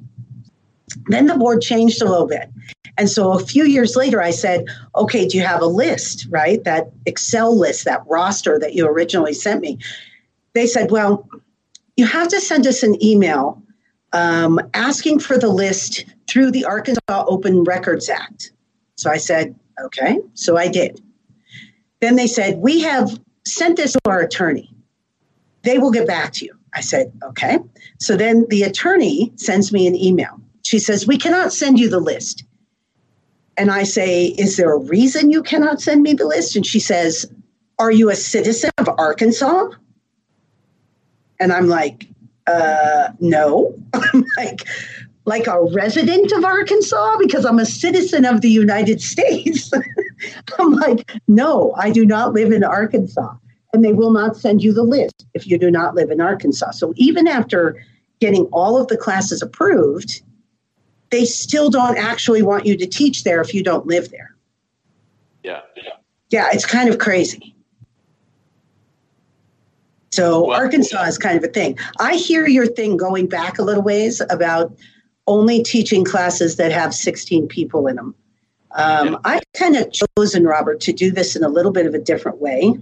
Then 1.10 1.28
the 1.28 1.38
board 1.38 1.62
changed 1.62 2.02
a 2.02 2.10
little 2.10 2.26
bit. 2.26 2.50
And 2.98 3.08
so 3.08 3.34
a 3.34 3.46
few 3.46 3.66
years 3.66 3.96
later, 3.96 4.20
I 4.20 4.32
said, 4.32 4.66
okay, 4.96 5.28
do 5.28 5.38
you 5.38 5.44
have 5.44 5.62
a 5.62 5.68
list, 5.68 6.26
right? 6.32 6.64
That 6.64 6.90
Excel 7.06 7.56
list, 7.56 7.86
that 7.86 8.02
roster 8.08 8.58
that 8.58 8.74
you 8.74 8.88
originally 8.88 9.36
sent 9.36 9.62
me. 9.62 9.78
They 10.54 10.66
said, 10.66 10.90
well, 10.90 11.30
you 11.98 12.08
have 12.08 12.30
to 12.30 12.42
send 12.42 12.66
us 12.66 12.82
an 12.82 12.98
email 13.06 13.62
um, 14.14 14.60
asking 14.74 15.20
for 15.20 15.38
the 15.38 15.50
list 15.50 16.06
through 16.28 16.52
the 16.52 16.66
Arkansas 16.66 17.26
Open 17.28 17.64
Records 17.64 18.10
Act. 18.10 18.52
So 18.96 19.10
I 19.10 19.18
said, 19.18 19.56
okay. 19.86 20.20
So 20.34 20.58
I 20.58 20.68
did. 20.68 21.02
Then 22.00 22.16
they 22.16 22.28
said, 22.28 22.58
we 22.58 22.82
have 22.82 23.20
sent 23.46 23.78
this 23.78 23.94
to 23.94 24.00
our 24.06 24.20
attorney. 24.20 24.74
They 25.64 25.78
will 25.78 25.92
get 25.92 26.08
back 26.08 26.34
to 26.34 26.46
you. 26.46 26.54
I 26.74 26.82
said, 26.82 27.12
okay. 27.24 27.60
So 28.00 28.16
then 28.16 28.46
the 28.50 28.64
attorney 28.64 29.32
sends 29.36 29.72
me 29.72 29.88
an 29.88 29.96
email. 29.96 30.40
She 30.64 30.80
says, 30.80 31.08
we 31.08 31.18
cannot 31.18 31.54
send 31.54 31.80
you 31.80 31.90
the 31.90 32.00
list. 32.00 32.44
And 33.58 33.72
I 33.72 33.84
say, 33.84 34.26
is 34.26 34.58
there 34.58 34.72
a 34.72 34.78
reason 34.78 35.32
you 35.32 35.42
cannot 35.42 35.82
send 35.82 36.04
me 36.04 36.14
the 36.14 36.28
list? 36.28 36.56
And 36.56 36.66
she 36.66 36.80
says, 36.80 37.26
are 37.80 37.92
you 37.92 38.10
a 38.10 38.16
citizen 38.16 38.70
of 38.78 38.90
Arkansas? 38.98 39.70
And 41.40 41.52
I'm 41.52 41.68
like, 41.68 42.08
uh, 42.48 43.10
no. 43.20 43.76
I'm 43.94 44.26
like, 44.38 44.68
like 45.26 45.48
a 45.48 45.62
resident 45.74 46.32
of 46.32 46.46
Arkansas 46.46 47.18
because 47.20 47.46
I'm 47.46 47.60
a 47.60 47.66
citizen 47.66 48.26
of 48.26 48.42
the 48.42 48.50
United 48.50 49.02
States. 49.02 49.72
I'm 50.60 50.74
like, 50.74 51.12
no, 51.28 51.74
I 51.78 51.92
do 51.92 52.06
not 52.06 52.34
live 52.34 52.52
in 52.52 52.64
Arkansas. 52.64 53.36
And 53.74 53.84
they 53.84 53.94
will 53.94 54.12
not 54.12 54.38
send 54.38 54.64
you 54.64 54.74
the 54.74 54.84
list 54.84 55.26
if 55.34 55.46
you 55.46 55.58
do 55.58 55.70
not 55.70 55.94
live 55.94 56.10
in 56.10 56.22
Arkansas. 56.22 56.72
So 56.72 56.94
even 56.96 57.28
after 57.28 57.84
getting 58.20 58.46
all 58.46 58.80
of 58.80 58.88
the 58.88 58.98
classes 58.98 59.42
approved, 59.42 60.22
they 61.12 61.26
still 61.26 61.70
don't 61.70 61.98
actually 61.98 62.42
want 62.42 62.66
you 62.66 62.78
to 62.78 62.88
teach 62.88 63.24
there 63.24 63.42
if 63.42 63.54
you 63.54 63.64
don't 63.64 63.86
live 63.86 64.10
there. 64.10 64.36
Yeah. 65.76 65.92
Yeah, 66.30 66.50
it's 66.52 66.66
kind 66.66 66.90
of 66.90 66.98
crazy. 66.98 67.56
So 70.18 70.48
Well- 70.48 70.58
Arkansas 70.58 71.04
is 71.04 71.18
kind 71.20 71.38
of 71.38 71.44
a 71.44 71.54
thing. 71.54 71.78
I 72.00 72.16
hear 72.16 72.48
your 72.48 72.66
thing 72.66 72.98
going 72.98 73.28
back 73.28 73.60
a 73.60 73.62
little 73.62 73.84
ways 73.84 74.20
about 74.32 74.76
only 75.28 75.62
teaching 75.62 76.04
classes 76.04 76.56
that 76.56 76.72
have 76.72 76.92
16 76.92 77.48
people 77.48 77.86
in 77.86 77.98
them. 77.98 78.16
Um, 78.72 79.10
Yeah. 79.10 79.16
I've 79.26 79.44
kind 79.56 79.76
of 79.76 79.92
chosen, 80.18 80.46
Robert, 80.46 80.80
to 80.82 80.92
do 80.92 81.12
this 81.12 81.36
in 81.36 81.44
a 81.44 81.50
little 81.50 81.72
bit 81.72 81.86
of 81.86 81.94
a 81.94 82.00
different 82.00 82.42
way. 82.42 82.80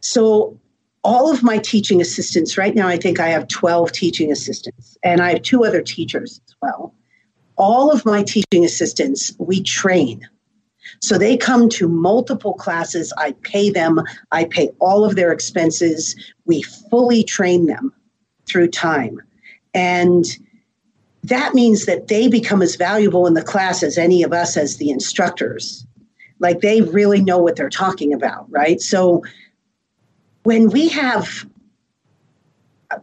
So 0.00 0.58
all 1.04 1.32
of 1.32 1.42
my 1.42 1.56
teaching 1.56 2.02
assistants, 2.02 2.58
right 2.58 2.74
now, 2.74 2.86
I 2.86 2.98
think 2.98 3.18
I 3.18 3.28
have 3.28 3.48
12 3.48 3.92
teaching 3.92 4.30
assistants, 4.30 4.98
and 5.02 5.22
I 5.22 5.30
have 5.30 5.40
two 5.40 5.64
other 5.64 5.80
teachers 5.80 6.38
as 6.46 6.54
well. 6.60 6.94
All 7.56 7.90
of 7.90 8.04
my 8.04 8.22
teaching 8.22 8.62
assistants, 8.62 9.32
we 9.38 9.62
train. 9.62 10.28
So 11.00 11.18
they 11.18 11.36
come 11.36 11.68
to 11.70 11.88
multiple 11.88 12.54
classes. 12.54 13.12
I 13.16 13.32
pay 13.42 13.70
them, 13.70 14.00
I 14.30 14.44
pay 14.44 14.70
all 14.78 15.04
of 15.04 15.16
their 15.16 15.32
expenses. 15.32 16.16
We 16.44 16.62
fully 16.62 17.24
train 17.24 17.66
them 17.66 17.92
through 18.46 18.68
time. 18.68 19.20
And 19.74 20.24
that 21.24 21.54
means 21.54 21.86
that 21.86 22.08
they 22.08 22.28
become 22.28 22.62
as 22.62 22.76
valuable 22.76 23.26
in 23.26 23.34
the 23.34 23.42
class 23.42 23.82
as 23.82 23.96
any 23.96 24.22
of 24.22 24.32
us 24.32 24.56
as 24.56 24.76
the 24.76 24.90
instructors. 24.90 25.86
Like 26.40 26.60
they 26.60 26.82
really 26.82 27.22
know 27.22 27.38
what 27.38 27.56
they're 27.56 27.70
talking 27.70 28.12
about, 28.12 28.50
right? 28.50 28.80
So 28.80 29.22
when 30.42 30.70
we 30.70 30.88
have, 30.88 31.46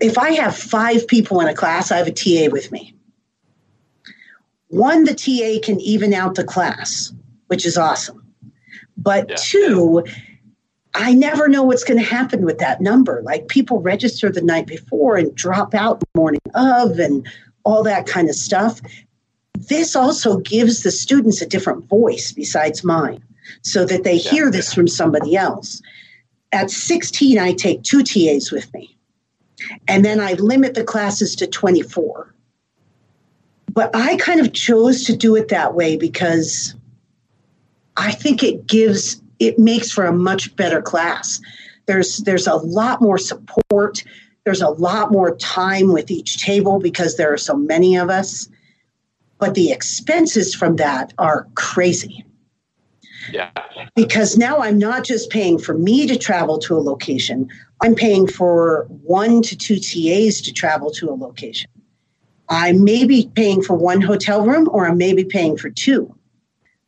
if 0.01 0.17
I 0.17 0.31
have 0.31 0.55
five 0.55 1.07
people 1.07 1.39
in 1.39 1.47
a 1.47 1.53
class, 1.53 1.91
I 1.91 1.97
have 1.97 2.07
a 2.07 2.11
TA 2.11 2.51
with 2.51 2.71
me. 2.71 2.93
One, 4.67 5.05
the 5.05 5.15
TA 5.15 5.65
can 5.65 5.79
even 5.79 6.13
out 6.13 6.35
the 6.35 6.43
class, 6.43 7.11
which 7.49 7.65
is 7.65 7.77
awesome. 7.77 8.25
But 8.95 9.29
yeah. 9.29 9.35
two, 9.37 10.03
I 10.93 11.13
never 11.13 11.47
know 11.47 11.63
what's 11.63 11.83
going 11.83 11.99
to 11.99 12.05
happen 12.05 12.43
with 12.43 12.59
that 12.59 12.81
number. 12.81 13.21
Like 13.23 13.47
people 13.47 13.81
register 13.81 14.31
the 14.31 14.41
night 14.41 14.67
before 14.67 15.17
and 15.17 15.33
drop 15.35 15.73
out 15.73 15.99
the 15.99 16.07
morning 16.15 16.41
of 16.55 16.99
and 16.99 17.27
all 17.63 17.83
that 17.83 18.07
kind 18.07 18.29
of 18.29 18.35
stuff. 18.35 18.81
This 19.53 19.95
also 19.95 20.37
gives 20.37 20.83
the 20.83 20.91
students 20.91 21.41
a 21.41 21.47
different 21.47 21.87
voice 21.87 22.31
besides 22.31 22.83
mine 22.83 23.23
so 23.61 23.85
that 23.85 24.03
they 24.03 24.15
yeah. 24.15 24.31
hear 24.31 24.51
this 24.51 24.73
from 24.73 24.87
somebody 24.87 25.35
else. 25.35 25.81
At 26.51 26.71
16, 26.71 27.37
I 27.37 27.53
take 27.53 27.83
two 27.83 28.03
TAs 28.03 28.51
with 28.51 28.73
me. 28.73 28.95
And 29.87 30.05
then 30.05 30.19
I 30.19 30.33
limit 30.33 30.73
the 30.73 30.83
classes 30.83 31.35
to 31.37 31.47
24. 31.47 32.33
But 33.71 33.95
I 33.95 34.15
kind 34.17 34.39
of 34.39 34.53
chose 34.53 35.03
to 35.03 35.15
do 35.15 35.35
it 35.35 35.49
that 35.49 35.75
way 35.75 35.95
because 35.95 36.73
I 37.99 38.11
think 38.11 38.41
it 38.43 38.65
gives 38.65 39.21
it 39.39 39.59
makes 39.59 39.91
for 39.91 40.05
a 40.05 40.13
much 40.13 40.55
better 40.55 40.81
class. 40.81 41.41
There's 41.85 42.17
there's 42.19 42.47
a 42.47 42.55
lot 42.55 43.01
more 43.01 43.17
support. 43.17 44.03
There's 44.45 44.61
a 44.61 44.69
lot 44.69 45.11
more 45.11 45.35
time 45.35 45.91
with 45.91 46.09
each 46.09 46.41
table 46.41 46.79
because 46.79 47.17
there 47.17 47.31
are 47.31 47.37
so 47.37 47.55
many 47.55 47.97
of 47.97 48.09
us. 48.09 48.49
But 49.37 49.53
the 49.53 49.71
expenses 49.71 50.55
from 50.55 50.77
that 50.77 51.13
are 51.17 51.47
crazy. 51.55 52.23
Yeah. 53.31 53.51
Because 53.95 54.37
now 54.37 54.59
I'm 54.59 54.79
not 54.79 55.03
just 55.03 55.29
paying 55.29 55.59
for 55.59 55.77
me 55.77 56.07
to 56.07 56.17
travel 56.17 56.57
to 56.59 56.77
a 56.77 56.79
location, 56.79 57.49
I'm 57.81 57.95
paying 57.95 58.27
for 58.27 58.85
one 59.03 59.41
to 59.41 59.57
two 59.57 59.75
TAs 59.75 60.41
to 60.41 60.53
travel 60.53 60.89
to 60.91 61.09
a 61.09 61.15
location. 61.15 61.69
I 62.47 62.71
may 62.71 63.05
be 63.05 63.29
paying 63.35 63.61
for 63.61 63.75
one 63.75 64.01
hotel 64.01 64.45
room 64.45 64.69
or 64.71 64.87
I 64.87 64.93
may 64.93 65.13
be 65.13 65.25
paying 65.25 65.57
for 65.57 65.69
two 65.69 66.15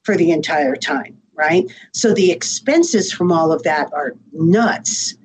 for 0.03 0.17
the 0.17 0.31
entire 0.31 0.75
time, 0.75 1.17
right? 1.33 1.65
So 1.93 2.13
the 2.13 2.31
expenses 2.31 3.11
from 3.11 3.31
all 3.31 3.51
of 3.51 3.63
that 3.63 3.91
are 3.93 4.15
nuts. 4.33 5.15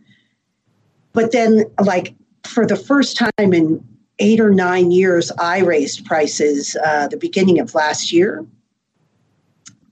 But 1.12 1.33
then, 1.33 1.64
like, 1.83 2.14
for 2.45 2.66
the 2.66 2.77
first 2.77 3.16
time 3.16 3.31
in 3.39 3.83
eight 4.18 4.41
or 4.41 4.51
nine 4.51 4.91
years, 4.91 5.33
I 5.39 5.61
raised 5.61 6.05
prices 6.05 6.77
uh, 6.85 7.09
the 7.09 7.16
beginning 7.16 7.59
of 7.59 7.74
last 7.74 8.12
year. 8.12 8.47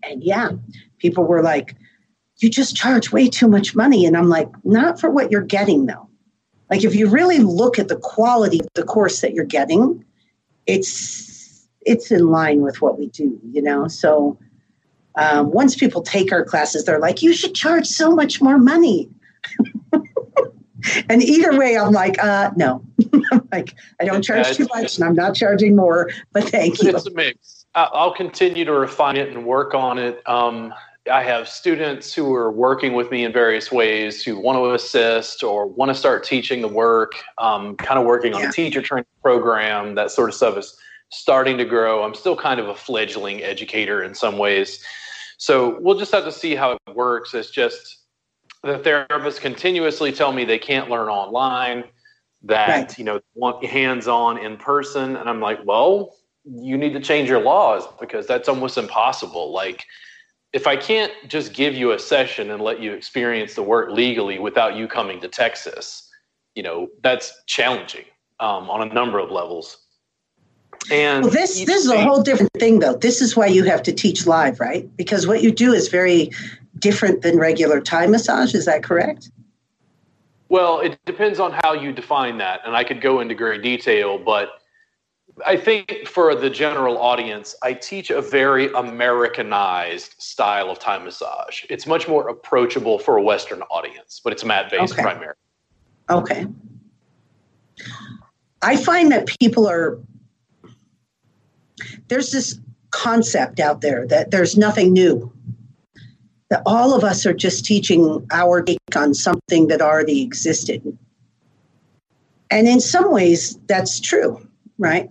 And 0.02 0.22
yeah, 0.22 0.50
people 0.98 1.24
were 1.24 1.42
like, 1.42 1.76
you 2.38 2.50
just 2.50 2.76
charge 2.76 3.12
way 3.12 3.28
too 3.28 3.48
much 3.48 3.74
money. 3.74 4.04
And 4.04 4.16
I'm 4.16 4.28
like, 4.28 4.48
not 4.64 5.00
for 5.00 5.08
what 5.08 5.30
you're 5.30 5.40
getting, 5.40 5.86
though. 5.86 6.08
Like, 6.70 6.84
if 6.84 6.94
you 6.94 7.08
really 7.08 7.38
look 7.38 7.78
at 7.78 7.88
the 7.88 7.96
quality 7.96 8.60
of 8.60 8.68
the 8.74 8.82
course 8.82 9.20
that 9.20 9.34
you're 9.34 9.44
getting, 9.44 10.04
it's 10.66 11.66
it's 11.86 12.10
in 12.10 12.28
line 12.28 12.62
with 12.62 12.80
what 12.80 12.98
we 12.98 13.08
do, 13.08 13.38
you 13.50 13.62
know. 13.62 13.88
So 13.88 14.38
um, 15.16 15.50
once 15.50 15.76
people 15.76 16.02
take 16.02 16.32
our 16.32 16.44
classes, 16.44 16.84
they're 16.84 16.98
like, 16.98 17.22
"You 17.22 17.32
should 17.32 17.54
charge 17.54 17.86
so 17.86 18.14
much 18.14 18.40
more 18.40 18.58
money." 18.58 19.08
and 21.08 21.22
either 21.22 21.58
way, 21.58 21.76
I'm 21.76 21.92
like, 21.92 22.22
uh, 22.22 22.50
"No, 22.56 22.84
I'm 23.32 23.48
like 23.52 23.74
I 24.00 24.04
don't 24.04 24.22
charge 24.22 24.56
too 24.56 24.66
much, 24.74 24.96
and 24.96 25.04
I'm 25.04 25.14
not 25.14 25.34
charging 25.34 25.76
more." 25.76 26.10
But 26.32 26.44
thank 26.48 26.82
you. 26.82 26.90
It's 26.90 27.06
a 27.06 27.12
mix. 27.12 27.66
I'll 27.74 28.14
continue 28.14 28.64
to 28.64 28.72
refine 28.72 29.16
it 29.16 29.30
and 29.30 29.44
work 29.44 29.74
on 29.74 29.98
it. 29.98 30.22
Um, 30.28 30.72
I 31.10 31.22
have 31.22 31.48
students 31.48 32.14
who 32.14 32.32
are 32.34 32.50
working 32.50 32.94
with 32.94 33.10
me 33.10 33.24
in 33.24 33.32
various 33.32 33.70
ways 33.70 34.22
who 34.22 34.38
want 34.38 34.56
to 34.56 34.72
assist 34.72 35.42
or 35.42 35.66
want 35.66 35.90
to 35.90 35.94
start 35.94 36.24
teaching 36.24 36.62
the 36.62 36.68
work, 36.68 37.12
um, 37.36 37.76
kind 37.76 37.98
of 37.98 38.06
working 38.06 38.32
on 38.32 38.42
yeah. 38.42 38.48
a 38.48 38.52
teacher 38.52 38.80
training 38.80 39.06
program, 39.22 39.96
that 39.96 40.10
sort 40.10 40.30
of 40.30 40.34
stuff 40.34 40.56
is 40.56 40.78
starting 41.10 41.58
to 41.58 41.64
grow. 41.64 42.04
I'm 42.04 42.14
still 42.14 42.36
kind 42.36 42.58
of 42.58 42.68
a 42.68 42.74
fledgling 42.74 43.42
educator 43.42 44.02
in 44.02 44.14
some 44.14 44.38
ways. 44.38 44.82
So 45.44 45.78
we'll 45.78 45.98
just 45.98 46.10
have 46.12 46.24
to 46.24 46.32
see 46.32 46.54
how 46.54 46.72
it 46.72 46.94
works. 46.94 47.34
It's 47.34 47.50
just 47.50 47.98
the 48.62 48.78
therapists 48.78 49.38
continuously 49.38 50.10
tell 50.10 50.32
me 50.32 50.46
they 50.46 50.58
can't 50.58 50.88
learn 50.88 51.10
online, 51.10 51.84
that, 52.44 52.68
right. 52.68 52.98
you 52.98 53.04
know, 53.04 53.20
want 53.34 53.62
hands 53.62 54.08
on 54.08 54.38
in 54.38 54.56
person. 54.56 55.16
And 55.16 55.28
I'm 55.28 55.40
like, 55.42 55.58
well, 55.66 56.16
you 56.46 56.78
need 56.78 56.94
to 56.94 57.00
change 57.00 57.28
your 57.28 57.42
laws 57.42 57.84
because 58.00 58.26
that's 58.26 58.48
almost 58.48 58.78
impossible. 58.78 59.52
Like, 59.52 59.84
if 60.54 60.66
I 60.66 60.76
can't 60.76 61.12
just 61.28 61.52
give 61.52 61.74
you 61.74 61.92
a 61.92 61.98
session 61.98 62.50
and 62.50 62.62
let 62.62 62.80
you 62.80 62.94
experience 62.94 63.52
the 63.52 63.62
work 63.62 63.90
legally 63.90 64.38
without 64.38 64.76
you 64.76 64.88
coming 64.88 65.20
to 65.20 65.28
Texas, 65.28 66.08
you 66.54 66.62
know, 66.62 66.88
that's 67.02 67.42
challenging 67.44 68.06
um, 68.40 68.70
on 68.70 68.90
a 68.90 68.94
number 68.94 69.18
of 69.18 69.30
levels. 69.30 69.83
And 70.90 71.24
well, 71.24 71.32
this 71.32 71.64
this 71.64 71.84
is 71.84 71.90
a 71.90 72.02
whole 72.02 72.22
different 72.22 72.52
thing, 72.58 72.80
though. 72.80 72.94
This 72.94 73.22
is 73.22 73.36
why 73.36 73.46
you 73.46 73.64
have 73.64 73.82
to 73.84 73.92
teach 73.92 74.26
live, 74.26 74.60
right? 74.60 74.88
Because 74.96 75.26
what 75.26 75.42
you 75.42 75.50
do 75.50 75.72
is 75.72 75.88
very 75.88 76.30
different 76.78 77.22
than 77.22 77.38
regular 77.38 77.80
Thai 77.80 78.06
massage. 78.06 78.54
Is 78.54 78.66
that 78.66 78.82
correct? 78.82 79.30
Well, 80.48 80.80
it 80.80 80.98
depends 81.06 81.40
on 81.40 81.52
how 81.62 81.72
you 81.72 81.92
define 81.92 82.38
that, 82.38 82.60
and 82.66 82.76
I 82.76 82.84
could 82.84 83.00
go 83.00 83.20
into 83.20 83.34
great 83.34 83.62
detail, 83.62 84.18
but 84.18 84.60
I 85.44 85.56
think 85.56 86.06
for 86.06 86.34
the 86.34 86.48
general 86.48 86.98
audience, 86.98 87.56
I 87.62 87.72
teach 87.72 88.10
a 88.10 88.20
very 88.20 88.72
Americanized 88.74 90.14
style 90.18 90.70
of 90.70 90.78
Thai 90.78 90.98
massage. 90.98 91.64
It's 91.70 91.86
much 91.86 92.06
more 92.06 92.28
approachable 92.28 92.98
for 92.98 93.16
a 93.16 93.22
Western 93.22 93.62
audience, 93.62 94.20
but 94.22 94.32
it's 94.32 94.44
mat 94.44 94.70
based 94.70 94.92
okay. 94.92 95.02
primarily. 95.02 95.38
Okay. 96.10 96.46
I 98.62 98.76
find 98.76 99.10
that 99.10 99.26
people 99.40 99.68
are, 99.68 99.98
there's 102.08 102.30
this 102.30 102.58
concept 102.90 103.60
out 103.60 103.80
there 103.80 104.06
that 104.06 104.30
there's 104.30 104.56
nothing 104.56 104.92
new. 104.92 105.32
That 106.50 106.62
all 106.66 106.94
of 106.94 107.02
us 107.02 107.26
are 107.26 107.32
just 107.32 107.64
teaching 107.64 108.24
our 108.30 108.62
take 108.62 108.78
on 108.94 109.14
something 109.14 109.68
that 109.68 109.80
already 109.80 110.22
existed. 110.22 110.96
And 112.50 112.68
in 112.68 112.80
some 112.80 113.10
ways, 113.10 113.58
that's 113.66 113.98
true, 113.98 114.46
right? 114.78 115.08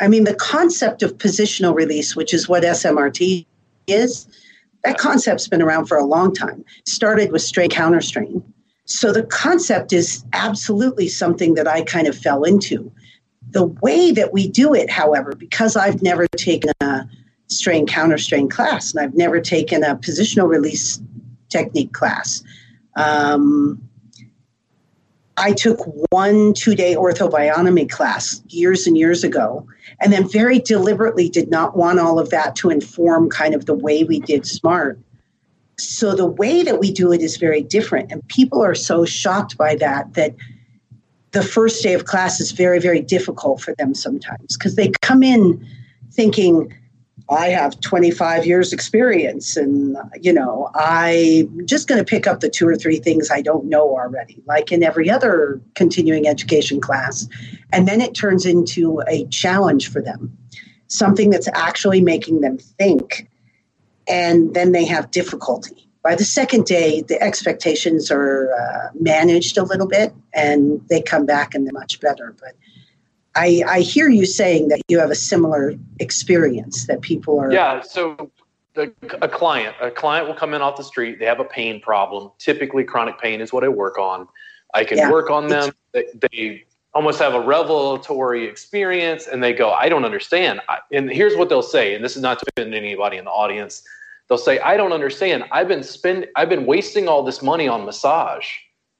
I 0.00 0.08
mean, 0.08 0.24
the 0.24 0.34
concept 0.34 1.02
of 1.02 1.18
positional 1.18 1.74
release, 1.74 2.16
which 2.16 2.32
is 2.32 2.48
what 2.48 2.62
SMRT 2.62 3.44
is, 3.86 4.26
that 4.84 4.96
concept's 4.96 5.46
been 5.46 5.60
around 5.60 5.86
for 5.86 5.98
a 5.98 6.04
long 6.04 6.32
time. 6.32 6.64
started 6.86 7.32
with 7.32 7.42
strain 7.42 7.68
counter 7.68 8.00
strain. 8.00 8.42
So 8.86 9.12
the 9.12 9.24
concept 9.24 9.92
is 9.92 10.24
absolutely 10.32 11.08
something 11.08 11.54
that 11.54 11.68
I 11.68 11.82
kind 11.82 12.06
of 12.08 12.16
fell 12.16 12.44
into. 12.44 12.90
The 13.50 13.64
way 13.64 14.12
that 14.12 14.32
we 14.32 14.48
do 14.48 14.74
it, 14.74 14.90
however, 14.90 15.34
because 15.36 15.76
I've 15.76 16.02
never 16.02 16.26
taken 16.36 16.70
a 16.80 17.06
strain 17.48 17.86
counter 17.86 18.18
strain 18.18 18.48
class 18.48 18.92
and 18.92 19.00
I've 19.00 19.14
never 19.14 19.40
taken 19.40 19.82
a 19.82 19.96
positional 19.96 20.48
release 20.48 21.00
technique 21.48 21.92
class, 21.92 22.42
um, 22.96 23.80
I 25.36 25.52
took 25.52 25.80
one 26.12 26.52
two 26.52 26.74
day 26.74 26.94
Ortho-Bionomy 26.94 27.88
class 27.88 28.42
years 28.48 28.86
and 28.86 28.96
years 28.96 29.24
ago, 29.24 29.66
and 30.00 30.12
then 30.12 30.28
very 30.28 30.58
deliberately 30.58 31.28
did 31.30 31.50
not 31.50 31.76
want 31.76 31.98
all 31.98 32.18
of 32.18 32.28
that 32.30 32.54
to 32.56 32.68
inform 32.68 33.30
kind 33.30 33.54
of 33.54 33.64
the 33.64 33.74
way 33.74 34.04
we 34.04 34.20
did 34.20 34.46
SMART. 34.46 34.98
So 35.78 36.14
the 36.14 36.26
way 36.26 36.62
that 36.62 36.78
we 36.78 36.92
do 36.92 37.10
it 37.10 37.22
is 37.22 37.38
very 37.38 37.62
different, 37.62 38.12
and 38.12 38.26
people 38.28 38.62
are 38.62 38.74
so 38.74 39.06
shocked 39.06 39.56
by 39.56 39.76
that 39.76 40.12
that 40.14 40.34
the 41.32 41.42
first 41.42 41.82
day 41.82 41.94
of 41.94 42.04
class 42.04 42.40
is 42.40 42.52
very, 42.52 42.80
very 42.80 43.00
difficult 43.00 43.60
for 43.60 43.74
them 43.76 43.94
sometimes 43.94 44.56
because 44.56 44.74
they 44.74 44.90
come 45.00 45.22
in 45.22 45.64
thinking, 46.12 46.74
I 47.28 47.50
have 47.50 47.80
25 47.80 48.44
years 48.44 48.72
experience 48.72 49.56
and 49.56 49.96
you 50.20 50.32
know 50.32 50.68
I'm 50.74 51.64
just 51.66 51.86
going 51.86 51.98
to 51.98 52.04
pick 52.04 52.26
up 52.26 52.40
the 52.40 52.48
two 52.48 52.66
or 52.66 52.74
three 52.74 52.98
things 52.98 53.30
I 53.30 53.40
don't 53.40 53.66
know 53.66 53.90
already 53.90 54.42
like 54.46 54.72
in 54.72 54.82
every 54.82 55.08
other 55.08 55.60
continuing 55.74 56.26
education 56.26 56.80
class. 56.80 57.28
And 57.72 57.86
then 57.86 58.00
it 58.00 58.14
turns 58.14 58.46
into 58.46 59.00
a 59.06 59.26
challenge 59.26 59.92
for 59.92 60.02
them 60.02 60.36
something 60.88 61.30
that's 61.30 61.48
actually 61.54 62.00
making 62.00 62.40
them 62.40 62.58
think 62.58 63.30
and 64.08 64.52
then 64.54 64.72
they 64.72 64.84
have 64.84 65.10
difficulty 65.12 65.88
by 66.02 66.14
the 66.14 66.24
second 66.24 66.64
day 66.64 67.02
the 67.02 67.20
expectations 67.22 68.10
are 68.10 68.52
uh, 68.52 68.90
managed 68.98 69.58
a 69.58 69.62
little 69.62 69.86
bit 69.86 70.12
and 70.34 70.80
they 70.88 71.00
come 71.02 71.26
back 71.26 71.54
and 71.54 71.66
they're 71.66 71.72
much 71.72 72.00
better 72.00 72.34
but 72.40 72.54
I, 73.34 73.62
I 73.66 73.80
hear 73.80 74.08
you 74.08 74.26
saying 74.26 74.68
that 74.68 74.80
you 74.88 74.98
have 74.98 75.10
a 75.10 75.14
similar 75.14 75.74
experience 76.00 76.86
that 76.86 77.00
people 77.00 77.38
are. 77.38 77.52
Yeah. 77.52 77.80
So 77.80 78.30
the, 78.74 78.92
a 79.22 79.28
client, 79.28 79.76
a 79.80 79.90
client 79.90 80.26
will 80.26 80.34
come 80.34 80.54
in 80.54 80.62
off 80.62 80.76
the 80.76 80.84
street. 80.84 81.18
They 81.18 81.26
have 81.26 81.40
a 81.40 81.44
pain 81.44 81.80
problem. 81.80 82.32
Typically, 82.38 82.84
chronic 82.84 83.20
pain 83.20 83.40
is 83.40 83.52
what 83.52 83.64
I 83.64 83.68
work 83.68 83.98
on. 83.98 84.26
I 84.74 84.84
can 84.84 84.98
Yeah. 84.98 85.10
work 85.10 85.30
on 85.30 85.48
them. 85.48 85.70
They, 85.92 86.04
they 86.32 86.64
almost 86.92 87.18
have 87.20 87.34
a 87.34 87.40
revelatory 87.40 88.46
experience, 88.46 89.26
and 89.26 89.42
they 89.42 89.52
go, 89.52 89.70
"I 89.70 89.88
don't 89.88 90.04
understand." 90.04 90.60
I, 90.68 90.78
and 90.92 91.10
here's 91.10 91.36
what 91.36 91.48
they'll 91.48 91.62
say, 91.62 91.94
and 91.94 92.04
this 92.04 92.16
is 92.16 92.22
not 92.22 92.38
to 92.40 92.46
offend 92.56 92.74
anybody 92.74 93.16
in 93.16 93.24
the 93.24 93.30
audience. 93.30 93.82
They'll 94.30 94.38
say, 94.38 94.58
"I 94.60 94.78
don't 94.78 94.92
understand. 94.92 95.44
I've 95.52 95.68
been 95.68 95.82
spend, 95.82 96.28
I've 96.36 96.48
been 96.48 96.64
wasting 96.64 97.08
all 97.08 97.22
this 97.22 97.42
money 97.42 97.68
on 97.68 97.84
massage. 97.84 98.46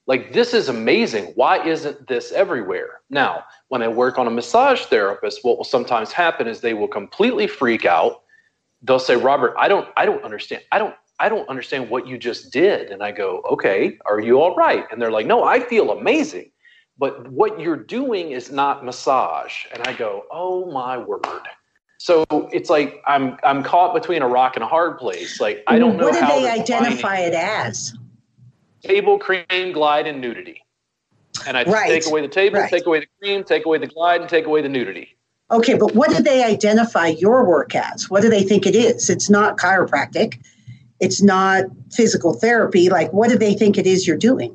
Like 0.06 0.34
this 0.34 0.52
is 0.52 0.68
amazing. 0.68 1.32
Why 1.36 1.64
isn't 1.64 2.06
this 2.06 2.32
everywhere?" 2.32 3.00
Now, 3.08 3.44
when 3.68 3.82
I 3.82 3.88
work 3.88 4.18
on 4.18 4.26
a 4.26 4.30
massage 4.30 4.82
therapist, 4.82 5.42
what 5.42 5.56
will 5.56 5.64
sometimes 5.64 6.12
happen 6.12 6.46
is 6.46 6.60
they 6.60 6.74
will 6.74 6.88
completely 6.88 7.46
freak 7.46 7.86
out 7.86 8.22
they'll 8.82 8.98
say 8.98 9.16
robert 9.16 9.54
i 9.58 9.68
don't 9.68 9.88
i 9.96 10.06
don't 10.06 10.22
understand 10.24 10.62
i 10.72 10.78
don't 10.78 10.94
i 11.18 11.28
don't 11.28 11.48
understand 11.48 11.88
what 11.88 12.06
you 12.06 12.18
just 12.18 12.52
did 12.52 12.90
and 12.90 13.02
i 13.02 13.10
go 13.10 13.42
okay 13.50 13.98
are 14.06 14.20
you 14.20 14.40
all 14.40 14.54
right 14.56 14.84
and 14.90 15.00
they're 15.00 15.10
like 15.10 15.26
no 15.26 15.44
i 15.44 15.60
feel 15.60 15.90
amazing 15.90 16.50
but 16.98 17.28
what 17.30 17.60
you're 17.60 17.76
doing 17.76 18.32
is 18.32 18.50
not 18.50 18.84
massage 18.84 19.64
and 19.72 19.86
i 19.86 19.92
go 19.92 20.24
oh 20.30 20.70
my 20.70 20.96
word 20.96 21.24
so 22.00 22.24
it's 22.50 22.70
like 22.70 23.02
i'm 23.06 23.36
i'm 23.44 23.62
caught 23.62 23.92
between 23.92 24.22
a 24.22 24.26
rock 24.28 24.56
and 24.56 24.64
a 24.64 24.66
hard 24.66 24.96
place 24.98 25.38
like 25.38 25.62
i 25.66 25.78
don't 25.78 25.98
know 25.98 26.06
What 26.06 26.14
do 26.14 26.20
how 26.20 26.40
they 26.40 26.48
identify 26.48 27.18
it 27.18 27.34
as? 27.34 27.94
table 28.82 29.18
cream 29.18 29.44
glide 29.72 30.06
and 30.06 30.18
nudity 30.18 30.62
and 31.46 31.58
i 31.58 31.64
Right. 31.64 31.88
take 31.90 32.06
away 32.06 32.22
the 32.22 32.28
table 32.28 32.58
Right. 32.58 32.70
take 32.70 32.86
away 32.86 33.00
the 33.00 33.06
cream 33.20 33.44
take 33.44 33.66
away 33.66 33.76
the 33.76 33.86
glide 33.86 34.22
and 34.22 34.30
take 34.30 34.46
away 34.46 34.62
the 34.62 34.68
nudity 34.68 35.14
Okay, 35.52 35.74
but 35.74 35.96
what 35.96 36.10
do 36.16 36.22
they 36.22 36.44
identify 36.44 37.08
your 37.08 37.44
work 37.44 37.74
as? 37.74 38.08
What 38.08 38.22
do 38.22 38.30
they 38.30 38.44
think 38.44 38.68
it 38.68 38.76
is? 38.76 39.10
It's 39.10 39.28
not 39.28 39.56
chiropractic. 39.58 40.40
It's 41.00 41.20
not 41.20 41.64
physical 41.90 42.34
therapy. 42.34 42.88
Like, 42.88 43.12
what 43.12 43.30
do 43.30 43.36
they 43.36 43.54
think 43.54 43.76
it 43.76 43.84
is 43.84 44.06
you're 44.06 44.16
doing? 44.16 44.54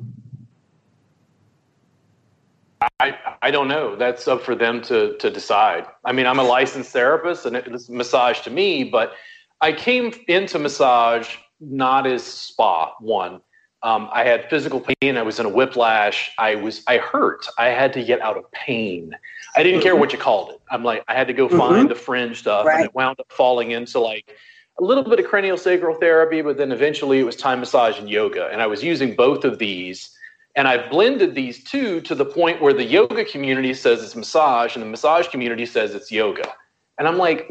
I, 3.00 3.16
I 3.42 3.50
don't 3.50 3.68
know. 3.68 3.96
That's 3.96 4.26
up 4.28 4.42
for 4.42 4.54
them 4.54 4.80
to 4.82 5.16
to 5.18 5.30
decide. 5.30 5.86
I 6.04 6.12
mean, 6.12 6.26
I'm 6.26 6.38
a 6.38 6.42
licensed 6.44 6.92
therapist, 6.92 7.46
and 7.46 7.56
it's 7.56 7.88
massage 7.88 8.40
to 8.40 8.50
me. 8.50 8.84
But 8.84 9.12
I 9.60 9.72
came 9.72 10.12
into 10.28 10.58
massage 10.58 11.36
not 11.60 12.06
as 12.06 12.22
spa. 12.22 12.92
One, 13.00 13.40
um, 13.82 14.08
I 14.12 14.24
had 14.24 14.48
physical 14.50 14.80
pain. 14.80 15.16
I 15.16 15.22
was 15.22 15.38
in 15.40 15.46
a 15.46 15.48
whiplash. 15.50 16.30
I 16.38 16.54
was 16.56 16.82
I 16.86 16.98
hurt. 16.98 17.46
I 17.58 17.68
had 17.68 17.92
to 17.94 18.04
get 18.04 18.20
out 18.20 18.36
of 18.36 18.50
pain. 18.52 19.16
I 19.56 19.62
didn't 19.62 19.80
care 19.80 19.96
what 19.96 20.12
you 20.12 20.18
called 20.18 20.50
it. 20.50 20.60
I'm 20.70 20.84
like 20.84 21.02
I 21.08 21.14
had 21.14 21.26
to 21.28 21.32
go 21.32 21.48
Mhm. 21.48 21.58
find 21.58 21.88
the 21.88 21.94
fringe 21.94 22.38
stuff, 22.38 22.66
Right. 22.66 22.76
and 22.76 22.84
it 22.84 22.94
wound 22.94 23.20
up 23.20 23.32
falling 23.32 23.70
into 23.70 24.00
like 24.00 24.36
a 24.78 24.84
little 24.84 25.02
bit 25.04 25.18
of 25.18 25.24
craniosacral 25.26 25.98
therapy, 25.98 26.42
but 26.42 26.58
then 26.58 26.70
eventually 26.70 27.18
it 27.18 27.24
was 27.24 27.34
Thai 27.36 27.56
massage 27.56 27.98
and 27.98 28.10
yoga, 28.10 28.48
and 28.48 28.60
I 28.60 28.66
was 28.66 28.84
using 28.84 29.14
both 29.16 29.44
of 29.44 29.58
these 29.58 30.10
and 30.56 30.66
I've 30.66 30.90
blended 30.90 31.34
these 31.34 31.62
two 31.62 32.00
to 32.00 32.14
the 32.14 32.24
point 32.24 32.62
where 32.62 32.72
the 32.72 32.82
yoga 32.82 33.24
community 33.26 33.74
says 33.74 34.02
it's 34.02 34.16
massage 34.16 34.74
and 34.74 34.82
the 34.82 34.88
massage 34.88 35.28
community 35.28 35.66
says 35.66 35.94
it's 35.94 36.10
yoga. 36.10 36.50
And 36.98 37.06
I'm 37.06 37.18
like, 37.18 37.48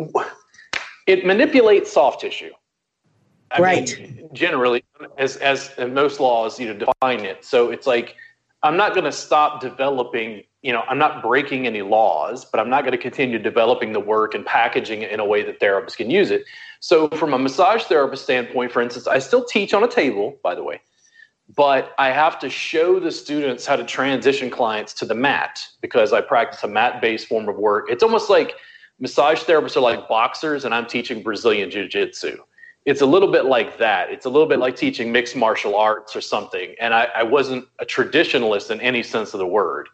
it 1.07 1.23
manipulates 1.23 1.91
soft 1.91 2.21
tissue. 2.21 2.51
I 3.51 3.61
Right. 3.61 3.95
mean, 3.99 4.29
generally, 4.33 4.83
as, 5.19 5.37
as 5.37 5.71
most 5.77 6.19
laws, 6.19 6.59
you 6.59 6.67
know, 6.67 6.73
define 6.73 7.23
it. 7.23 7.45
So 7.45 7.69
it's 7.69 7.85
like, 7.85 8.15
I'm 8.63 8.75
not 8.75 8.95
going 8.95 9.05
to 9.05 9.11
stop 9.11 9.61
developing, 9.61 10.41
you 10.63 10.73
know, 10.73 10.81
I'm 10.89 10.97
not 10.97 11.21
breaking 11.21 11.67
any 11.67 11.83
laws, 11.83 12.43
but 12.43 12.59
I'm 12.59 12.71
not 12.71 12.81
going 12.81 12.93
to 12.93 12.97
continue 12.97 13.37
developing 13.37 13.93
the 13.93 13.99
work 13.99 14.33
and 14.33 14.43
packaging 14.43 15.03
it 15.03 15.11
in 15.11 15.19
a 15.19 15.25
way 15.25 15.43
that 15.43 15.59
therapists 15.59 15.95
can 15.95 16.09
use 16.09 16.31
it. 16.31 16.43
So, 16.79 17.07
from 17.09 17.35
a 17.35 17.37
massage 17.37 17.83
therapist 17.83 18.23
standpoint, 18.23 18.71
for 18.71 18.81
instance, 18.81 19.05
I 19.05 19.19
still 19.19 19.45
teach 19.45 19.75
on 19.75 19.83
a 19.83 19.87
table, 19.87 20.39
by 20.41 20.55
the 20.55 20.63
way 20.63 20.81
but 21.53 21.93
I 21.97 22.09
have 22.09 22.39
to 22.39 22.49
show 22.49 22.99
the 22.99 23.11
students 23.11 23.65
how 23.65 23.75
to 23.75 23.83
transition 23.83 24.49
clients 24.49 24.93
to 24.95 25.05
the 25.05 25.13
mat 25.13 25.59
because 25.81 26.11
I 26.11 26.21
practice 26.21 26.63
a 26.63 26.67
mat 26.67 27.01
based 27.01 27.27
form 27.27 27.47
of 27.47 27.57
work. 27.57 27.85
It's 27.89 28.01
almost 28.01 28.29
like 28.29 28.55
massage 28.99 29.43
therapists 29.43 29.77
are 29.77 29.81
like 29.81 30.07
boxers 30.07 30.65
and 30.65 30.73
I'm 30.73 30.87
teaching 30.87 31.21
Brazilian 31.21 31.69
Jiu 31.69 31.87
Jitsu. 31.87 32.37
It's 32.85 33.01
a 33.01 33.05
little 33.05 33.31
bit 33.31 33.45
like 33.45 33.77
that. 33.77 34.11
It's 34.11 34.25
a 34.25 34.29
little 34.29 34.47
bit 34.47 34.59
like 34.59 34.75
teaching 34.75 35.11
mixed 35.11 35.35
martial 35.35 35.75
arts 35.75 36.15
or 36.15 36.21
something. 36.21 36.75
And 36.79 36.93
I, 36.93 37.05
I 37.15 37.23
wasn't 37.23 37.67
a 37.79 37.85
traditionalist 37.85 38.71
in 38.71 38.79
any 38.81 39.03
sense 39.03 39.33
of 39.33 39.39
the 39.39 39.47
word. 39.47 39.89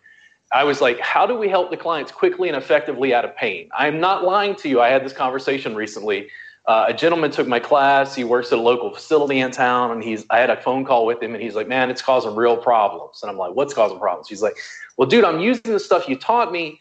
I 0.54 0.66
was 0.66 0.82
like, 0.82 1.00
how 1.00 1.26
do 1.26 1.38
we 1.38 1.48
help 1.48 1.72
the 1.72 1.78
clients 1.78 2.12
quickly 2.12 2.50
and 2.50 2.58
effectively 2.58 3.14
out 3.14 3.24
of 3.24 3.36
pain? 3.38 3.70
I'm 3.78 4.02
not 4.02 4.24
lying 4.24 4.56
to 4.58 4.70
you. 4.70 4.82
I 4.82 4.90
had 4.90 5.06
this 5.06 5.14
conversation 5.14 5.76
recently 5.76 6.30
uh, 6.68 6.86
a 6.90 6.94
gentleman 6.94 7.32
took 7.32 7.48
my 7.48 7.60
class. 7.60 8.14
He 8.14 8.24
works 8.24 8.52
at 8.52 8.60
a 8.60 8.62
local 8.62 8.94
facility 8.94 9.40
in 9.40 9.52
town, 9.52 9.92
and 9.92 10.04
he's. 10.04 10.26
I 10.30 10.40
had 10.40 10.50
a 10.50 10.62
phone 10.62 10.86
call 10.86 11.06
with 11.06 11.22
him, 11.22 11.34
and 11.34 11.42
he's 11.42 11.56
like, 11.56 11.68
"Man, 11.68 11.90
it's 11.90 12.02
causing 12.02 12.36
real 12.36 12.56
problems." 12.56 13.22
And 13.22 13.32
I'm 13.32 13.38
like, 13.38 13.56
"What's 13.56 13.74
causing 13.74 13.98
problems?" 14.00 14.30
He's 14.30 14.44
like, 14.44 14.56
"Well, 14.98 15.08
dude, 15.08 15.24
I'm 15.24 15.40
using 15.40 15.72
the 15.72 15.80
stuff 15.80 16.08
you 16.08 16.16
taught 16.16 16.52
me." 16.52 16.80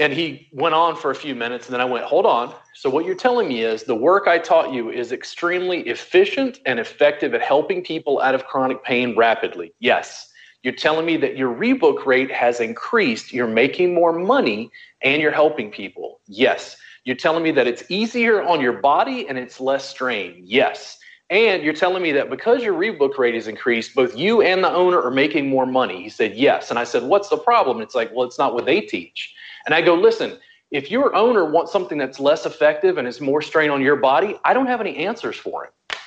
And 0.00 0.12
he 0.12 0.48
went 0.52 0.74
on 0.74 0.96
for 0.96 1.12
a 1.12 1.14
few 1.14 1.34
minutes, 1.36 1.66
and 1.66 1.74
then 1.74 1.80
I 1.80 1.84
went, 1.84 2.04
"Hold 2.06 2.26
on. 2.26 2.52
So 2.74 2.90
what 2.90 3.04
you're 3.04 3.14
telling 3.14 3.46
me 3.46 3.62
is 3.62 3.84
the 3.84 3.94
work 3.94 4.26
I 4.26 4.38
taught 4.38 4.72
you 4.72 4.90
is 4.90 5.12
extremely 5.12 5.82
efficient 5.82 6.58
and 6.66 6.80
effective 6.80 7.34
at 7.34 7.42
helping 7.42 7.84
people 7.84 8.20
out 8.20 8.34
of 8.34 8.46
chronic 8.46 8.82
pain 8.82 9.16
rapidly." 9.16 9.72
Yes. 9.78 10.28
You're 10.64 10.74
telling 10.74 11.06
me 11.06 11.16
that 11.18 11.36
your 11.36 11.52
rebook 11.52 12.06
rate 12.06 12.30
has 12.30 12.60
increased. 12.60 13.32
You're 13.32 13.48
making 13.48 13.94
more 13.94 14.12
money, 14.12 14.70
and 15.02 15.22
you're 15.22 15.32
helping 15.32 15.70
people. 15.70 16.20
Yes. 16.26 16.76
You're 17.04 17.16
telling 17.16 17.42
me 17.42 17.50
that 17.52 17.66
it's 17.66 17.82
easier 17.88 18.42
on 18.42 18.60
your 18.60 18.74
body 18.74 19.28
and 19.28 19.36
it's 19.36 19.60
less 19.60 19.88
strain. 19.88 20.42
Yes. 20.44 20.98
And 21.30 21.62
you're 21.62 21.74
telling 21.74 22.02
me 22.02 22.12
that 22.12 22.30
because 22.30 22.62
your 22.62 22.74
rebook 22.74 23.16
rate 23.18 23.34
is 23.34 23.48
increased, 23.48 23.94
both 23.94 24.16
you 24.16 24.42
and 24.42 24.62
the 24.62 24.70
owner 24.70 25.00
are 25.00 25.10
making 25.10 25.48
more 25.48 25.66
money. 25.66 26.02
He 26.02 26.08
said, 26.08 26.36
Yes. 26.36 26.70
And 26.70 26.78
I 26.78 26.84
said, 26.84 27.02
What's 27.04 27.28
the 27.28 27.38
problem? 27.38 27.80
It's 27.80 27.94
like, 27.94 28.10
Well, 28.14 28.26
it's 28.26 28.38
not 28.38 28.54
what 28.54 28.66
they 28.66 28.82
teach. 28.82 29.34
And 29.66 29.74
I 29.74 29.80
go, 29.80 29.94
Listen, 29.94 30.38
if 30.70 30.90
your 30.90 31.14
owner 31.14 31.44
wants 31.44 31.72
something 31.72 31.98
that's 31.98 32.20
less 32.20 32.46
effective 32.46 32.98
and 32.98 33.08
is 33.08 33.20
more 33.20 33.42
strain 33.42 33.70
on 33.70 33.80
your 33.80 33.96
body, 33.96 34.38
I 34.44 34.54
don't 34.54 34.66
have 34.66 34.80
any 34.80 34.96
answers 34.96 35.36
for 35.36 35.64
it. 35.64 35.98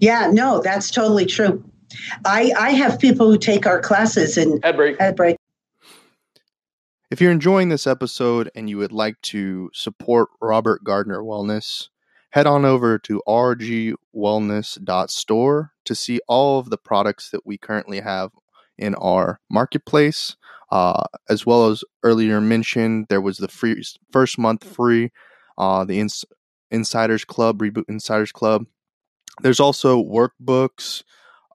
Yeah, 0.00 0.28
no, 0.32 0.60
that's 0.60 0.90
totally 0.90 1.26
true. 1.26 1.64
I, 2.24 2.52
I 2.58 2.70
have 2.72 2.98
people 2.98 3.30
who 3.30 3.38
take 3.38 3.66
our 3.66 3.80
classes 3.80 4.36
and 4.36 4.62
Head 4.62 4.76
break. 4.76 4.98
break. 5.16 5.36
If 7.10 7.22
you're 7.22 7.32
enjoying 7.32 7.70
this 7.70 7.86
episode 7.86 8.50
and 8.54 8.68
you 8.68 8.76
would 8.76 8.92
like 8.92 9.18
to 9.22 9.70
support 9.72 10.28
Robert 10.42 10.84
Gardner 10.84 11.22
Wellness, 11.22 11.88
head 12.32 12.46
on 12.46 12.66
over 12.66 12.98
to 12.98 13.22
rgwellness.store 13.26 15.72
to 15.86 15.94
see 15.94 16.20
all 16.28 16.58
of 16.58 16.68
the 16.68 16.76
products 16.76 17.30
that 17.30 17.46
we 17.46 17.56
currently 17.56 18.00
have 18.00 18.32
in 18.76 18.94
our 18.96 19.40
marketplace. 19.50 20.36
Uh, 20.70 21.04
as 21.30 21.46
well 21.46 21.68
as 21.68 21.82
earlier 22.02 22.42
mentioned, 22.42 23.06
there 23.08 23.22
was 23.22 23.38
the 23.38 23.48
free 23.48 23.82
first 24.12 24.38
month 24.38 24.62
free, 24.62 25.10
uh, 25.56 25.86
the 25.86 26.00
Ins- 26.00 26.26
Insiders 26.70 27.24
Club, 27.24 27.62
Reboot 27.62 27.88
Insiders 27.88 28.32
Club. 28.32 28.66
There's 29.40 29.60
also 29.60 30.04
workbooks, 30.04 31.04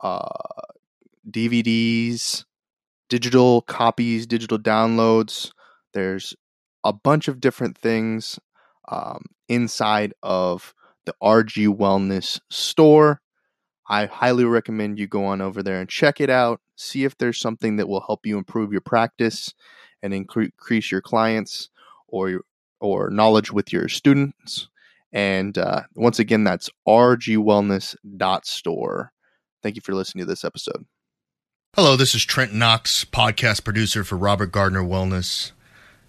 uh, 0.01 0.29
DVDs, 1.29 2.45
digital 3.13 3.61
copies, 3.61 4.25
digital 4.25 4.57
downloads. 4.57 5.51
There's 5.93 6.35
a 6.83 6.91
bunch 6.91 7.27
of 7.27 7.39
different 7.39 7.77
things 7.77 8.39
um, 8.89 9.25
inside 9.47 10.15
of 10.23 10.73
the 11.05 11.13
RG 11.21 11.77
Wellness 11.77 12.39
store. 12.49 13.21
I 13.87 14.07
highly 14.07 14.45
recommend 14.45 14.97
you 14.97 15.05
go 15.05 15.25
on 15.25 15.41
over 15.41 15.61
there 15.61 15.79
and 15.79 15.87
check 15.87 16.21
it 16.21 16.31
out. 16.31 16.59
See 16.75 17.03
if 17.03 17.15
there's 17.19 17.39
something 17.39 17.75
that 17.75 17.87
will 17.87 18.01
help 18.01 18.25
you 18.25 18.35
improve 18.35 18.71
your 18.71 18.81
practice 18.81 19.53
and 20.01 20.11
increase 20.11 20.91
your 20.91 21.01
clients 21.01 21.69
or 22.07 22.31
your, 22.31 22.41
or 22.79 23.11
knowledge 23.11 23.51
with 23.51 23.71
your 23.71 23.89
students. 23.89 24.69
And 25.11 25.55
uh, 25.55 25.83
once 25.93 26.17
again, 26.17 26.45
that's 26.45 26.71
rgwellness.store. 26.87 29.11
Thank 29.61 29.75
you 29.75 29.83
for 29.83 29.93
listening 29.93 30.25
to 30.25 30.31
this 30.31 30.43
episode. 30.43 30.87
Hello, 31.75 31.95
this 31.95 32.13
is 32.13 32.23
Trent 32.23 32.53
Knox, 32.53 33.03
podcast 33.03 33.63
producer 33.63 34.03
for 34.03 34.15
Robert 34.15 34.51
Gardner 34.51 34.83
Wellness. 34.83 35.53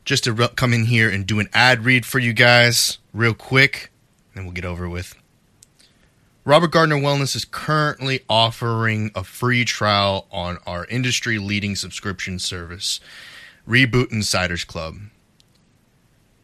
Just 0.05 0.25
to 0.25 0.35
re- 0.35 0.49
come 0.55 0.75
in 0.75 0.85
here 0.85 1.09
and 1.09 1.27
do 1.27 1.41
an 1.41 1.49
ad 1.55 1.87
read 1.87 2.05
for 2.05 2.19
you 2.19 2.35
guys 2.35 2.99
real 3.15 3.33
quick, 3.33 3.91
and 4.35 4.45
we'll 4.45 4.53
get 4.53 4.67
over 4.67 4.91
with. 4.91 5.15
Robert 6.45 6.71
Gardner 6.71 6.97
Wellness 6.99 7.35
is 7.35 7.47
currently 7.47 8.21
offering 8.29 9.11
a 9.15 9.25
free 9.25 9.65
trial 9.65 10.27
on 10.31 10.59
our 10.67 10.85
industry 10.89 11.39
leading 11.39 11.77
subscription 11.77 12.39
service, 12.39 13.01
Reboot 13.67 14.13
Insiders 14.13 14.65
Club. 14.65 14.97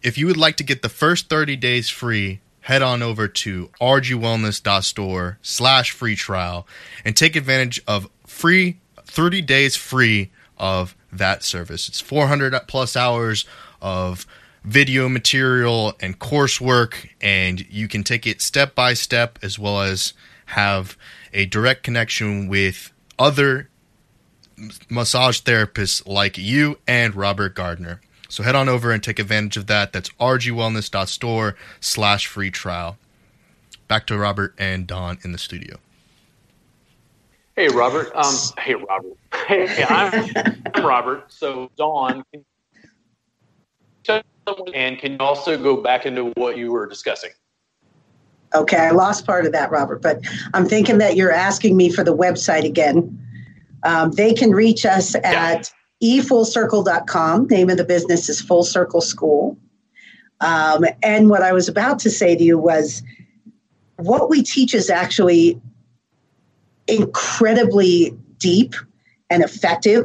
If 0.03 0.16
you 0.16 0.29
would 0.29 0.39
like 0.39 0.57
to 0.57 0.64
get 0.64 0.81
the 0.81 0.89
first 0.89 1.29
30 1.29 1.57
days 1.57 1.91
free, 1.91 2.41
head 2.61 2.81
on 2.81 3.03
over 3.03 3.29
to 3.29 3.68
rgwellness.store 3.83 5.39
slash 5.43 5.91
free 5.91 6.16
trial 6.16 6.66
and 7.05 7.14
take 7.14 7.37
advantage 7.37 7.83
of 7.87 8.09
free 8.27 8.79
30 9.11 9.43
days 9.43 9.77
free 9.77 10.31
of 10.57 10.95
that 11.13 11.43
service. 11.43 11.89
It's 11.89 12.01
400 12.01 12.59
plus 12.69 12.97
hours 12.97 13.45
of 13.83 14.27
video 14.63 15.09
material 15.09 15.95
and 16.01 16.19
coursework, 16.19 17.09
and 17.21 17.67
you 17.69 17.89
can 17.89 18.05
take 18.05 18.27
it 18.27 18.41
step 18.41 18.75
by 18.75 18.95
step 18.95 19.39
as 19.43 19.59
well 19.59 19.81
as 19.81 20.13
have 20.47 20.97
a 21.33 21.47
direct 21.47 21.83
connection 21.83 22.47
with 22.49 22.93
other 23.19 23.69
massage 24.89 25.41
therapists 25.41 26.07
like 26.07 26.37
you 26.37 26.79
and 26.87 27.15
Robert 27.15 27.55
Gardner. 27.55 28.01
So 28.29 28.43
head 28.43 28.55
on 28.55 28.69
over 28.69 28.93
and 28.93 29.03
take 29.03 29.19
advantage 29.19 29.57
of 29.57 29.67
that. 29.67 29.93
That's 29.93 30.11
rgwellness.store 30.21 31.57
slash 31.81 32.27
free 32.27 32.51
trial. 32.51 32.97
Back 33.89 34.07
to 34.07 34.17
Robert 34.17 34.55
and 34.57 34.87
Dawn 34.87 35.19
in 35.25 35.33
the 35.33 35.39
studio. 35.39 35.79
Hey, 37.57 37.69
Robert. 37.69 38.11
Um, 38.15 38.35
hey, 38.59 38.75
Robert. 38.75 39.17
Hey, 39.47 39.85
I'm, 39.89 40.31
I'm 40.75 40.87
Robert. 40.87 41.31
So, 41.33 41.71
Dawn, 41.77 42.25
and 44.75 44.99
can 44.99 45.13
you 45.13 45.19
also 45.19 45.61
go 45.61 45.77
back 45.77 46.07
into 46.07 46.33
what 46.37 46.57
you 46.57 46.73
were 46.73 46.87
discussing? 46.87 47.31
Okay, 48.55 48.77
I 48.77 48.91
lost 48.91 49.27
part 49.27 49.47
of 49.47 49.53
that, 49.53 49.71
Robert, 49.71 50.03
but 50.03 50.21
I'm 50.55 50.67
thinking 50.67 50.99
that 50.99 51.17
you're 51.17 51.33
asking 51.33 51.77
me 51.77 51.91
for 51.91 52.03
the 52.03 52.17
website 52.17 52.65
again. 52.65 53.17
Um, 53.85 54.11
they 54.13 54.35
can 54.35 54.51
reach 54.51 54.85
us 54.85 55.15
at 55.17 55.71
yeah. 56.01 56.21
efullcircle.com. 56.21 57.47
Name 57.47 57.71
of 57.71 57.77
the 57.77 57.85
business 57.85 58.29
is 58.29 58.41
Full 58.41 58.65
Circle 58.65 59.01
School. 59.01 59.57
Um, 60.41 60.85
and 61.03 61.31
what 61.31 61.43
I 61.43 61.53
was 61.53 61.69
about 61.69 61.99
to 62.01 62.11
say 62.11 62.35
to 62.35 62.43
you 62.43 62.59
was 62.59 63.03
what 63.97 64.29
we 64.29 64.43
teach 64.43 64.75
is 64.75 64.91
actually 64.91 65.61
incredibly 66.91 68.16
deep 68.38 68.74
and 69.30 69.43
effective 69.43 70.05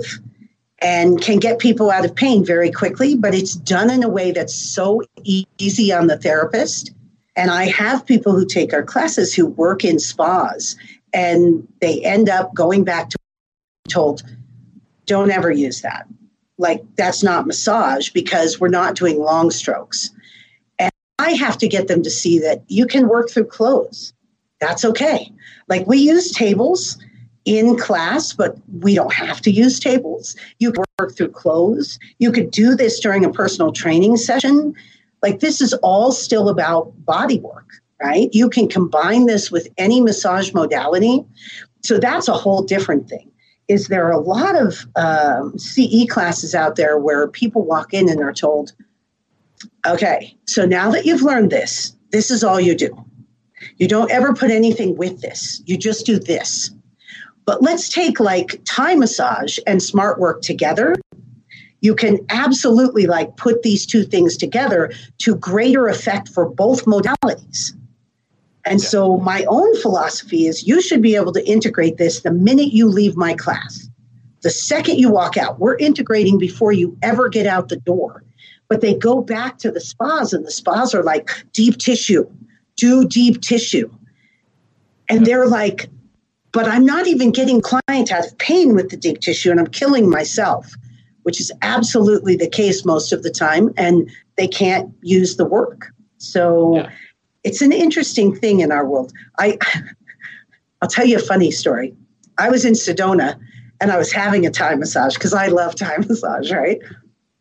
and 0.79 1.21
can 1.21 1.39
get 1.39 1.59
people 1.59 1.89
out 1.89 2.05
of 2.05 2.13
pain 2.13 2.45
very 2.45 2.71
quickly, 2.71 3.15
but 3.15 3.33
it's 3.33 3.55
done 3.55 3.89
in 3.89 4.03
a 4.03 4.09
way 4.09 4.31
that's 4.31 4.53
so 4.53 5.01
easy 5.23 5.91
on 5.91 6.07
the 6.07 6.17
therapist. 6.17 6.91
And 7.35 7.49
I 7.49 7.65
have 7.65 8.05
people 8.05 8.33
who 8.33 8.45
take 8.45 8.73
our 8.73 8.83
classes 8.83 9.33
who 9.33 9.47
work 9.47 9.83
in 9.83 9.99
spas 9.99 10.75
and 11.13 11.67
they 11.81 12.01
end 12.01 12.29
up 12.29 12.53
going 12.53 12.83
back 12.83 13.09
to 13.09 13.17
told, 13.87 14.23
don't 15.05 15.31
ever 15.31 15.51
use 15.51 15.81
that. 15.81 16.07
Like, 16.57 16.83
that's 16.95 17.23
not 17.23 17.47
massage 17.47 18.09
because 18.09 18.59
we're 18.59 18.69
not 18.69 18.95
doing 18.95 19.19
long 19.19 19.51
strokes. 19.51 20.09
And 20.79 20.91
I 21.19 21.31
have 21.31 21.57
to 21.59 21.67
get 21.67 21.87
them 21.87 22.01
to 22.03 22.09
see 22.09 22.39
that 22.39 22.63
you 22.67 22.85
can 22.85 23.07
work 23.07 23.29
through 23.29 23.45
clothes. 23.45 24.13
That's 24.65 24.83
okay. 24.83 25.31
Like, 25.67 25.85
we 25.85 25.99
use 25.99 26.31
tables 26.31 26.97
in 27.45 27.77
class, 27.77 28.33
but 28.33 28.57
we 28.81 28.95
don't 28.95 29.13
have 29.13 29.39
to 29.41 29.51
use 29.51 29.79
tables. 29.79 30.35
You 30.57 30.71
can 30.71 30.83
work 30.97 31.15
through 31.15 31.29
clothes. 31.29 31.99
You 32.17 32.31
could 32.31 32.49
do 32.49 32.73
this 32.73 32.99
during 32.99 33.23
a 33.23 33.31
personal 33.31 33.71
training 33.71 34.17
session. 34.17 34.73
Like, 35.21 35.39
this 35.39 35.61
is 35.61 35.73
all 35.83 36.11
still 36.11 36.49
about 36.49 36.93
body 37.05 37.37
work, 37.37 37.67
right? 38.01 38.27
You 38.33 38.49
can 38.49 38.67
combine 38.67 39.27
this 39.27 39.51
with 39.51 39.67
any 39.77 40.01
massage 40.01 40.51
modality. 40.51 41.23
So, 41.83 41.99
that's 41.99 42.27
a 42.27 42.33
whole 42.33 42.63
different 42.63 43.07
thing 43.07 43.29
is 43.67 43.87
there 43.87 44.07
are 44.07 44.11
a 44.11 44.19
lot 44.19 44.55
of 44.55 44.87
um, 44.95 45.57
CE 45.59 46.07
classes 46.09 46.55
out 46.55 46.75
there 46.75 46.97
where 46.97 47.27
people 47.27 47.63
walk 47.63 47.93
in 47.93 48.09
and 48.09 48.21
are 48.21 48.33
told, 48.33 48.73
okay, 49.85 50.35
so 50.47 50.65
now 50.65 50.89
that 50.89 51.05
you've 51.05 51.23
learned 51.23 51.51
this, 51.51 51.95
this 52.11 52.31
is 52.31 52.43
all 52.43 52.59
you 52.59 52.75
do. 52.75 53.05
You 53.77 53.87
don't 53.87 54.11
ever 54.11 54.33
put 54.33 54.51
anything 54.51 54.95
with 54.95 55.21
this, 55.21 55.61
you 55.65 55.77
just 55.77 56.05
do 56.05 56.19
this. 56.19 56.71
But 57.45 57.61
let's 57.61 57.89
take 57.89 58.19
like 58.19 58.59
Thai 58.65 58.95
massage 58.95 59.59
and 59.67 59.81
smart 59.81 60.19
work 60.19 60.41
together. 60.41 60.95
You 61.81 61.93
can 61.93 62.19
absolutely 62.29 63.05
like 63.05 63.37
put 63.37 63.61
these 63.61 63.85
two 63.85 64.03
things 64.03 64.35
together 64.35 64.91
to 65.19 65.35
greater 65.35 65.87
effect 65.87 66.29
for 66.29 66.49
both 66.49 66.85
modalities. 66.85 67.73
And 68.65 68.81
yeah. 68.81 68.87
so 68.87 69.17
my 69.17 69.45
own 69.47 69.79
philosophy 69.79 70.47
is 70.47 70.67
you 70.67 70.81
should 70.81 71.01
be 71.01 71.15
able 71.15 71.33
to 71.33 71.47
integrate 71.47 71.97
this 71.97 72.21
the 72.21 72.31
minute 72.31 72.73
you 72.73 72.87
leave 72.87 73.15
my 73.15 73.35
class. 73.35 73.87
The 74.41 74.49
second 74.49 74.97
you 74.97 75.09
walk 75.09 75.37
out, 75.37 75.59
we're 75.59 75.77
integrating 75.77 76.37
before 76.37 76.71
you 76.71 76.97
ever 77.01 77.29
get 77.29 77.45
out 77.45 77.69
the 77.69 77.77
door. 77.77 78.23
But 78.67 78.81
they 78.81 78.95
go 78.95 79.21
back 79.21 79.59
to 79.59 79.71
the 79.71 79.79
spas, 79.79 80.33
and 80.33 80.43
the 80.43 80.51
spas 80.51 80.95
are 80.95 81.03
like 81.03 81.29
deep 81.53 81.77
tissue, 81.77 82.27
do 82.77 83.07
deep 83.07 83.41
tissue. 83.41 83.89
And 85.09 85.25
they're 85.25 85.47
like, 85.47 85.89
but 86.51 86.67
I'm 86.67 86.85
not 86.85 87.07
even 87.07 87.31
getting 87.31 87.61
client 87.61 88.11
out 88.11 88.25
of 88.25 88.37
pain 88.37 88.75
with 88.75 88.89
the 88.89 88.97
deep 88.97 89.19
tissue, 89.19 89.51
and 89.51 89.59
I'm 89.59 89.67
killing 89.67 90.09
myself, 90.09 90.73
which 91.23 91.39
is 91.39 91.51
absolutely 91.61 92.35
the 92.35 92.49
case 92.49 92.85
most 92.85 93.11
of 93.11 93.23
the 93.23 93.29
time. 93.29 93.73
And 93.77 94.09
they 94.37 94.47
can't 94.47 94.93
use 95.01 95.35
the 95.35 95.45
work. 95.45 95.87
So, 96.17 96.77
yeah 96.77 96.91
it's 97.45 97.61
an 97.61 97.71
interesting 97.71 98.35
thing 98.35 98.59
in 98.59 98.71
our 98.71 98.85
world. 98.85 99.13
I, 99.39 99.57
I'll 100.81 100.89
tell 100.89 101.05
you 101.05 101.17
a 101.17 101.21
funny 101.21 101.51
story. 101.51 101.95
I 102.37 102.49
was 102.49 102.65
in 102.65 102.73
Sedona 102.73 103.39
and 103.79 103.91
I 103.91 103.97
was 103.97 104.11
having 104.11 104.45
a 104.45 104.49
Thai 104.49 104.75
massage 104.75 105.13
because 105.13 105.33
I 105.33 105.47
love 105.47 105.75
Thai 105.75 105.97
massage, 106.09 106.51
right? 106.51 106.79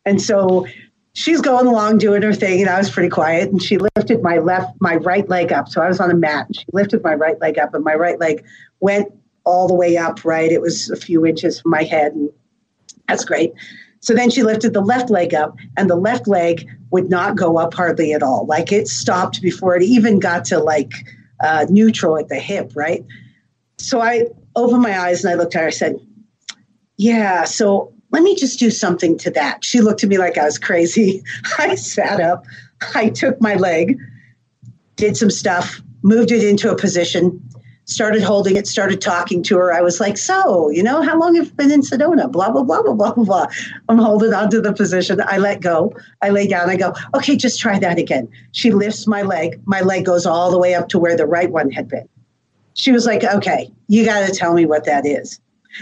And 0.05 0.21
so 0.21 0.67
she's 1.13 1.41
going 1.41 1.65
along 1.65 1.97
doing 1.97 2.21
her 2.21 2.33
thing, 2.33 2.61
and 2.61 2.69
I 2.69 2.77
was 2.77 2.91
pretty 2.91 3.09
quiet. 3.09 3.49
And 3.49 3.61
she 3.61 3.77
lifted 4.05 4.23
my 4.23 4.37
left, 4.37 4.75
my 4.79 4.97
right 4.97 5.27
leg 5.29 5.51
up. 5.51 5.67
So 5.67 5.81
I 5.81 5.87
was 5.87 5.99
on 5.99 6.11
a 6.11 6.15
mat. 6.15 6.45
And 6.47 6.55
she 6.55 6.65
lifted 6.73 7.03
my 7.03 7.15
right 7.15 7.39
leg 7.41 7.57
up, 7.57 7.73
and 7.73 7.83
my 7.83 7.95
right 7.95 8.19
leg 8.19 8.45
went 8.79 9.11
all 9.43 9.67
the 9.67 9.73
way 9.73 9.97
up. 9.97 10.23
Right, 10.23 10.51
it 10.51 10.61
was 10.61 10.89
a 10.89 10.95
few 10.95 11.25
inches 11.25 11.61
from 11.61 11.71
my 11.71 11.83
head, 11.83 12.13
and 12.13 12.29
that's 13.07 13.25
great. 13.25 13.53
So 14.01 14.13
then 14.13 14.29
she 14.29 14.43
lifted 14.43 14.73
the 14.73 14.81
left 14.81 15.09
leg 15.09 15.33
up, 15.33 15.57
and 15.77 15.89
the 15.89 15.95
left 15.95 16.27
leg 16.27 16.69
would 16.91 17.09
not 17.09 17.35
go 17.35 17.57
up 17.57 17.73
hardly 17.73 18.13
at 18.13 18.21
all. 18.21 18.45
Like 18.45 18.71
it 18.71 18.87
stopped 18.87 19.41
before 19.41 19.75
it 19.75 19.83
even 19.83 20.19
got 20.19 20.45
to 20.45 20.59
like 20.59 20.93
uh, 21.43 21.65
neutral 21.69 22.17
at 22.17 22.29
the 22.29 22.39
hip, 22.39 22.71
right? 22.75 23.03
So 23.79 24.01
I 24.01 24.25
opened 24.55 24.83
my 24.83 24.97
eyes 24.97 25.23
and 25.23 25.33
I 25.33 25.35
looked 25.35 25.55
at 25.55 25.61
her. 25.61 25.67
I 25.67 25.71
said, 25.71 25.95
Yeah, 26.97 27.43
so 27.43 27.91
let 28.11 28.23
me 28.23 28.35
just 28.35 28.59
do 28.59 28.69
something 28.69 29.17
to 29.17 29.31
that. 29.31 29.65
She 29.65 29.81
looked 29.81 30.03
at 30.03 30.09
me 30.09 30.17
like 30.17 30.37
I 30.37 30.45
was 30.45 30.57
crazy. 30.57 31.23
I 31.57 31.75
sat 31.75 32.21
up, 32.21 32.45
I 32.93 33.09
took 33.09 33.39
my 33.41 33.55
leg, 33.55 33.97
did 34.95 35.17
some 35.17 35.29
stuff, 35.29 35.81
moved 36.03 36.31
it 36.31 36.43
into 36.43 36.71
a 36.71 36.75
position, 36.75 37.41
started 37.85 38.21
holding 38.23 38.55
it, 38.55 38.67
started 38.67 38.99
talking 38.99 39.43
to 39.43 39.57
her. 39.57 39.73
I 39.73 39.81
was 39.81 39.99
like, 39.99 40.17
So, 40.17 40.69
you 40.69 40.83
know, 40.83 41.01
how 41.01 41.17
long 41.19 41.35
have 41.35 41.45
you 41.45 41.51
been 41.51 41.71
in 41.71 41.81
Sedona? 41.81 42.31
Blah, 42.31 42.51
blah, 42.51 42.63
blah, 42.63 42.81
blah, 42.81 42.93
blah, 42.93 43.13
blah. 43.13 43.45
I'm 43.89 43.97
holding 43.97 44.33
onto 44.33 44.61
the 44.61 44.73
position. 44.73 45.21
I 45.25 45.37
let 45.37 45.61
go. 45.61 45.93
I 46.21 46.29
lay 46.29 46.47
down. 46.47 46.69
I 46.69 46.75
go, 46.75 46.93
Okay, 47.13 47.35
just 47.35 47.59
try 47.59 47.79
that 47.79 47.97
again. 47.97 48.27
She 48.51 48.71
lifts 48.71 49.07
my 49.07 49.21
leg. 49.21 49.61
My 49.65 49.81
leg 49.81 50.05
goes 50.05 50.25
all 50.25 50.51
the 50.51 50.59
way 50.59 50.73
up 50.73 50.89
to 50.89 50.99
where 50.99 51.15
the 51.15 51.25
right 51.25 51.51
one 51.51 51.71
had 51.71 51.87
been. 51.87 52.07
She 52.73 52.91
was 52.91 53.05
like, 53.05 53.23
Okay, 53.23 53.71
you 53.87 54.05
got 54.05 54.27
to 54.27 54.33
tell 54.33 54.53
me 54.53 54.65
what 54.65 54.85
that 54.85 55.05
is. 55.05 55.39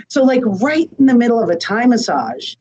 So, 0.08 0.24
like, 0.24 0.42
right 0.46 0.90
in 1.00 1.06
the 1.06 1.16
middle 1.16 1.42
of 1.42 1.50
a 1.50 1.56
Thai 1.56 1.86
massage, 1.86 2.56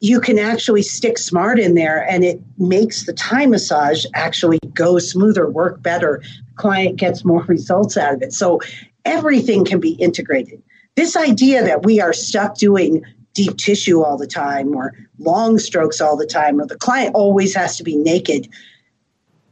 you 0.00 0.18
can 0.18 0.38
actually 0.38 0.82
stick 0.82 1.18
smart 1.18 1.58
in 1.58 1.74
there 1.74 2.08
and 2.08 2.24
it 2.24 2.40
makes 2.56 3.04
the 3.04 3.12
Thai 3.12 3.46
massage 3.46 4.06
actually 4.14 4.58
go 4.74 4.98
smoother, 4.98 5.48
work 5.48 5.82
better. 5.82 6.22
Client 6.56 6.96
gets 6.96 7.24
more 7.24 7.42
results 7.48 7.96
out 7.96 8.14
of 8.14 8.22
it. 8.22 8.32
So 8.32 8.60
everything 9.04 9.64
can 9.64 9.78
be 9.78 9.92
integrated. 9.92 10.62
This 10.96 11.16
idea 11.16 11.62
that 11.62 11.84
we 11.84 12.00
are 12.00 12.12
stuck 12.12 12.56
doing 12.56 13.04
deep 13.34 13.56
tissue 13.58 14.02
all 14.02 14.16
the 14.16 14.26
time 14.26 14.74
or 14.74 14.92
long 15.18 15.58
strokes 15.58 16.00
all 16.00 16.16
the 16.16 16.26
time 16.26 16.60
or 16.60 16.66
the 16.66 16.76
client 16.76 17.14
always 17.14 17.54
has 17.54 17.76
to 17.76 17.84
be 17.84 17.94
naked. 17.94 18.48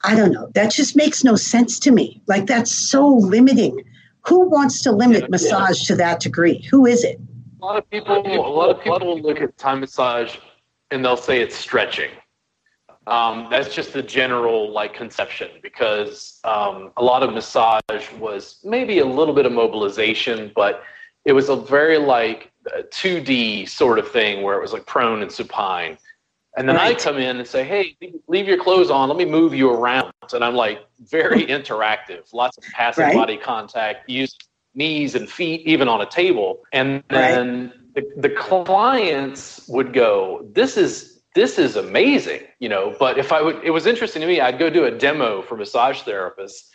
I 0.03 0.15
don't 0.15 0.33
know. 0.33 0.51
That 0.55 0.73
just 0.73 0.97
makes 0.97 1.23
no 1.23 1.37
sense 1.37 1.79
to 1.81 1.91
me. 1.91 2.23
Like 2.27 2.47
that's 2.47 2.73
so 2.73 3.07
limiting. 3.07 3.85
Who 4.27 4.49
wants 4.49 4.83
to 4.83 4.93
limit 4.93 5.23
yeah, 5.23 5.29
massage 5.31 5.83
yeah. 5.83 5.87
to 5.89 5.97
that 5.97 6.21
degree? 6.21 6.63
Who 6.71 6.87
is 6.87 7.05
it? 7.05 7.21
A 7.61 7.65
lot 7.65 7.77
of 7.77 7.91
people, 7.91 8.17
a 8.17 8.51
lot 8.51 8.71
of 8.71 8.83
people 8.83 9.21
look 9.21 9.41
at 9.41 9.57
Thai 9.59 9.75
massage 9.77 10.37
and 10.91 11.05
they'll 11.05 11.17
say 11.17 11.41
it's 11.41 11.57
stretching. 11.57 12.11
Um, 13.07 13.49
that's 13.51 13.75
just 13.75 13.95
the 13.95 14.03
general 14.03 14.71
like 14.71 14.93
conception 14.93 15.49
because 15.63 16.41
um, 16.45 16.93
a 16.99 17.03
lot 17.03 17.23
of 17.23 17.33
massage 17.33 18.13
was 18.19 18.61
maybe 18.65 18.99
a 18.99 19.07
little 19.07 19.35
bit 19.35 19.47
of 19.47 19.53
mobilization, 19.53 20.53
but 20.55 20.83
it 21.25 21.33
was 21.33 21.49
a 21.49 21.57
very 21.57 21.97
like 21.97 22.53
2D 22.67 23.69
sort 23.69 23.99
of 23.99 24.11
thing 24.11 24.43
where 24.43 24.57
it 24.57 24.61
was 24.61 24.75
like 24.75 24.85
prone 24.87 25.23
and 25.23 25.33
supine. 25.33 25.97
And 26.57 26.69
then 26.69 26.77
right. 26.77 26.97
I 26.97 26.99
come 27.01 27.19
in 27.19 27.37
and 27.37 27.47
say, 27.47 27.63
"Hey, 27.63 27.97
leave 28.27 28.49
your 28.49 28.63
clothes 28.63 28.91
on. 28.91 29.09
Let 29.09 29.17
me 29.17 29.25
move 29.25 29.55
you 29.55 29.71
around." 29.71 30.13
And 30.33 30.45
I'm 30.45 30.55
like 30.55 30.81
very 30.99 31.47
interactive, 31.57 32.33
lots 32.33 32.59
of 32.59 32.65
passive 32.65 33.05
right. 33.05 33.15
body 33.15 33.37
contact, 33.37 34.09
use 34.11 34.37
knees 34.79 35.15
and 35.15 35.29
feet, 35.29 35.67
even 35.67 35.89
on 35.89 36.01
a 36.01 36.07
table. 36.07 36.63
And 36.73 37.03
then 37.11 37.73
right. 37.95 38.05
the, 38.17 38.29
the 38.29 38.31
clients 38.31 39.69
would 39.69 39.93
go, 39.93 40.49
"This 40.53 40.77
is 40.77 41.21
this 41.35 41.59
is 41.59 41.77
amazing," 41.77 42.43
you 42.61 42.69
know. 42.69 42.95
But 42.99 43.19
if 43.19 43.33
I 43.33 43.43
would, 43.43 43.63
it 43.63 43.71
was 43.71 43.87
interesting 43.87 44.23
to 44.23 44.27
me. 44.27 44.41
I'd 44.41 44.59
go 44.59 44.71
do 44.71 44.85
a 44.85 44.91
demo 44.91 45.43
for 45.43 45.57
massage 45.57 46.01
therapists, 46.03 46.69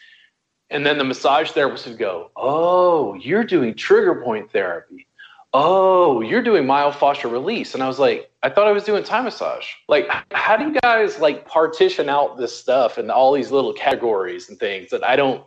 and 0.69 0.85
then 0.85 0.97
the 0.97 1.03
massage 1.03 1.51
therapist 1.51 1.87
would 1.87 1.97
go, 1.97 2.29
"Oh, 2.35 3.15
you're 3.15 3.45
doing 3.45 3.73
trigger 3.73 4.21
point 4.23 4.51
therapy." 4.51 5.07
oh, 5.53 6.21
you're 6.21 6.41
doing 6.41 6.63
myofascial 6.63 7.31
release. 7.31 7.73
And 7.73 7.83
I 7.83 7.87
was 7.87 7.99
like, 7.99 8.31
I 8.41 8.49
thought 8.49 8.67
I 8.67 8.71
was 8.71 8.83
doing 8.83 9.03
Thai 9.03 9.21
massage. 9.21 9.67
Like, 9.87 10.09
how 10.31 10.57
do 10.57 10.65
you 10.65 10.79
guys 10.81 11.19
like 11.19 11.47
partition 11.47 12.09
out 12.09 12.37
this 12.37 12.57
stuff 12.57 12.97
and 12.97 13.11
all 13.11 13.31
these 13.33 13.51
little 13.51 13.73
categories 13.73 14.49
and 14.49 14.59
things 14.59 14.89
that 14.89 15.03
I 15.03 15.15
don't 15.15 15.45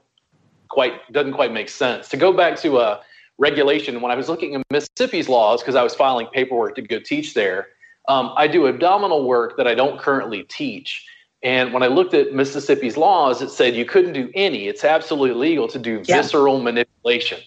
quite, 0.68 1.12
doesn't 1.12 1.32
quite 1.32 1.52
make 1.52 1.68
sense. 1.68 2.08
To 2.08 2.16
go 2.16 2.32
back 2.32 2.56
to 2.60 2.78
a 2.78 3.00
regulation, 3.38 4.00
when 4.00 4.10
I 4.10 4.14
was 4.14 4.28
looking 4.28 4.54
at 4.54 4.62
Mississippi's 4.70 5.28
laws, 5.28 5.62
because 5.62 5.74
I 5.74 5.82
was 5.82 5.94
filing 5.94 6.26
paperwork 6.32 6.74
to 6.76 6.82
go 6.82 6.98
teach 6.98 7.34
there, 7.34 7.68
um, 8.08 8.32
I 8.36 8.46
do 8.46 8.66
abdominal 8.66 9.26
work 9.26 9.56
that 9.56 9.66
I 9.66 9.74
don't 9.74 9.98
currently 9.98 10.44
teach. 10.44 11.06
And 11.42 11.72
when 11.72 11.82
I 11.82 11.88
looked 11.88 12.14
at 12.14 12.32
Mississippi's 12.32 12.96
laws, 12.96 13.42
it 13.42 13.50
said 13.50 13.76
you 13.76 13.84
couldn't 13.84 14.14
do 14.14 14.30
any. 14.34 14.68
It's 14.68 14.84
absolutely 14.84 15.38
legal 15.38 15.68
to 15.68 15.78
do 15.78 16.02
yeah. 16.04 16.16
visceral 16.16 16.60
manipulation. 16.60 17.38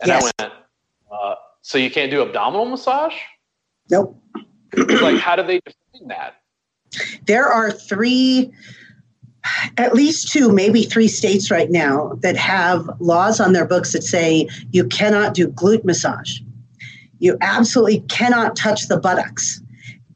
And 0.00 0.08
yes. 0.08 0.32
I 0.38 0.42
went, 0.42 0.54
uh, 1.10 1.34
so 1.62 1.78
you 1.78 1.90
can't 1.90 2.10
do 2.10 2.22
abdominal 2.22 2.66
massage? 2.66 3.14
Nope. 3.90 4.16
like, 4.76 5.18
how 5.18 5.36
do 5.36 5.42
they 5.42 5.60
define 5.60 6.08
that? 6.08 6.36
There 7.26 7.46
are 7.46 7.70
three, 7.70 8.52
at 9.76 9.94
least 9.94 10.30
two, 10.30 10.52
maybe 10.52 10.84
three 10.84 11.08
states 11.08 11.50
right 11.50 11.70
now 11.70 12.12
that 12.20 12.36
have 12.36 12.88
laws 13.00 13.40
on 13.40 13.52
their 13.52 13.66
books 13.66 13.92
that 13.92 14.02
say 14.02 14.48
you 14.70 14.86
cannot 14.86 15.34
do 15.34 15.48
glute 15.48 15.84
massage. 15.84 16.38
You 17.18 17.36
absolutely 17.40 18.00
cannot 18.08 18.56
touch 18.56 18.88
the 18.88 18.98
buttocks. 18.98 19.60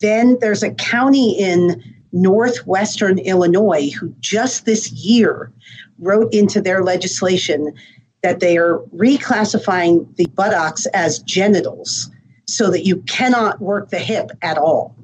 Then 0.01 0.37
there's 0.41 0.63
a 0.63 0.75
county 0.75 1.33
in 1.39 1.83
northwestern 2.13 3.19
Illinois 3.19 3.91
who 3.91 4.15
just 4.21 4.65
this 4.65 4.91
year 4.93 5.53
wrote 5.99 6.33
into 6.33 6.61
their 6.61 6.83
legislation 6.83 7.73
that 8.23 8.41
they 8.41 8.57
are 8.57 8.79
reclassifying 8.95 10.15
the 10.17 10.27
buttocks 10.27 10.87
as 10.87 11.21
genitals 11.21 12.11
so 12.47 12.71
that 12.71 12.85
you 12.85 12.97
cannot 13.03 13.61
work 13.61 13.91
the 13.91 13.99
hip 13.99 14.31
at 14.43 14.59
all. 14.59 14.95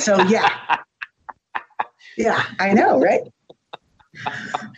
So, 0.00 0.20
yeah. 0.24 0.50
Yeah, 2.16 2.44
I 2.58 2.72
know, 2.72 3.00
right? 3.00 3.22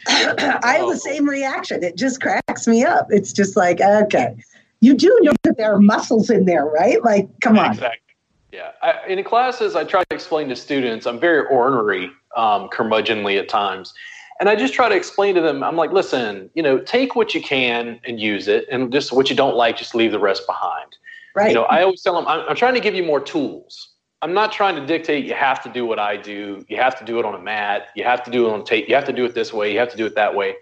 I 0.09 0.77
have 0.79 0.89
the 0.89 1.01
same 1.03 1.29
reaction. 1.29 1.83
It 1.83 1.97
just 1.97 2.21
cracks 2.21 2.67
me 2.67 2.85
up. 2.85 3.07
It's 3.11 3.33
just 3.33 3.57
like, 3.57 3.81
okay, 3.81 4.35
you 4.81 4.95
do 4.95 5.19
know 5.23 5.33
that 5.43 5.57
there 5.57 5.73
are 5.73 5.81
muscles 5.81 6.31
in 6.31 6.45
there, 6.47 6.65
right? 6.65 7.03
Like, 7.03 7.29
come 7.41 7.59
on. 7.59 7.73
Exactly. 7.73 8.15
Yeah. 8.53 8.71
I, 8.83 9.07
in 9.09 9.23
classes, 9.25 9.77
I 9.77 9.85
try 9.85 10.03
to 10.05 10.15
explain 10.15 10.49
to 10.49 10.57
students, 10.57 11.07
I'm 11.07 11.21
very 11.21 11.47
ornery, 11.49 12.11
um, 12.37 12.69
curmudgeonly 12.69 13.39
at 13.39 13.49
times. 13.49 13.93
And 14.39 14.49
I 14.49 14.57
just 14.57 14.75
try 14.75 14.89
to 14.89 14.95
explain 14.95 15.35
to 15.35 15.41
them, 15.41 15.63
I'm 15.63 15.77
like, 15.77 15.93
listen, 15.93 16.51
you 16.55 16.63
know, 16.63 16.79
take 16.79 17.17
what 17.17 17.35
you 17.35 17.43
can 17.43 17.99
and 18.05 18.21
use 18.21 18.49
it, 18.49 18.67
and 18.71 18.93
just 18.93 19.13
what 19.13 19.31
you 19.31 19.37
don't 19.37 19.57
like, 19.57 19.77
just 19.77 19.95
leave 19.95 20.13
the 20.13 20.19
rest 20.19 20.47
behind. 20.47 20.97
Right. 21.35 21.49
You 21.49 21.55
know, 21.55 21.65
I 21.65 21.83
always 21.83 22.03
tell 22.03 22.15
them, 22.15 22.27
I'm, 22.27 22.47
I'm 22.49 22.57
trying 22.57 22.75
to 22.75 22.81
give 22.81 22.95
you 22.95 23.03
more 23.03 23.21
tools. 23.21 23.96
I'm 24.27 24.35
not 24.35 24.51
trying 24.51 24.75
to 24.75 24.85
dictate 24.85 25.25
you 25.25 25.35
have 25.35 25.63
to 25.63 25.69
do 25.69 25.87
what 25.87 26.01
I 26.01 26.17
do. 26.17 26.65
You 26.67 26.79
have 26.79 26.99
to 26.99 27.05
do 27.05 27.21
it 27.21 27.25
on 27.25 27.37
a 27.37 27.39
mat. 27.39 27.91
You 27.95 28.03
have 28.03 28.25
to 28.25 28.31
do 28.33 28.49
it 28.49 28.53
on 28.53 28.65
tape. 28.65 28.89
You 28.89 28.97
have 28.97 29.05
to 29.05 29.13
do 29.13 29.25
it 29.25 29.35
this 29.37 29.53
way. 29.53 29.73
You 29.73 29.79
have 29.79 29.89
to 29.93 29.97
do 29.97 30.05
it 30.05 30.17
that 30.17 30.35
way. 30.35 30.57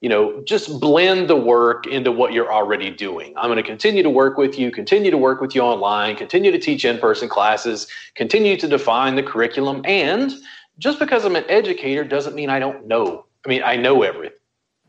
You 0.00 0.08
know, 0.08 0.42
just 0.44 0.80
blend 0.80 1.28
the 1.28 1.36
work 1.36 1.86
into 1.86 2.12
what 2.12 2.32
you're 2.32 2.50
already 2.50 2.88
doing. 2.90 3.34
I'm 3.36 3.50
going 3.50 3.58
to 3.58 3.62
continue 3.62 4.02
to 4.02 4.08
work 4.08 4.38
with 4.38 4.58
you, 4.58 4.70
continue 4.70 5.10
to 5.10 5.18
work 5.18 5.42
with 5.42 5.54
you 5.54 5.60
online, 5.60 6.16
continue 6.16 6.50
to 6.50 6.58
teach 6.58 6.86
in 6.86 6.96
person 6.96 7.28
classes, 7.28 7.86
continue 8.14 8.56
to 8.56 8.66
define 8.66 9.16
the 9.16 9.22
curriculum, 9.22 9.82
and 9.84 10.32
just 10.78 10.98
because 10.98 11.26
I'm 11.26 11.36
an 11.36 11.44
educator 11.50 12.04
doesn't 12.04 12.34
mean 12.34 12.48
I 12.48 12.58
don't 12.58 12.86
know. 12.86 13.26
I 13.44 13.50
mean, 13.50 13.62
I 13.62 13.76
know 13.76 14.02
everything. 14.02 14.38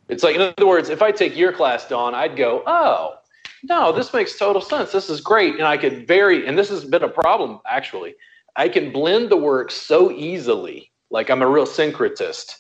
It's 0.08 0.24
like, 0.24 0.36
in 0.36 0.42
other 0.42 0.68
words, 0.68 0.88
if 0.88 1.02
I 1.02 1.12
take 1.12 1.36
your 1.36 1.52
class, 1.52 1.86
Dawn, 1.86 2.16
I'd 2.16 2.38
go, 2.38 2.64
oh, 2.66 3.16
no, 3.64 3.92
this 3.92 4.14
makes 4.14 4.38
total 4.38 4.62
sense. 4.62 4.92
This 4.92 5.10
is 5.10 5.22
great. 5.22 5.56
And 5.56 5.64
I 5.64 5.78
could 5.78 6.08
vary, 6.08 6.48
and 6.48 6.58
this 6.58 6.70
has 6.70 6.86
been 6.86 7.04
a 7.04 7.10
problem 7.10 7.60
actually. 7.66 8.16
I 8.56 8.68
can 8.68 8.92
blend 8.92 9.30
the 9.30 9.38
work 9.38 9.72
so 9.72 10.12
easily, 10.12 10.92
like 11.10 11.30
I'm 11.30 11.42
a 11.42 11.48
real 11.48 11.66
syncretist, 11.66 12.56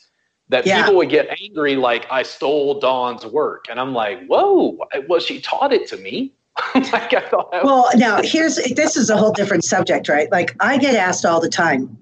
that 0.49 0.66
yeah. 0.66 0.82
people 0.82 0.95
would 0.97 1.10
get 1.10 1.28
angry, 1.41 1.76
like 1.76 2.06
I 2.10 2.24
stole 2.24 2.80
Dawn's 2.80 3.26
work. 3.26 3.66
And 3.70 3.80
I'm 3.80 3.93
like, 3.93 4.26
whoa, 4.28 4.78
well, 5.08 5.20
she 5.20 5.41
taught 5.41 5.74
it 5.74 5.88
to 5.89 5.97
me. 5.97 6.34
like 6.76 7.14
I 7.14 7.28
thought 7.30 7.49
well, 7.64 7.89
now 7.95 8.22
here's 8.22 8.58
this 8.76 8.97
is 8.97 9.10
a 9.10 9.16
whole 9.16 9.32
different 9.32 9.64
subject, 9.64 10.10
right? 10.10 10.30
Like 10.32 10.56
I 10.60 10.78
get 10.78 10.95
asked 10.95 11.26
all 11.26 11.39
the 11.39 11.49
time, 11.49 11.97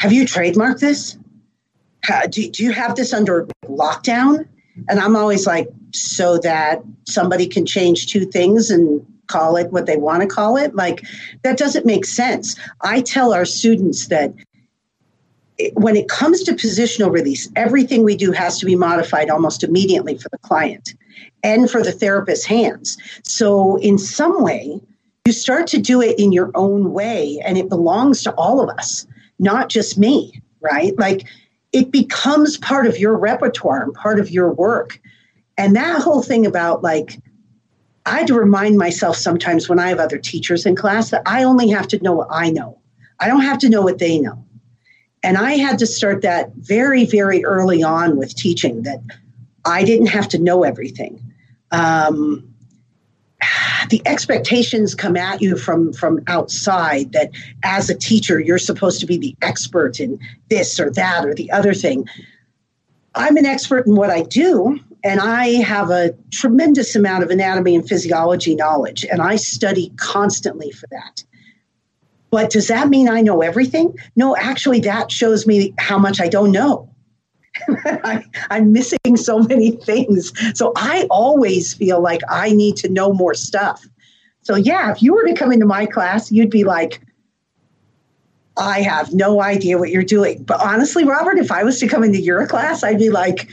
have 0.00 0.12
you 0.12 0.24
trademarked 0.24 0.80
this? 0.80 1.18
How, 2.02 2.22
do, 2.26 2.50
do 2.50 2.64
you 2.64 2.72
have 2.72 2.96
this 2.96 3.12
under 3.12 3.46
lockdown? 3.66 4.48
And 4.88 5.00
I'm 5.00 5.16
always 5.16 5.46
like, 5.46 5.68
so 5.92 6.38
that 6.38 6.82
somebody 7.04 7.46
can 7.46 7.64
change 7.64 8.06
two 8.06 8.24
things 8.26 8.70
and 8.70 9.04
call 9.26 9.56
it 9.56 9.72
what 9.72 9.86
they 9.86 9.96
want 9.96 10.22
to 10.22 10.28
call 10.28 10.56
it? 10.56 10.74
Like, 10.74 11.04
that 11.42 11.58
doesn't 11.58 11.86
make 11.86 12.04
sense. 12.04 12.56
I 12.82 13.00
tell 13.00 13.32
our 13.32 13.44
students 13.44 14.08
that 14.08 14.34
when 15.72 15.96
it 15.96 16.08
comes 16.08 16.42
to 16.44 16.52
positional 16.52 17.10
release, 17.10 17.50
everything 17.56 18.04
we 18.04 18.16
do 18.16 18.30
has 18.32 18.58
to 18.60 18.66
be 18.66 18.76
modified 18.76 19.30
almost 19.30 19.64
immediately 19.64 20.18
for 20.18 20.28
the 20.28 20.38
client 20.38 20.94
and 21.42 21.70
for 21.70 21.82
the 21.82 21.92
therapist's 21.92 22.44
hands. 22.44 22.98
So, 23.24 23.76
in 23.76 23.96
some 23.96 24.42
way, 24.42 24.80
you 25.24 25.32
start 25.32 25.66
to 25.68 25.78
do 25.78 26.02
it 26.02 26.18
in 26.18 26.30
your 26.30 26.50
own 26.54 26.92
way, 26.92 27.40
and 27.44 27.56
it 27.56 27.68
belongs 27.68 28.22
to 28.24 28.32
all 28.34 28.60
of 28.60 28.68
us 28.78 29.06
not 29.38 29.68
just 29.68 29.98
me, 29.98 30.40
right? 30.60 30.96
Like 30.98 31.26
it 31.76 31.90
becomes 31.90 32.56
part 32.56 32.86
of 32.86 32.98
your 32.98 33.18
repertoire 33.18 33.82
and 33.82 33.92
part 33.92 34.18
of 34.18 34.30
your 34.30 34.50
work. 34.50 34.98
And 35.58 35.76
that 35.76 36.00
whole 36.00 36.22
thing 36.22 36.46
about 36.46 36.82
like, 36.82 37.18
I 38.06 38.20
had 38.20 38.26
to 38.28 38.34
remind 38.34 38.78
myself 38.78 39.14
sometimes 39.14 39.68
when 39.68 39.78
I 39.78 39.88
have 39.88 39.98
other 39.98 40.16
teachers 40.16 40.64
in 40.64 40.74
class 40.74 41.10
that 41.10 41.20
I 41.26 41.42
only 41.42 41.68
have 41.68 41.86
to 41.88 42.02
know 42.02 42.14
what 42.14 42.28
I 42.30 42.48
know. 42.48 42.78
I 43.20 43.28
don't 43.28 43.42
have 43.42 43.58
to 43.58 43.68
know 43.68 43.82
what 43.82 43.98
they 43.98 44.18
know. 44.18 44.42
And 45.22 45.36
I 45.36 45.52
had 45.52 45.78
to 45.80 45.86
start 45.86 46.22
that 46.22 46.50
very, 46.54 47.04
very 47.04 47.44
early 47.44 47.82
on 47.82 48.16
with 48.16 48.34
teaching 48.34 48.84
that 48.84 49.00
I 49.66 49.84
didn't 49.84 50.06
have 50.06 50.28
to 50.28 50.38
know 50.38 50.62
everything. 50.62 51.20
Um, 51.72 52.54
the 53.90 54.02
expectations 54.06 54.94
come 54.94 55.16
at 55.16 55.42
you 55.42 55.56
from 55.56 55.92
from 55.92 56.20
outside 56.26 57.12
that 57.12 57.30
as 57.62 57.90
a 57.90 57.94
teacher 57.94 58.40
you're 58.40 58.58
supposed 58.58 59.00
to 59.00 59.06
be 59.06 59.18
the 59.18 59.36
expert 59.42 60.00
in 60.00 60.18
this 60.48 60.80
or 60.80 60.90
that 60.90 61.24
or 61.24 61.34
the 61.34 61.50
other 61.50 61.74
thing. 61.74 62.06
I'm 63.14 63.36
an 63.36 63.46
expert 63.46 63.86
in 63.86 63.94
what 63.94 64.10
i 64.10 64.22
do 64.22 64.78
and 65.04 65.20
i 65.20 65.46
have 65.62 65.90
a 65.90 66.14
tremendous 66.32 66.96
amount 66.96 67.24
of 67.24 67.30
anatomy 67.30 67.74
and 67.74 67.86
physiology 67.86 68.54
knowledge 68.54 69.04
and 69.04 69.20
i 69.20 69.36
study 69.36 69.92
constantly 69.96 70.70
for 70.70 70.86
that. 70.90 71.24
But 72.30 72.50
does 72.50 72.68
that 72.68 72.88
mean 72.88 73.08
i 73.08 73.20
know 73.20 73.42
everything? 73.42 73.96
No 74.16 74.36
actually 74.36 74.80
that 74.80 75.12
shows 75.12 75.46
me 75.46 75.74
how 75.78 75.98
much 75.98 76.20
i 76.20 76.28
don't 76.28 76.52
know 76.52 76.90
I, 78.04 78.24
am 78.50 78.72
missing 78.72 79.16
so 79.16 79.40
many 79.40 79.72
things. 79.72 80.32
So 80.54 80.72
I 80.76 81.06
always 81.10 81.74
feel 81.74 82.00
like 82.00 82.20
I 82.28 82.50
need 82.52 82.76
to 82.78 82.88
know 82.88 83.12
more 83.12 83.34
stuff. 83.34 83.86
So, 84.42 84.54
yeah, 84.54 84.92
if 84.92 85.02
you 85.02 85.12
were 85.12 85.24
to 85.24 85.34
come 85.34 85.52
into 85.52 85.66
my 85.66 85.86
class, 85.86 86.30
you'd 86.30 86.50
be 86.50 86.64
like, 86.64 87.00
I 88.56 88.80
have 88.82 89.12
no 89.12 89.42
idea 89.42 89.76
what 89.76 89.90
you're 89.90 90.04
doing. 90.04 90.44
But 90.44 90.60
honestly, 90.60 91.04
Robert, 91.04 91.38
if 91.38 91.50
I 91.50 91.64
was 91.64 91.80
to 91.80 91.88
come 91.88 92.04
into 92.04 92.20
your 92.20 92.46
class, 92.46 92.82
I'd 92.82 92.98
be 92.98 93.10
like, 93.10 93.48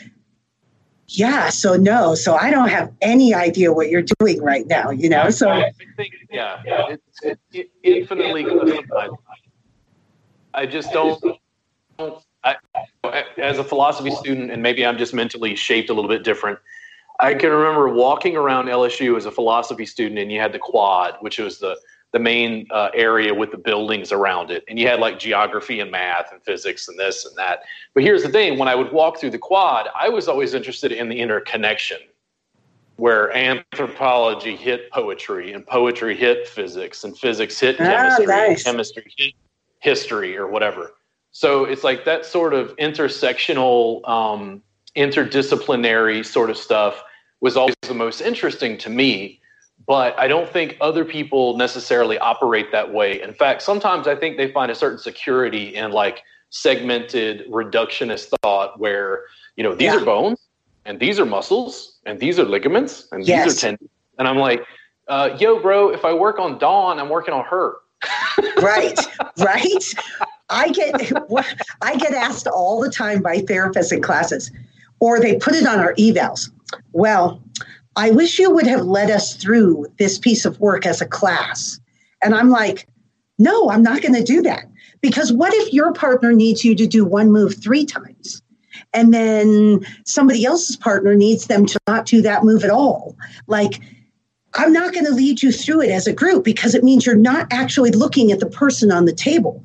yeah, 1.08 1.50
so 1.50 1.76
no, 1.76 2.16
so 2.16 2.36
I 2.36 2.50
don't 2.50 2.70
have 2.70 2.92
any 3.02 3.34
idea 3.34 3.74
what 3.74 3.90
you're 3.90 4.06
doing 4.20 4.42
right 4.42 4.66
now, 4.68 4.90
you 4.90 5.10
know? 5.10 5.30
So, 5.30 5.50
I 5.50 5.72
think, 5.98 6.14
yeah, 6.30 6.62
it's, 6.66 7.42
it's 7.52 7.70
infinitely 7.84 8.46
I 10.54 10.66
just 10.66 10.94
don't, 10.94 11.22
don't 11.98 12.23
as 13.38 13.60
a 13.60 13.64
philosophy 13.64 14.12
student, 14.12 14.52
and 14.52 14.62
maybe 14.62 14.86
I'm 14.86 14.98
just 14.98 15.14
mentally 15.14 15.56
shaped 15.56 15.90
a 15.90 15.94
little 15.94 16.10
bit 16.10 16.24
different. 16.24 16.60
I 17.20 17.34
can 17.34 17.52
remember 17.52 17.90
walking 17.90 18.36
around 18.36 18.68
LSU 18.68 19.16
as 19.18 19.26
a 19.26 19.32
philosophy 19.32 19.86
student, 19.86 20.20
and 20.20 20.32
you 20.32 20.40
had 20.40 20.52
the 20.52 20.60
quad, 20.60 21.18
which 21.22 21.40
was 21.40 21.60
the 21.60 21.78
the 22.12 22.20
main 22.20 22.68
uh, 22.70 22.90
area 22.94 23.34
with 23.34 23.50
the 23.50 23.58
buildings 23.58 24.12
around 24.12 24.52
it, 24.52 24.64
and 24.68 24.78
you 24.78 24.88
had 24.88 25.00
like 25.00 25.18
geography 25.18 25.80
and 25.80 25.90
math 25.90 26.32
and 26.32 26.44
physics 26.44 26.88
and 26.88 26.98
this 26.98 27.26
and 27.26 27.36
that. 27.36 27.62
But 27.96 28.04
here's 28.04 28.24
the 28.24 28.30
thing: 28.30 28.60
when 28.60 28.68
I 28.68 28.76
would 28.76 28.92
walk 28.92 29.20
through 29.20 29.32
the 29.32 29.40
quad, 29.40 29.88
I 30.00 30.10
was 30.10 30.28
always 30.28 30.54
interested 30.54 30.92
in 30.92 31.10
the 31.10 31.20
interconnection, 31.20 31.98
where 32.98 33.36
anthropology 33.36 34.56
hit 34.56 34.92
poetry, 34.92 35.54
and 35.54 35.66
poetry 35.66 36.16
hit 36.16 36.48
physics, 36.48 37.04
and 37.04 37.18
physics 37.18 37.60
hit 37.60 37.78
ah, 37.80 37.84
chemistry, 37.84 38.26
nice. 38.28 38.64
chemistry 38.64 39.14
hit 39.18 39.34
history, 39.80 40.38
or 40.38 40.48
whatever. 40.48 40.94
So 41.34 41.66
it's 41.66 41.84
like 41.84 42.06
that 42.06 42.26
sort 42.26 42.54
of 42.54 42.76
intersectional, 42.78 44.08
um, 44.08 44.62
interdisciplinary 44.96 46.24
sort 46.24 46.52
of 46.52 46.58
stuff 46.58 47.04
was 47.42 47.58
always 47.58 47.76
the 47.82 47.96
most 47.96 48.22
interesting 48.22 48.78
to 48.78 48.90
me. 48.90 49.40
But 49.88 50.18
I 50.18 50.28
don't 50.28 50.48
think 50.48 50.78
other 50.80 51.04
people 51.04 51.58
necessarily 51.58 52.20
operate 52.20 52.72
that 52.72 52.94
way. 52.94 53.22
In 53.22 53.34
fact, 53.34 53.64
sometimes 53.64 54.08
I 54.08 54.16
think 54.16 54.38
they 54.38 54.52
find 54.52 54.72
a 54.72 54.76
certain 54.76 55.00
security 55.00 55.76
in 55.76 55.92
like 55.92 56.24
segmented 56.52 57.50
reductionist 57.50 58.32
thought 58.44 58.80
where, 58.80 59.24
you 59.58 59.64
know, 59.64 59.74
these 59.74 59.88
yeah. 59.88 59.98
are 59.98 60.06
bones 60.06 60.40
and 60.86 61.00
these 61.00 61.20
are 61.20 61.26
muscles 61.26 61.98
and 62.06 62.20
these 62.20 62.38
are 62.38 62.46
ligaments 62.46 63.08
and 63.12 63.28
yes. 63.28 63.46
these 63.46 63.58
are 63.58 63.60
tendons. 63.60 63.90
And 64.20 64.28
I'm 64.28 64.38
like, 64.38 64.64
uh, 65.08 65.36
yo, 65.40 65.60
bro, 65.60 65.90
if 65.90 66.06
I 66.06 66.14
work 66.14 66.38
on 66.38 66.60
Dawn, 66.60 67.00
I'm 67.00 67.10
working 67.10 67.34
on 67.34 67.44
her. 67.46 67.78
right, 68.62 69.00
right. 69.40 69.94
I 70.54 70.70
get 70.70 71.12
I 71.82 71.96
get 71.96 72.14
asked 72.14 72.48
all 72.48 72.80
the 72.80 72.90
time 72.90 73.22
by 73.22 73.38
therapists 73.38 73.92
in 73.92 74.02
classes, 74.02 74.52
or 75.00 75.20
they 75.20 75.36
put 75.38 75.56
it 75.56 75.66
on 75.66 75.80
our 75.80 75.94
evals. 75.96 76.50
Well, 76.92 77.44
I 77.96 78.12
wish 78.12 78.40
you 78.40 78.52
would 78.52 78.68
have 78.68 78.86
led 78.86 79.12
us 79.12 79.36
through 79.36 79.88
this 79.98 80.18
piece 80.18 80.46
of 80.46 80.60
work 80.60 80.86
as 80.86 81.02
a 81.02 81.06
class. 81.06 81.80
And 82.22 82.34
I'm 82.34 82.50
like, 82.50 82.88
no, 83.38 83.70
I'm 83.70 83.84
not 83.84 84.02
going 84.02 84.16
to 84.16 84.24
do 84.24 84.42
that. 84.44 84.66
Because 85.02 85.34
what 85.34 85.54
if 85.54 85.74
your 85.74 85.92
partner 85.94 86.32
needs 86.32 86.64
you 86.64 86.76
to 86.76 86.88
do 86.88 87.04
one 87.04 87.32
move 87.32 87.62
three 87.62 87.86
times? 87.86 88.42
And 88.94 89.14
then 89.14 89.86
somebody 90.06 90.46
else's 90.46 90.78
partner 90.78 91.14
needs 91.16 91.48
them 91.48 91.66
to 91.66 91.80
not 91.88 92.06
do 92.06 92.22
that 92.22 92.44
move 92.44 92.64
at 92.64 92.70
all. 92.70 93.16
Like, 93.48 93.82
I'm 94.56 94.72
not 94.72 94.94
going 94.94 95.06
to 95.06 95.12
lead 95.12 95.42
you 95.42 95.52
through 95.52 95.82
it 95.82 95.90
as 95.90 96.08
a 96.08 96.14
group 96.14 96.44
because 96.44 96.76
it 96.76 96.84
means 96.84 97.06
you're 97.06 97.16
not 97.16 97.48
actually 97.52 97.92
looking 97.92 98.32
at 98.32 98.40
the 98.40 98.46
person 98.46 98.92
on 98.92 99.06
the 99.06 99.14
table. 99.14 99.64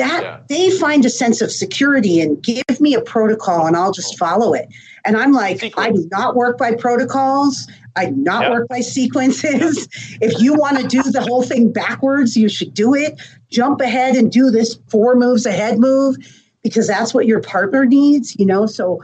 That 0.00 0.22
yeah. 0.22 0.40
they 0.48 0.70
find 0.78 1.04
a 1.04 1.10
sense 1.10 1.42
of 1.42 1.52
security 1.52 2.22
and 2.22 2.42
give 2.42 2.80
me 2.80 2.94
a 2.94 3.02
protocol 3.02 3.66
and 3.66 3.76
I'll 3.76 3.92
just 3.92 4.18
follow 4.18 4.54
it. 4.54 4.66
And 5.04 5.14
I'm 5.14 5.32
like, 5.32 5.60
Sequence. 5.60 5.86
I 5.86 5.92
do 5.92 6.08
not 6.10 6.36
work 6.36 6.56
by 6.56 6.74
protocols. 6.74 7.70
I 7.96 8.06
do 8.06 8.16
not 8.16 8.44
yep. 8.44 8.50
work 8.50 8.68
by 8.68 8.80
sequences. 8.80 9.88
if 10.22 10.40
you 10.40 10.54
want 10.54 10.78
to 10.78 10.88
do 10.88 11.02
the 11.02 11.20
whole 11.20 11.42
thing 11.42 11.70
backwards, 11.70 12.34
you 12.34 12.48
should 12.48 12.72
do 12.72 12.94
it. 12.94 13.20
Jump 13.50 13.82
ahead 13.82 14.16
and 14.16 14.32
do 14.32 14.50
this 14.50 14.78
four 14.88 15.16
moves 15.16 15.44
ahead 15.44 15.78
move 15.78 16.16
because 16.62 16.86
that's 16.86 17.12
what 17.12 17.26
your 17.26 17.42
partner 17.42 17.84
needs, 17.84 18.34
you 18.38 18.46
know? 18.46 18.64
So, 18.64 19.02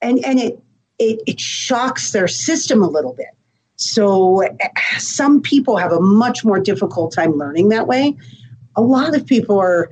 and, 0.00 0.24
and 0.24 0.38
it, 0.38 0.62
it, 1.00 1.22
it 1.26 1.40
shocks 1.40 2.12
their 2.12 2.28
system 2.28 2.84
a 2.84 2.88
little 2.88 3.14
bit. 3.14 3.34
So 3.74 4.44
some 4.98 5.42
people 5.42 5.76
have 5.76 5.90
a 5.90 6.00
much 6.00 6.44
more 6.44 6.60
difficult 6.60 7.12
time 7.12 7.32
learning 7.32 7.70
that 7.70 7.88
way. 7.88 8.16
A 8.76 8.80
lot 8.80 9.16
of 9.16 9.26
people 9.26 9.58
are 9.58 9.90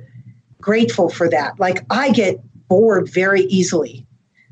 grateful 0.65 1.09
for 1.09 1.29
that. 1.29 1.59
Like 1.59 1.85
I 1.91 2.11
get 2.11 2.41
bored 2.67 3.07
very 3.07 3.43
easily. 3.43 4.05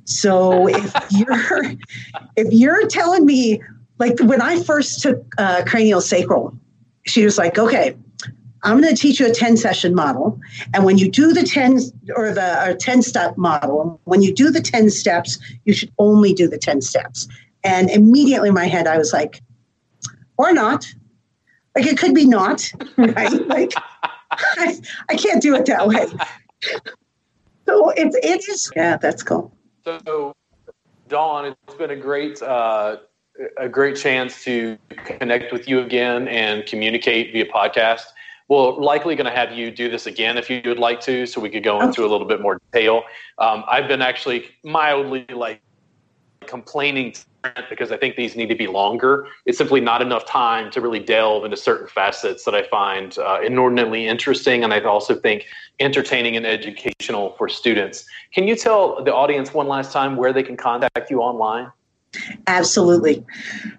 So 0.05 0.67
if 0.67 0.93
you're 1.09 1.63
if 2.35 2.53
you're 2.53 2.87
telling 2.87 3.25
me 3.25 3.61
like 3.97 4.19
when 4.19 4.41
I 4.41 4.61
first 4.61 5.01
took 5.01 5.25
uh, 5.39 5.63
cranial 5.65 6.01
sacral, 6.01 6.55
she 7.05 7.25
was 7.25 7.37
like, 7.37 7.57
okay, 7.57 7.97
I'm 8.61 8.79
going 8.79 8.95
to 8.95 9.01
teach 9.01 9.19
you 9.19 9.27
a 9.27 9.33
10 9.33 9.57
session 9.57 9.93
model. 9.95 10.39
And 10.73 10.85
when 10.85 10.97
you 10.97 11.09
do 11.09 11.33
the 11.33 11.43
10 11.43 11.79
or 12.15 12.31
the 12.31 12.69
or 12.69 12.75
10 12.75 13.01
step 13.01 13.35
model, 13.37 13.99
when 14.03 14.21
you 14.21 14.33
do 14.33 14.51
the 14.51 14.61
10 14.61 14.89
steps, 14.91 15.39
you 15.65 15.73
should 15.73 15.91
only 15.97 16.33
do 16.33 16.47
the 16.47 16.57
10 16.57 16.81
steps. 16.81 17.27
And 17.63 17.89
immediately 17.89 18.49
in 18.49 18.55
my 18.55 18.67
head, 18.67 18.87
I 18.87 18.97
was 18.97 19.13
like, 19.13 19.41
or 20.37 20.53
not. 20.53 20.85
Like 21.75 21.87
it 21.87 21.97
could 21.97 22.13
be 22.13 22.25
not, 22.25 22.71
right? 22.97 23.47
like 23.47 23.73
I, 24.39 24.79
I 25.09 25.15
can't 25.15 25.41
do 25.41 25.55
it 25.55 25.65
that 25.65 25.87
way. 25.87 26.07
So 27.65 27.91
it's 27.91 28.15
it 28.17 28.49
is 28.49 28.69
yeah, 28.75 28.97
that's 28.97 29.23
cool. 29.23 29.55
So 29.85 30.33
Dawn, 31.07 31.45
it's 31.45 31.75
been 31.75 31.91
a 31.91 31.95
great 31.95 32.41
uh, 32.41 32.97
a 33.57 33.69
great 33.69 33.95
chance 33.95 34.43
to 34.43 34.77
connect 35.05 35.51
with 35.51 35.67
you 35.67 35.79
again 35.79 36.27
and 36.27 36.65
communicate 36.65 37.31
via 37.31 37.45
podcast. 37.45 38.03
We're 38.49 38.73
likely 38.73 39.15
going 39.15 39.25
to 39.25 39.35
have 39.35 39.53
you 39.53 39.71
do 39.71 39.89
this 39.89 40.05
again 40.05 40.37
if 40.37 40.49
you 40.49 40.61
would 40.65 40.77
like 40.77 40.99
to, 41.01 41.25
so 41.25 41.39
we 41.39 41.49
could 41.49 41.63
go 41.63 41.81
into 41.81 42.01
a 42.05 42.09
little 42.09 42.27
bit 42.27 42.41
more 42.41 42.59
detail. 42.71 43.03
Um, 43.37 43.63
I've 43.67 43.87
been 43.87 44.01
actually 44.01 44.45
mildly 44.63 45.25
like 45.33 45.61
complaining 46.45 47.13
because 47.69 47.91
I 47.91 47.97
think 47.97 48.15
these 48.15 48.35
need 48.35 48.49
to 48.49 48.55
be 48.55 48.67
longer. 48.67 49.27
It's 49.45 49.57
simply 49.57 49.81
not 49.81 50.01
enough 50.01 50.25
time 50.25 50.71
to 50.71 50.81
really 50.81 50.99
delve 50.99 51.45
into 51.45 51.57
certain 51.57 51.87
facets 51.87 52.45
that 52.45 52.55
I 52.55 52.63
find 52.67 53.17
uh, 53.17 53.39
inordinately 53.41 54.07
interesting, 54.07 54.63
and 54.63 54.73
I 54.73 54.79
also 54.81 55.15
think 55.15 55.45
entertaining 55.79 56.37
and 56.37 56.45
educational 56.45 57.35
for 57.37 57.49
students. 57.49 58.05
Can 58.33 58.47
you 58.47 58.55
tell 58.55 59.03
the 59.03 59.13
audience 59.13 59.53
one 59.53 59.67
last 59.67 59.91
time 59.91 60.15
where 60.15 60.33
they 60.33 60.43
can 60.43 60.57
contact 60.57 61.09
you 61.09 61.21
online? 61.21 61.71
Absolutely. 62.45 63.25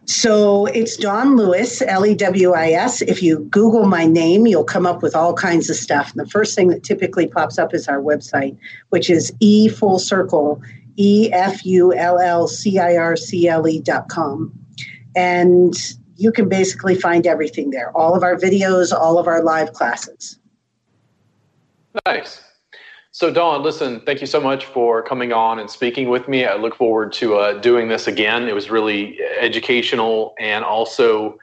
So 0.07 0.67
it's 0.67 0.97
Dawn 0.97 1.37
Lewis, 1.37 1.81
L 1.83 2.05
E 2.05 2.17
W 2.17 2.53
I 2.53 2.71
S. 2.71 3.01
If 3.01 3.23
you 3.23 3.39
Google 3.51 3.87
my 3.87 4.07
name, 4.07 4.49
you'll 4.49 4.65
come 4.65 4.87
up 4.87 5.03
with 5.03 5.15
all 5.15 5.35
kinds 5.35 5.71
of 5.71 5.77
stuff. 5.77 6.11
And 6.11 6.27
the 6.27 6.29
first 6.29 6.57
thing 6.57 6.67
that 6.69 6.83
typically 6.83 7.29
pops 7.29 7.59
up 7.59 7.73
is 7.73 7.87
our 7.87 8.01
website, 8.01 8.57
which 8.89 9.09
is 9.09 9.33
E 9.39 9.69
Full 9.69 10.01
Circle, 10.01 10.61
E 10.97 11.31
F 11.33 11.65
U 11.65 11.95
L 11.95 12.19
L 12.19 12.49
C 12.49 12.79
I 12.79 12.97
R 12.97 13.17
C 13.17 13.49
L 13.49 13.67
E 13.67 13.81
dot 13.81 14.09
com. 14.09 14.53
And 15.17 15.75
you 16.17 16.33
can 16.33 16.49
basically 16.49 16.95
find 16.95 17.27
everything 17.27 17.71
there 17.71 17.97
all 17.97 18.15
of 18.15 18.23
our 18.23 18.37
videos, 18.37 18.93
all 18.93 19.19
of 19.19 19.27
our 19.27 19.43
live 19.43 19.73
classes. 19.73 20.39
Nice. 22.07 22.43
So, 23.13 23.31
Dawn, 23.33 23.63
listen, 23.63 24.01
thank 24.01 24.21
you 24.21 24.27
so 24.27 24.41
much 24.41 24.65
for 24.65 25.01
coming 25.01 25.33
on 25.33 25.61
and 25.61 25.71
speaking 25.71 26.09
with 26.09 26.27
me. 26.27 26.47
I 26.47 26.57
look 26.57 26.75
forward 26.75 27.13
to 27.13 27.37
uh, 27.37 27.61
doing 27.61 27.87
this 27.87 28.09
again. 28.09 28.49
It 28.49 28.55
was 28.57 28.71
really 28.71 29.21
educational 29.39 30.35
and 30.41 30.65
also 30.65 31.39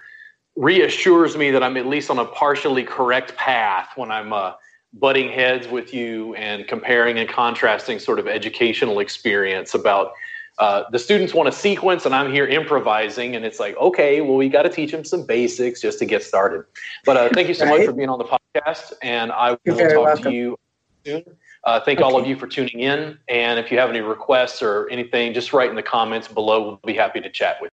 reassures 0.58 1.38
me 1.38 1.50
that 1.52 1.64
I'm 1.64 1.78
at 1.78 1.86
least 1.86 2.10
on 2.10 2.20
a 2.20 2.26
partially 2.26 2.84
correct 2.84 3.38
path 3.38 3.92
when 3.96 4.12
I'm 4.12 4.34
uh, 4.34 4.52
butting 4.94 5.32
heads 5.32 5.68
with 5.68 5.94
you 5.94 6.36
and 6.36 6.68
comparing 6.68 7.18
and 7.18 7.30
contrasting 7.30 8.00
sort 8.00 8.20
of 8.20 8.28
educational 8.28 9.00
experience 9.00 9.74
about 9.74 10.14
uh, 10.60 10.84
the 10.92 11.00
students 11.00 11.34
want 11.34 11.48
a 11.48 11.52
sequence 11.52 12.06
and 12.06 12.14
I'm 12.14 12.32
here 12.32 12.46
improvising 12.46 13.36
and 13.36 13.46
it's 13.46 13.60
like, 13.60 13.76
okay, 13.78 14.22
well, 14.22 14.36
we 14.36 14.50
got 14.50 14.64
to 14.64 14.70
teach 14.70 14.92
them 14.92 15.06
some 15.06 15.26
basics 15.26 15.82
just 15.82 15.98
to 16.00 16.06
get 16.06 16.24
started. 16.24 16.66
But 17.06 17.18
uh, 17.18 17.30
thank 17.34 17.48
you 17.48 17.54
so 17.54 17.66
right. 17.66 17.80
much 17.80 17.88
for 17.88 17.94
being 17.94 18.10
on 18.10 18.20
the 18.20 18.26
podcast 18.26 18.94
and 19.02 19.32
I 19.32 19.52
will 19.66 19.78
talk 19.78 20.06
welcome. 20.06 20.24
to 20.24 20.32
you 20.32 20.60
soon. 21.06 21.24
Uh, 21.64 21.80
thank 21.80 22.00
okay. 22.00 22.04
all 22.04 22.20
of 22.20 22.28
you 22.28 22.36
for 22.36 22.48
tuning 22.48 22.80
in. 22.80 23.18
And 23.28 23.60
if 23.60 23.72
you 23.72 23.78
have 23.78 23.90
any 23.90 24.02
requests 24.02 24.62
or 24.62 24.90
anything, 24.90 25.34
just 25.34 25.54
write 25.54 25.70
in 25.70 25.76
the 25.76 25.84
comments 25.84 26.28
below. 26.28 26.62
We'll 26.62 26.80
be 26.86 26.94
happy 26.94 27.22
to 27.22 27.30
chat 27.30 27.58
with 27.62 27.66
you. 27.66 27.70